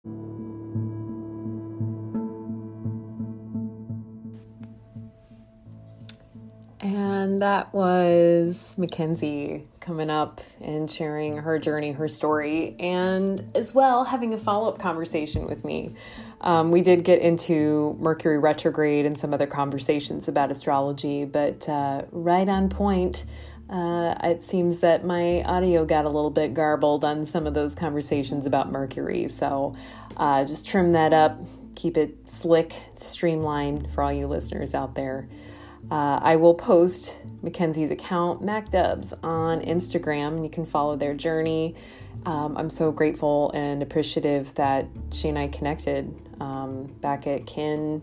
[6.80, 14.06] And that was Mackenzie coming up and sharing her journey, her story, and as well
[14.06, 15.96] having a follow up conversation with me.
[16.42, 22.04] Um, we did get into Mercury retrograde and some other conversations about astrology, but uh,
[22.12, 23.26] right on point.
[23.70, 27.76] Uh, it seems that my audio got a little bit garbled on some of those
[27.76, 29.28] conversations about Mercury.
[29.28, 29.76] So
[30.16, 31.44] uh, just trim that up,
[31.76, 35.28] keep it slick, streamlined for all you listeners out there.
[35.92, 41.76] Uh, I will post Mackenzie's account, Mack Dubbs, on Instagram, you can follow their journey.
[42.26, 48.02] Um, I'm so grateful and appreciative that she and I connected um, back at Kin,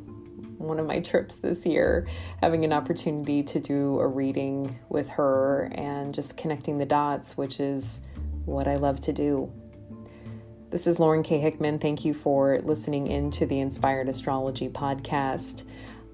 [0.59, 2.07] one of my trips this year,
[2.41, 7.61] having an opportunity to do a reading with her and just connecting the dots, which
[7.61, 8.01] is
[8.45, 9.53] what I love to do.
[10.71, 11.39] This is Lauren K.
[11.39, 11.79] Hickman.
[11.79, 15.63] Thank you for listening in to the Inspired Astrology podcast.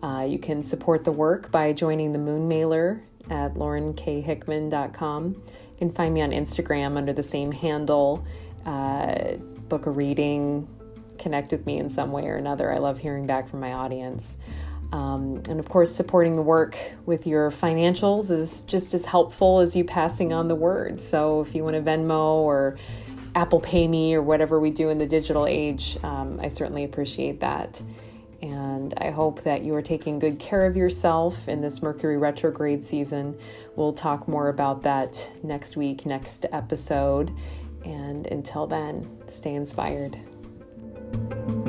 [0.03, 5.35] Uh, you can support the work by joining the Moon Mailer at laurenkhickman.com.
[5.35, 8.27] You can find me on Instagram under the same handle.
[8.67, 9.37] Uh,
[9.69, 10.69] book a reading,
[11.21, 12.73] connect with me in some way or another.
[12.73, 14.37] I love hearing back from my audience.
[14.93, 16.77] Um, and of course, supporting the work
[17.07, 21.01] with your financials is just as helpful as you passing on the word.
[21.01, 22.77] So if you want to Venmo or
[23.35, 27.41] Apple Pay Me or whatever we do in the digital age, um, I certainly appreciate
[27.41, 27.81] that.
[28.43, 32.85] And I hope that you are taking good care of yourself in this Mercury retrograde
[32.85, 33.39] season.
[33.77, 37.33] We'll talk more about that next week, next episode.
[37.85, 40.30] And until then, stay inspired
[41.13, 41.60] thank you